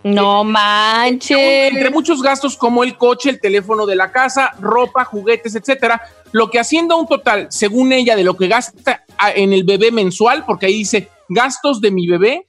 No 0.01 0.43
manches. 0.45 1.37
Entre 1.71 1.89
muchos 1.89 2.21
gastos 2.23 2.55
como 2.55 2.83
el 2.83 2.97
coche, 2.97 3.29
el 3.29 3.39
teléfono 3.41 3.85
de 3.85 3.95
la 3.97 4.11
casa, 4.11 4.53
ropa, 4.59 5.03
juguetes, 5.05 5.55
etcétera, 5.55 6.01
lo 6.31 6.49
que 6.49 6.57
haciendo 6.59 6.95
un 6.97 7.05
total, 7.05 7.47
según 7.51 7.91
ella, 7.91 8.15
de 8.15 8.23
lo 8.23 8.35
que 8.37 8.47
gasta 8.47 9.03
a- 9.17 9.31
en 9.31 9.51
el 9.51 9.63
bebé 9.65 9.91
mensual, 9.91 10.45
porque 10.45 10.67
ahí 10.67 10.73
dice 10.75 11.09
gastos 11.29 11.79
de 11.79 11.91
mi 11.91 12.07
bebé, 12.07 12.45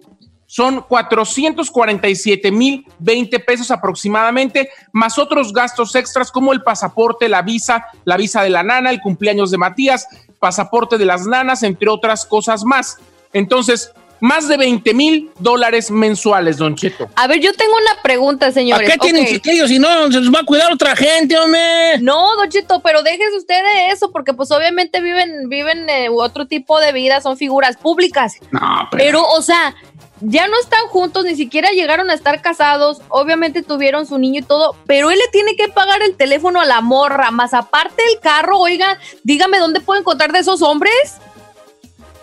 son 0.46 0.80
447 0.80 2.50
mil 2.50 2.84
20 2.98 3.38
pesos 3.38 3.70
aproximadamente, 3.70 4.68
más 4.92 5.16
otros 5.16 5.52
gastos 5.52 5.94
extras 5.94 6.32
como 6.32 6.52
el 6.52 6.62
pasaporte, 6.62 7.28
la 7.28 7.42
visa, 7.42 7.86
la 8.04 8.16
visa 8.16 8.42
de 8.42 8.50
la 8.50 8.64
nana, 8.64 8.90
el 8.90 9.00
cumpleaños 9.00 9.52
de 9.52 9.58
Matías, 9.58 10.08
pasaporte 10.40 10.98
de 10.98 11.04
las 11.04 11.24
nanas, 11.24 11.62
entre 11.62 11.88
otras 11.88 12.26
cosas 12.26 12.64
más. 12.64 12.98
Entonces, 13.32 13.92
más 14.20 14.48
de 14.48 14.56
20 14.56 14.94
mil 14.94 15.30
dólares 15.38 15.90
mensuales, 15.90 16.56
Don 16.58 16.74
Cheto. 16.76 17.08
A 17.16 17.26
ver, 17.26 17.40
yo 17.40 17.52
tengo 17.54 17.72
una 17.72 18.02
pregunta, 18.02 18.46
¿A 18.46 18.52
señores. 18.52 18.90
qué 18.90 18.98
tienen 18.98 19.22
Ok. 19.24 19.28
chiquillos 19.30 19.68
si 19.68 19.78
no 19.78 20.10
se 20.12 20.20
los 20.20 20.32
va 20.34 20.40
a 20.40 20.44
cuidar 20.44 20.72
otra 20.72 20.94
gente, 20.96 21.38
hombre? 21.38 21.98
No, 22.00 22.36
Don 22.36 22.48
Cheto, 22.48 22.80
pero 22.80 23.02
déjese 23.02 23.36
usted 23.36 23.62
de 23.74 23.92
eso, 23.92 24.10
porque 24.12 24.32
pues 24.34 24.50
obviamente 24.50 25.00
viven, 25.00 25.48
viven 25.48 25.88
eh, 25.88 26.08
otro 26.10 26.46
tipo 26.46 26.78
de 26.80 26.92
vida, 26.92 27.20
son 27.20 27.36
figuras 27.36 27.76
públicas. 27.76 28.34
No, 28.50 28.88
pero, 28.90 29.04
Pero, 29.04 29.24
o 29.28 29.42
sea, 29.42 29.74
ya 30.20 30.46
no 30.48 30.60
están 30.60 30.86
juntos, 30.88 31.24
ni 31.24 31.34
siquiera 31.34 31.70
llegaron 31.70 32.10
a 32.10 32.14
estar 32.14 32.42
casados, 32.42 33.00
obviamente 33.08 33.62
tuvieron 33.62 34.06
su 34.06 34.18
niño 34.18 34.40
y 34.40 34.42
todo, 34.44 34.76
pero 34.86 35.10
él 35.10 35.18
le 35.18 35.28
tiene 35.32 35.56
que 35.56 35.68
pagar 35.68 36.02
el 36.02 36.14
teléfono 36.16 36.60
a 36.60 36.66
la 36.66 36.82
morra, 36.82 37.30
más 37.30 37.54
aparte 37.54 38.02
el 38.12 38.20
carro, 38.20 38.58
oiga, 38.58 38.98
dígame 39.24 39.58
dónde 39.58 39.80
puedo 39.80 39.98
encontrar 39.98 40.30
de 40.32 40.40
esos 40.40 40.60
hombres. 40.60 40.92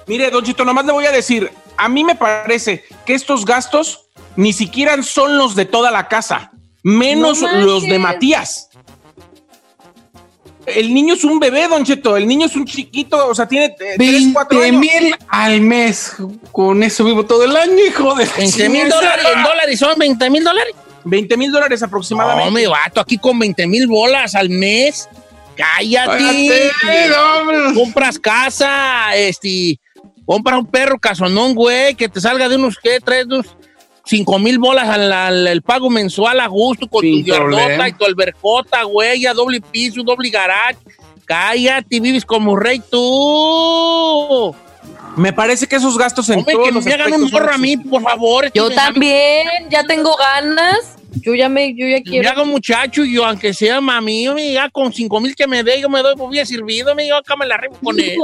Mire, 0.06 0.30
Don 0.30 0.44
Chito, 0.44 0.64
nomás 0.64 0.86
le 0.86 0.92
voy 0.94 1.06
a 1.06 1.12
decir, 1.12 1.52
a 1.78 1.90
mí 1.90 2.04
me 2.04 2.16
parece 2.16 2.84
que 3.06 3.14
estos 3.14 3.46
gastos 3.46 4.06
ni 4.36 4.54
siquiera 4.54 5.02
son 5.04 5.38
los 5.38 5.56
de 5.56 5.66
toda 5.66 5.92
la 5.92 6.08
casa, 6.08 6.52
menos 6.84 7.42
No 7.42 7.52
los 7.62 7.84
de. 7.84 8.00
Matías. 8.00 8.70
El 10.66 10.94
niño 10.94 11.14
es 11.14 11.24
un 11.24 11.40
bebé, 11.40 11.66
Don 11.70 11.86
Cheto, 11.86 12.18
el 12.18 12.28
niño 12.28 12.46
es 12.48 12.56
un 12.58 12.66
chiquito, 12.66 13.28
o 13.30 13.34
sea, 13.34 13.48
tiene 13.48 13.74
3, 13.98 14.24
4 14.34 14.60
20 14.60 14.68
años. 14.90 15.02
mil 15.04 15.16
al 15.30 15.62
mes. 15.62 16.14
Con 16.52 16.84
eso 16.84 17.06
vivo 17.06 17.26
todo 17.26 17.46
el 17.46 17.56
año, 17.56 17.78
hijo 17.88 18.14
de... 18.16 18.26
20 18.38 18.68
mil 18.70 18.90
dólares 18.90 19.26
en 19.34 19.44
dólares 19.44 19.80
son 19.80 19.98
20 19.98 20.30
mil 20.30 20.44
dólares. 20.44 20.76
20 21.06 21.38
mil 21.38 21.52
dólares 21.54 21.80
No, 21.80 21.88
aproximadamente. 21.88 22.52
me 22.52 22.68
vato 22.68 23.00
aquí 23.00 23.18
con 23.18 23.40
20 23.40 23.66
mil 23.66 23.88
bolas 23.88 24.36
al 24.36 24.50
mes. 24.50 25.08
Cállate. 25.56 26.18
Cállate, 26.82 27.10
no, 27.10 27.38
hombre. 27.40 27.58
Compras 27.74 28.20
casa, 28.20 29.16
este, 29.16 29.80
compra 30.28 30.60
un 30.60 30.68
perro 30.68 31.00
casonón, 31.00 31.56
güey, 31.56 31.96
que 31.96 32.08
te 32.10 32.22
salga 32.22 32.48
de 32.48 32.58
unos, 32.58 32.78
¿qué? 32.78 33.00
Tres, 33.04 33.26
unos 33.26 33.48
5 34.06 34.38
mil 34.40 34.60
bolas 34.60 34.88
al, 34.88 35.12
al- 35.12 35.48
el 35.48 35.62
pago 35.64 35.90
mensual 35.90 36.40
a 36.40 36.48
gusto 36.48 36.88
con 36.88 37.02
Sin 37.02 37.26
tu 37.26 37.34
y 37.34 37.94
tu 37.94 38.06
albercota, 38.06 38.84
güey, 38.84 39.26
a 39.26 39.34
doble 39.34 39.60
piso, 39.62 40.04
doble 40.04 40.30
garage. 40.30 40.78
Cállate, 41.26 42.00
vives 42.00 42.24
como 42.24 42.56
rey 42.56 42.82
tú. 42.90 44.56
Me 45.18 45.34
parece 45.34 45.68
que 45.68 45.76
esos 45.78 45.98
gastos 45.98 46.30
en 46.30 46.40
Hombre, 46.40 46.54
todos 46.54 46.68
que 46.68 46.74
los 46.74 46.86
me 46.86 46.94
hagan 46.94 47.14
un 47.22 47.30
morro 47.32 47.52
a 47.54 47.58
mí, 47.58 47.76
por 47.76 48.02
favor. 48.04 48.52
Yo 48.54 48.70
también, 48.70 49.48
ya 49.70 49.84
tengo 49.86 50.16
ganas. 50.16 50.96
Yo 51.22 51.34
ya 51.34 51.50
me, 51.50 51.74
yo 51.74 51.88
ya 51.88 51.98
Me 51.98 52.04
quiero. 52.04 52.30
haga 52.30 52.44
un 52.44 52.50
muchacho 52.50 53.04
y 53.04 53.14
yo, 53.16 53.26
aunque 53.26 53.54
sea 53.54 53.82
mami, 53.82 54.26
yo 54.26 54.36
me 54.36 54.54
ya 54.54 54.70
con 54.70 54.94
5 54.94 55.20
mil 55.20 55.36
que 55.36 55.48
me 55.48 55.64
dé, 55.64 55.82
yo 55.82 55.90
me 55.90 56.02
doy 56.04 56.16
por 56.16 56.30
bien 56.30 56.46
servido, 56.46 56.94
me 56.94 57.08
yo 57.08 57.16
acá 57.18 57.36
me 57.36 57.46
la 57.48 57.56
arrimo 57.56 57.76
con 57.84 58.00
él. 58.00 58.16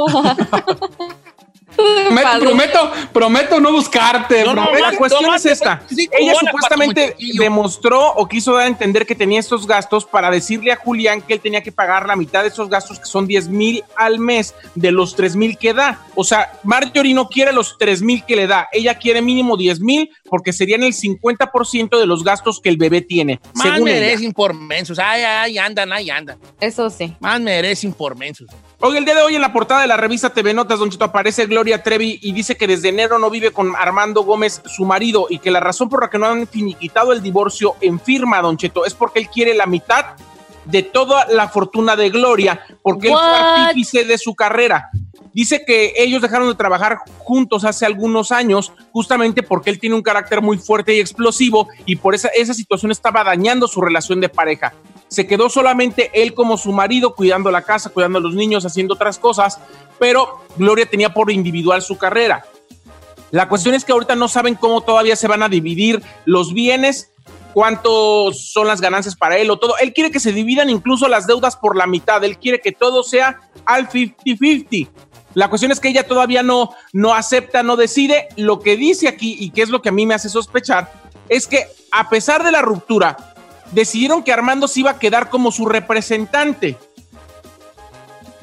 Prometo, 2.03 2.39
prometo, 2.39 2.91
prometo 3.11 3.59
no 3.59 3.71
buscarte. 3.71 4.43
No, 4.43 4.53
La 4.53 4.95
cuestión 4.97 5.33
es 5.33 5.45
esta. 5.45 5.81
sí, 5.89 6.09
Ella 6.11 6.33
supuestamente 6.39 7.15
demostró 7.37 8.13
o 8.13 8.27
quiso 8.27 8.53
dar 8.53 8.63
a 8.63 8.67
entender 8.67 9.05
que 9.05 9.15
tenía 9.15 9.39
estos 9.39 9.65
gastos 9.65 10.05
para 10.05 10.29
decirle 10.29 10.71
a 10.71 10.75
Julián 10.75 11.21
que 11.21 11.33
él 11.33 11.39
tenía 11.39 11.61
que 11.61 11.71
pagar 11.71 12.05
la 12.07 12.15
mitad 12.15 12.41
de 12.43 12.49
esos 12.49 12.69
gastos, 12.69 12.99
que 12.99 13.05
son 13.05 13.27
10 13.27 13.49
mil 13.49 13.83
al 13.95 14.19
mes 14.19 14.53
de 14.75 14.91
los 14.91 15.15
3 15.15 15.35
mil 15.35 15.57
que 15.57 15.73
da. 15.73 15.99
O 16.15 16.23
sea, 16.23 16.51
Marjorie 16.63 17.13
no 17.13 17.27
quiere 17.27 17.51
los 17.51 17.77
3 17.77 18.01
mil 18.01 18.23
que 18.25 18.35
le 18.35 18.47
da. 18.47 18.67
Ella 18.71 18.97
quiere 18.97 19.21
mínimo 19.21 19.57
10 19.57 19.79
mil 19.79 20.09
porque 20.25 20.53
serían 20.53 20.83
el 20.83 20.93
50% 20.93 21.99
de 21.99 22.05
los 22.05 22.23
gastos 22.23 22.59
que 22.59 22.69
el 22.69 22.77
bebé 22.77 23.01
tiene. 23.01 23.39
Más 23.53 23.73
según 23.73 23.87
ella. 23.87 23.99
merecen 23.99 24.33
por 24.33 24.53
mensos. 24.53 24.99
Ay, 24.99 25.23
ay, 25.23 25.57
andan, 25.57 25.91
ay, 25.93 26.09
andan. 26.09 26.37
Eso 26.59 26.89
sí. 26.89 27.15
Más 27.19 27.39
merecen 27.39 27.93
por 27.93 28.15
mensos. 28.17 28.49
Hoy, 28.79 28.97
el 28.97 29.05
día 29.05 29.15
de 29.15 29.21
hoy, 29.21 29.35
en 29.35 29.41
la 29.41 29.53
portada 29.53 29.81
de 29.81 29.87
la 29.87 29.95
revista 29.95 30.29
TV 30.31 30.53
Notas, 30.53 30.77
Don 30.77 30.89
Chito, 30.89 31.05
aparece 31.05 31.45
Gloria 31.45 31.62
Trevi 31.83 32.19
y 32.21 32.33
dice 32.33 32.57
que 32.57 32.67
desde 32.67 32.89
enero 32.89 33.19
no 33.19 33.29
vive 33.29 33.51
con 33.51 33.75
Armando 33.75 34.23
Gómez, 34.23 34.61
su 34.65 34.85
marido, 34.85 35.27
y 35.29 35.39
que 35.39 35.51
la 35.51 35.59
razón 35.59 35.89
por 35.89 36.01
la 36.01 36.09
que 36.09 36.19
no 36.19 36.27
han 36.27 36.47
finiquitado 36.47 37.13
el 37.13 37.21
divorcio 37.21 37.75
en 37.81 37.99
firma, 37.99 38.41
Don 38.41 38.57
Cheto, 38.57 38.85
es 38.85 38.93
porque 38.93 39.19
él 39.19 39.29
quiere 39.29 39.53
la 39.53 39.65
mitad 39.65 40.05
de 40.65 40.83
toda 40.83 41.25
la 41.27 41.49
fortuna 41.49 41.95
de 41.95 42.09
Gloria, 42.09 42.65
porque 42.81 43.07
él 43.07 43.13
fue 43.13 43.35
artífice 43.35 44.03
de 44.05 44.17
su 44.17 44.35
carrera. 44.35 44.89
Dice 45.33 45.63
que 45.65 45.93
ellos 45.97 46.21
dejaron 46.21 46.47
de 46.47 46.55
trabajar 46.55 46.99
juntos 47.17 47.65
hace 47.65 47.85
algunos 47.85 48.31
años, 48.31 48.71
justamente 48.91 49.41
porque 49.41 49.71
él 49.71 49.79
tiene 49.79 49.95
un 49.95 50.03
carácter 50.03 50.41
muy 50.41 50.57
fuerte 50.57 50.95
y 50.95 50.99
explosivo, 50.99 51.67
y 51.85 51.95
por 51.95 52.13
esa, 52.13 52.29
esa 52.29 52.53
situación 52.53 52.91
estaba 52.91 53.23
dañando 53.23 53.67
su 53.67 53.81
relación 53.81 54.21
de 54.21 54.29
pareja. 54.29 54.73
Se 55.07 55.25
quedó 55.25 55.49
solamente 55.49 56.11
él 56.13 56.33
como 56.33 56.57
su 56.57 56.71
marido, 56.71 57.15
cuidando 57.15 57.51
la 57.51 57.63
casa, 57.63 57.89
cuidando 57.89 58.19
a 58.19 58.21
los 58.21 58.35
niños, 58.35 58.65
haciendo 58.65 58.93
otras 58.93 59.17
cosas, 59.17 59.59
pero 59.99 60.41
Gloria 60.55 60.85
tenía 60.85 61.13
por 61.13 61.31
individual 61.31 61.81
su 61.81 61.97
carrera. 61.97 62.45
La 63.31 63.49
cuestión 63.49 63.73
es 63.73 63.83
que 63.83 63.91
ahorita 63.91 64.15
no 64.15 64.27
saben 64.27 64.53
cómo 64.53 64.81
todavía 64.81 65.15
se 65.15 65.27
van 65.27 65.41
a 65.41 65.49
dividir 65.49 66.03
los 66.25 66.53
bienes, 66.53 67.09
cuántos 67.53 68.51
son 68.51 68.67
las 68.67 68.81
ganancias 68.81 69.15
para 69.15 69.37
él 69.37 69.49
o 69.49 69.57
todo. 69.57 69.73
Él 69.81 69.93
quiere 69.93 70.11
que 70.11 70.19
se 70.19 70.33
dividan 70.33 70.69
incluso 70.69 71.07
las 71.07 71.25
deudas 71.25 71.55
por 71.55 71.75
la 71.75 71.87
mitad. 71.87 72.23
Él 72.23 72.37
quiere 72.37 72.59
que 72.59 72.71
todo 72.71 73.01
sea 73.01 73.39
al 73.65 73.89
50-50. 73.89 74.89
La 75.33 75.49
cuestión 75.49 75.71
es 75.71 75.79
que 75.79 75.89
ella 75.89 76.07
todavía 76.07 76.43
no, 76.43 76.69
no 76.91 77.13
acepta, 77.13 77.63
no 77.63 77.75
decide. 77.75 78.27
Lo 78.37 78.59
que 78.59 78.77
dice 78.77 79.07
aquí, 79.07 79.35
y 79.39 79.49
que 79.49 79.61
es 79.63 79.69
lo 79.69 79.81
que 79.81 79.89
a 79.89 79.93
mí 79.93 80.05
me 80.05 80.13
hace 80.13 80.29
sospechar, 80.29 80.91
es 81.29 81.47
que 81.47 81.67
a 81.91 82.09
pesar 82.09 82.43
de 82.43 82.51
la 82.51 82.61
ruptura, 82.61 83.33
decidieron 83.71 84.23
que 84.23 84.31
Armando 84.31 84.67
se 84.67 84.81
iba 84.81 84.91
a 84.91 84.99
quedar 84.99 85.29
como 85.29 85.51
su 85.51 85.65
representante. 85.65 86.77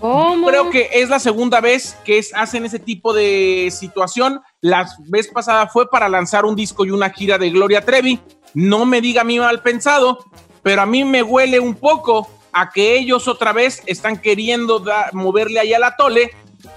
¿Cómo? 0.00 0.46
Creo 0.48 0.70
que 0.70 0.88
es 0.94 1.10
la 1.10 1.18
segunda 1.18 1.60
vez 1.60 1.96
que 2.04 2.18
es- 2.18 2.32
hacen 2.34 2.64
ese 2.64 2.78
tipo 2.78 3.12
de 3.12 3.68
situación. 3.70 4.40
La 4.62 4.88
vez 5.06 5.28
pasada 5.28 5.66
fue 5.66 5.90
para 5.90 6.08
lanzar 6.08 6.46
un 6.46 6.56
disco 6.56 6.86
y 6.86 6.90
una 6.90 7.10
gira 7.10 7.36
de 7.36 7.50
Gloria 7.50 7.84
Trevi. 7.84 8.18
No 8.54 8.86
me 8.86 9.00
diga 9.02 9.20
a 9.20 9.24
mí 9.24 9.38
mal 9.38 9.62
pensado, 9.62 10.24
pero 10.62 10.80
a 10.82 10.86
mí 10.86 11.04
me 11.04 11.22
huele 11.22 11.60
un 11.60 11.74
poco 11.74 12.28
a 12.52 12.70
que 12.70 12.96
ellos 12.96 13.28
otra 13.28 13.52
vez 13.52 13.82
están 13.86 14.16
queriendo 14.16 14.82
moverle 15.12 15.60
ahí 15.60 15.74
a 15.74 15.78
la 15.78 15.94
tole 15.96 16.30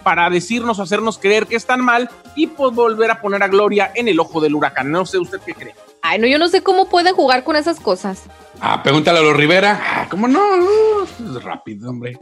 para 0.03 0.29
decirnos, 0.29 0.79
hacernos 0.79 1.17
creer 1.17 1.47
que 1.47 1.55
están 1.55 1.81
mal 1.81 2.09
y 2.35 2.47
pues 2.47 2.73
volver 2.73 3.11
a 3.11 3.21
poner 3.21 3.43
a 3.43 3.47
Gloria 3.47 3.91
en 3.95 4.07
el 4.07 4.19
ojo 4.19 4.41
del 4.41 4.55
huracán. 4.55 4.91
No 4.91 5.05
sé 5.05 5.17
usted 5.17 5.39
qué 5.45 5.53
cree. 5.53 5.75
Ay, 6.01 6.19
no, 6.19 6.27
yo 6.27 6.37
no 6.37 6.49
sé 6.49 6.61
cómo 6.61 6.89
pueden 6.89 7.15
jugar 7.15 7.43
con 7.43 7.55
esas 7.55 7.79
cosas. 7.79 8.23
Ah, 8.59 8.83
pregúntale 8.83 9.19
a 9.19 9.21
los 9.21 9.35
Rivera. 9.35 9.81
Ah, 9.81 10.07
¿Cómo 10.09 10.27
no? 10.27 10.39
Uh, 10.39 11.37
es 11.37 11.43
rápido, 11.43 11.89
hombre. 11.89 12.17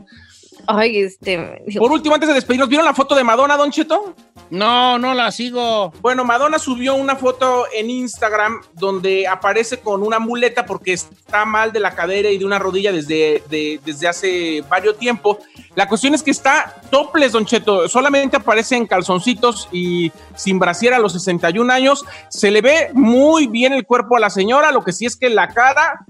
Ay, 0.68 1.00
este. 1.00 1.64
Por 1.78 1.92
último, 1.92 2.16
antes 2.16 2.28
de 2.30 2.36
despedirnos, 2.36 2.70
¿vieron 2.70 2.86
la 2.86 2.94
foto 2.94 3.16
de 3.16 3.24
Madonna, 3.24 3.58
Don 3.58 3.72
Cheto? 3.72 4.16
No, 4.50 4.98
no 5.00 5.14
la 5.14 5.32
sigo. 5.32 5.92
Bueno, 6.02 6.26
Madonna 6.26 6.60
subió 6.60 6.96
una 6.96 7.16
foto 7.16 7.66
en 7.74 7.90
Instagram 7.90 8.62
donde 8.74 9.28
aparece 9.28 9.80
con 9.80 10.04
una 10.04 10.20
muleta 10.20 10.66
porque 10.66 10.94
está 10.94 11.46
mal 11.46 11.72
de 11.72 11.80
la 11.80 11.96
cadera 11.96 12.30
y 12.30 12.38
de 12.38 12.46
una 12.46 12.60
rodilla 12.60 12.92
desde, 12.92 13.44
de- 13.50 13.80
desde 13.86 14.08
hace 14.08 14.62
varios 14.70 14.98
tiempo. 14.98 15.40
La 15.76 15.88
cuestión 15.88 16.14
es 16.14 16.22
que 16.24 16.32
está 16.32 16.82
topless, 16.90 17.32
Don 17.32 17.46
Cheto. 17.46 17.88
Solamente 17.88 18.38
aparece 18.38 18.76
en 18.76 18.88
calzoncitos 18.88 19.70
y 19.72 20.12
sin 20.36 20.60
brasier 20.60 20.94
a 20.94 21.00
los 21.00 21.14
61 21.14 21.72
años. 21.72 22.04
Se 22.30 22.52
le 22.52 22.62
ve 22.62 22.90
muy 22.94 23.48
bien 23.48 23.72
el 23.74 23.86
cuerpo 23.86 24.18
a 24.18 24.20
la 24.20 24.30
señora. 24.30 24.72
Lo 24.72 24.84
que 24.84 24.92
sí 24.92 25.06
es 25.06 25.16
que 25.16 25.30
la 25.30 25.48
cara, 25.48 26.06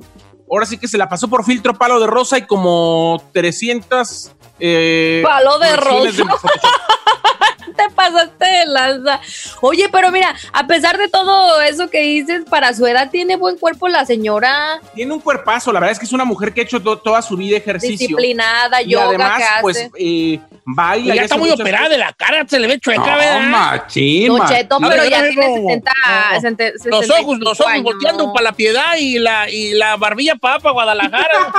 ahora 0.49 0.66
sí 0.66 0.78
que 0.80 0.88
se 0.88 0.97
la 0.97 1.08
pasó 1.08 1.28
por 1.28 1.45
filtro 1.45 1.76
palo 1.76 1.99
de 1.99 2.08
rosa 2.08 2.38
y 2.39 2.47
como 2.47 3.22
300... 3.34 4.32
eh, 4.62 5.22
Palo 5.24 5.57
de 5.59 5.76
rosa. 5.76 6.24
Te 7.76 7.89
pasaste 7.95 8.45
de 8.45 8.66
lanza. 8.66 9.22
Oye, 9.62 9.88
pero 9.91 10.12
mira, 10.12 10.36
a 10.51 10.68
pesar 10.68 10.97
de 10.97 11.07
todo 11.07 11.62
eso 11.62 11.89
que 11.89 12.01
dices, 12.01 12.43
para 12.49 12.74
su 12.74 12.86
edad 12.86 13.09
tiene 13.09 13.38
buen 13.38 13.57
cuerpo 13.57 13.88
la 13.88 14.05
señora, 14.05 14.80
Tiene 14.93 15.14
un 15.14 15.20
cuerpazo, 15.22 15.72
la 15.72 15.80
verdad 15.80 15.93
es 15.93 15.99
que 15.99 16.05
es 16.05 16.12
una 16.12 16.26
mujer 16.26 16.53
que 16.53 16.62
ha 16.62 16.64
hecho 16.66 16.82
to- 16.82 16.97
toda 16.99 17.22
su 17.22 17.38
vida 17.38 17.57
ejercicio. 17.57 17.97
disciplinada, 17.97 18.82
y 18.82 18.89
yoga 18.89 19.05
además, 19.07 19.38
que 19.38 19.43
hace. 19.45 19.62
pues, 19.62 19.89
eh, 19.97 20.39
baila. 20.66 21.14
Y 21.14 21.18
ya 21.18 21.24
está 21.24 21.38
muy 21.38 21.49
operada 21.49 21.88
de 21.89 21.97
la 21.97 22.12
cara, 22.14 22.45
se 22.47 22.59
le 22.59 22.68
ve 22.68 22.78
chueca, 22.80 22.99
No, 22.99 23.18
¿verdad? 23.18 23.39
machín, 23.47 24.34
machín. 24.38 24.57
Cheto, 24.57 24.78
pero 24.82 25.05
ya 25.05 25.24
tiene 25.24 25.36
no, 25.36 25.55
70, 25.70 25.91
no. 26.07 26.36
60, 26.36 26.64
Los 26.89 27.09
ojos, 27.09 27.39
los 27.39 27.57
65 27.57 27.62
ojos 27.62 27.68
años. 27.68 27.84
volteando 27.84 28.34
para 28.34 28.43
la 28.43 28.51
piedad 28.51 28.95
y 28.97 29.18
la, 29.18 29.49
y 29.49 29.74
la 29.76 29.95
barbilla 29.95 30.36
para, 30.36 30.59
para 30.59 30.74
Guadalajara. 30.74 31.53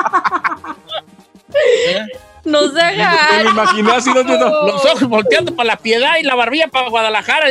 ¿Eh? 1.89 2.07
No 2.45 2.69
se 2.73 2.81
haga. 2.81 3.43
Me 3.45 3.51
imaginé 3.51 3.93
así. 3.93 4.11
Los 4.13 4.85
ojos 4.85 5.09
volteando 5.09 5.55
para 5.55 5.69
la 5.69 5.77
piedad 5.77 6.13
y 6.21 6.25
la 6.25 6.35
barbilla 6.35 6.69
para 6.69 6.89
Guadalajara. 6.89 7.47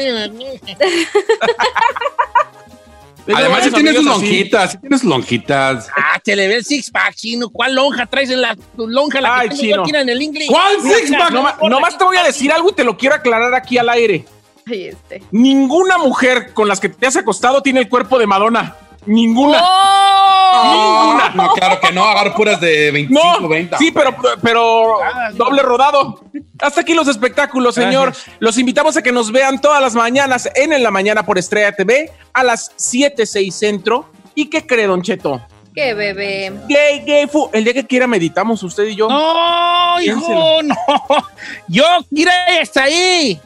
Además, 3.33 3.59
sí 3.61 3.67
Esos 3.69 3.73
tiene 3.75 3.93
sus 3.93 4.05
lonjitas, 4.05 4.71
sí 4.71 4.77
tiene 4.79 4.97
sus 4.97 5.07
lonjitas. 5.07 5.87
Ah, 5.95 6.19
te 6.23 6.35
le 6.35 6.47
ve 6.47 6.55
el 6.55 6.65
six 6.65 6.89
pack, 6.89 7.13
chino. 7.15 7.49
¿Cuál 7.49 7.75
lonja 7.75 8.05
traes 8.07 8.31
en 8.31 8.41
la 8.41 8.55
tu 8.75 8.87
lonja? 8.87 9.21
La 9.21 9.37
Ay, 9.39 9.49
que 9.49 9.55
chino. 9.55 9.83
en 9.85 10.09
el 10.09 10.21
inglés. 10.21 10.47
¿Cuál 10.49 10.81
six 10.81 11.11
pack? 11.11 11.31
Noma- 11.31 11.55
por 11.57 11.69
nomás 11.69 11.97
te 11.97 12.03
voy 12.03 12.17
a 12.17 12.23
decir 12.23 12.51
algo 12.51 12.69
y 12.71 12.73
te 12.73 12.83
lo 12.83 12.97
quiero 12.97 13.15
aclarar 13.15 13.53
aquí 13.53 13.77
al 13.77 13.89
aire. 13.89 14.25
Este. 14.69 15.23
Ninguna 15.31 15.97
mujer 15.97 16.53
con 16.53 16.67
las 16.67 16.79
que 16.79 16.89
te 16.89 17.05
has 17.07 17.15
acostado 17.15 17.61
tiene 17.61 17.81
el 17.81 17.89
cuerpo 17.89 18.17
de 18.17 18.25
Madonna. 18.27 18.75
Ninguna. 19.05 19.59
¡Oh! 19.63 21.17
No, 21.33 21.43
no, 21.47 21.53
claro 21.53 21.79
que 21.79 21.91
no, 21.91 22.03
agarro 22.03 22.35
puras 22.35 22.59
de 22.61 22.91
25, 22.91 23.39
No, 23.41 23.47
20. 23.47 23.77
sí, 23.77 23.91
pero, 23.91 24.15
pero 24.41 25.01
Ah, 25.03 25.31
doble 25.33 25.61
rodado. 25.61 26.23
Hasta 26.59 26.81
aquí 26.81 26.93
los 26.93 27.07
espectáculos, 27.07 27.75
señor. 27.75 28.13
Los 28.39 28.57
invitamos 28.57 28.95
a 28.97 29.01
que 29.01 29.11
nos 29.11 29.31
vean 29.31 29.59
todas 29.59 29.81
las 29.81 29.95
mañanas 29.95 30.49
en 30.55 30.73
En 30.73 30.83
la 30.83 30.91
Mañana 30.91 31.23
por 31.25 31.37
Estrella 31.37 31.71
TV 31.71 32.11
a 32.33 32.43
las 32.43 32.71
7, 32.75 33.25
6 33.25 33.55
centro. 33.55 34.11
¿Y 34.35 34.45
qué 34.49 34.65
cree, 34.65 34.85
Don 34.87 35.01
Cheto? 35.01 35.41
Qué 35.73 35.93
bebé. 35.93 36.51
Gay, 36.67 36.99
gay, 37.05 37.27
fu. 37.27 37.49
El 37.53 37.63
día 37.63 37.73
que 37.73 37.87
quiera 37.87 38.05
meditamos 38.05 38.61
usted 38.61 38.83
y 38.83 38.95
yo. 38.95 39.07
No, 39.09 40.01
hijo, 40.01 40.61
no. 40.63 40.75
Yo, 41.67 41.85
mira, 42.09 42.33
está 42.59 42.83
ahí. 42.83 43.39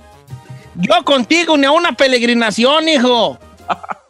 Yo 0.76 1.03
contigo, 1.06 1.56
ni 1.56 1.66
a 1.66 1.72
una 1.72 1.93
peregrinación, 1.93 2.89
hijo. 2.89 3.38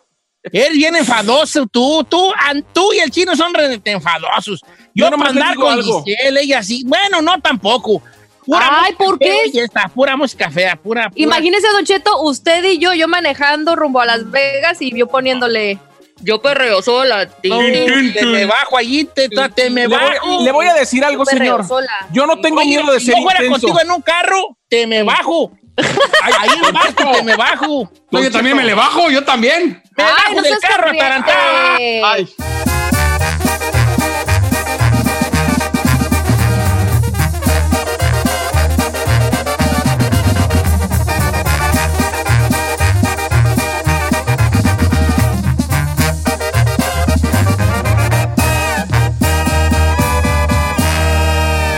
Eres 0.51 0.77
bien 0.77 0.95
enfadoso, 0.95 1.65
tú, 1.67 2.05
tú, 2.09 2.31
tú 2.73 2.93
y 2.93 2.99
el 2.99 3.09
chino 3.11 3.35
son 3.35 3.53
re 3.53 3.79
enfadosos. 3.85 4.61
Yo, 4.93 5.05
Yo 5.05 5.09
nomás 5.11 5.29
para 5.33 5.39
andar 5.49 5.55
con 5.55 5.73
algo. 5.73 6.03
Giselle, 6.03 6.41
ella 6.41 6.59
así, 6.59 6.83
bueno, 6.85 7.21
no 7.21 7.39
tampoco. 7.41 8.01
Pura 8.45 8.83
Ay, 8.83 8.93
¿por 8.93 9.17
qué? 9.17 9.35
Y 9.51 9.59
está, 9.59 9.87
pura 9.87 10.15
música 10.15 10.51
fea, 10.51 10.75
pura, 10.75 11.09
pura. 11.09 11.19
Imagínese, 11.19 11.67
Don 11.69 11.83
Cheto, 11.83 12.21
usted 12.21 12.63
y 12.65 12.77
yo, 12.77 12.93
yo 12.93 13.07
manejando 13.07 13.75
rumbo 13.75 14.01
a 14.01 14.05
Las 14.05 14.29
Vegas 14.29 14.81
y 14.81 14.95
yo 14.95 15.07
poniéndole. 15.07 15.79
Yo 16.21 16.41
perreo 16.41 16.81
sola. 16.81 17.25
No, 17.43 17.57
te 17.59 18.25
me 18.25 18.45
bajo 18.45 18.77
allí, 18.77 19.03
te, 19.03 19.27
te 19.53 19.69
me 19.69 19.81
Le 19.81 19.87
voy, 19.89 19.97
bajo. 19.97 20.43
le 20.45 20.51
voy 20.53 20.65
a 20.67 20.73
decir 20.73 21.03
algo, 21.03 21.25
Yo 21.25 21.37
señor. 21.37 21.67
sola. 21.67 21.89
Yo 22.13 22.25
no 22.25 22.39
tengo 22.39 22.59
Oye, 22.61 22.67
miedo 22.69 22.89
de 22.93 22.99
si 23.01 23.07
ser 23.07 23.15
yo 23.17 23.23
fuera 23.23 23.43
intenso. 23.43 23.67
contigo 23.67 23.81
en 23.81 23.91
un 23.91 24.01
carro, 24.01 24.57
te 24.69 24.87
me 24.87 25.03
bajo. 25.03 25.51
Ahí 25.77 26.49
barco 26.71 27.11
te 27.11 27.23
me 27.23 27.35
bajo. 27.35 27.91
No, 28.11 28.21
yo 28.21 28.31
también 28.31 28.55
me 28.57 28.63
le 28.63 28.73
bajo, 28.73 29.09
yo 29.09 29.23
también. 29.23 29.81
Me 29.97 30.03
Ay, 30.03 30.11
bajo 30.15 30.35
no 30.35 30.41
del 30.41 30.59
carro 30.59 30.89
atarantado. 30.89 31.77
Ay. 32.05 32.33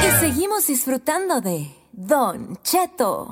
Y 0.05 0.19
seguimos 0.19 0.67
disfrutando 0.67 1.41
de 1.41 1.67
Don 1.91 2.57
Cheto. 2.63 3.31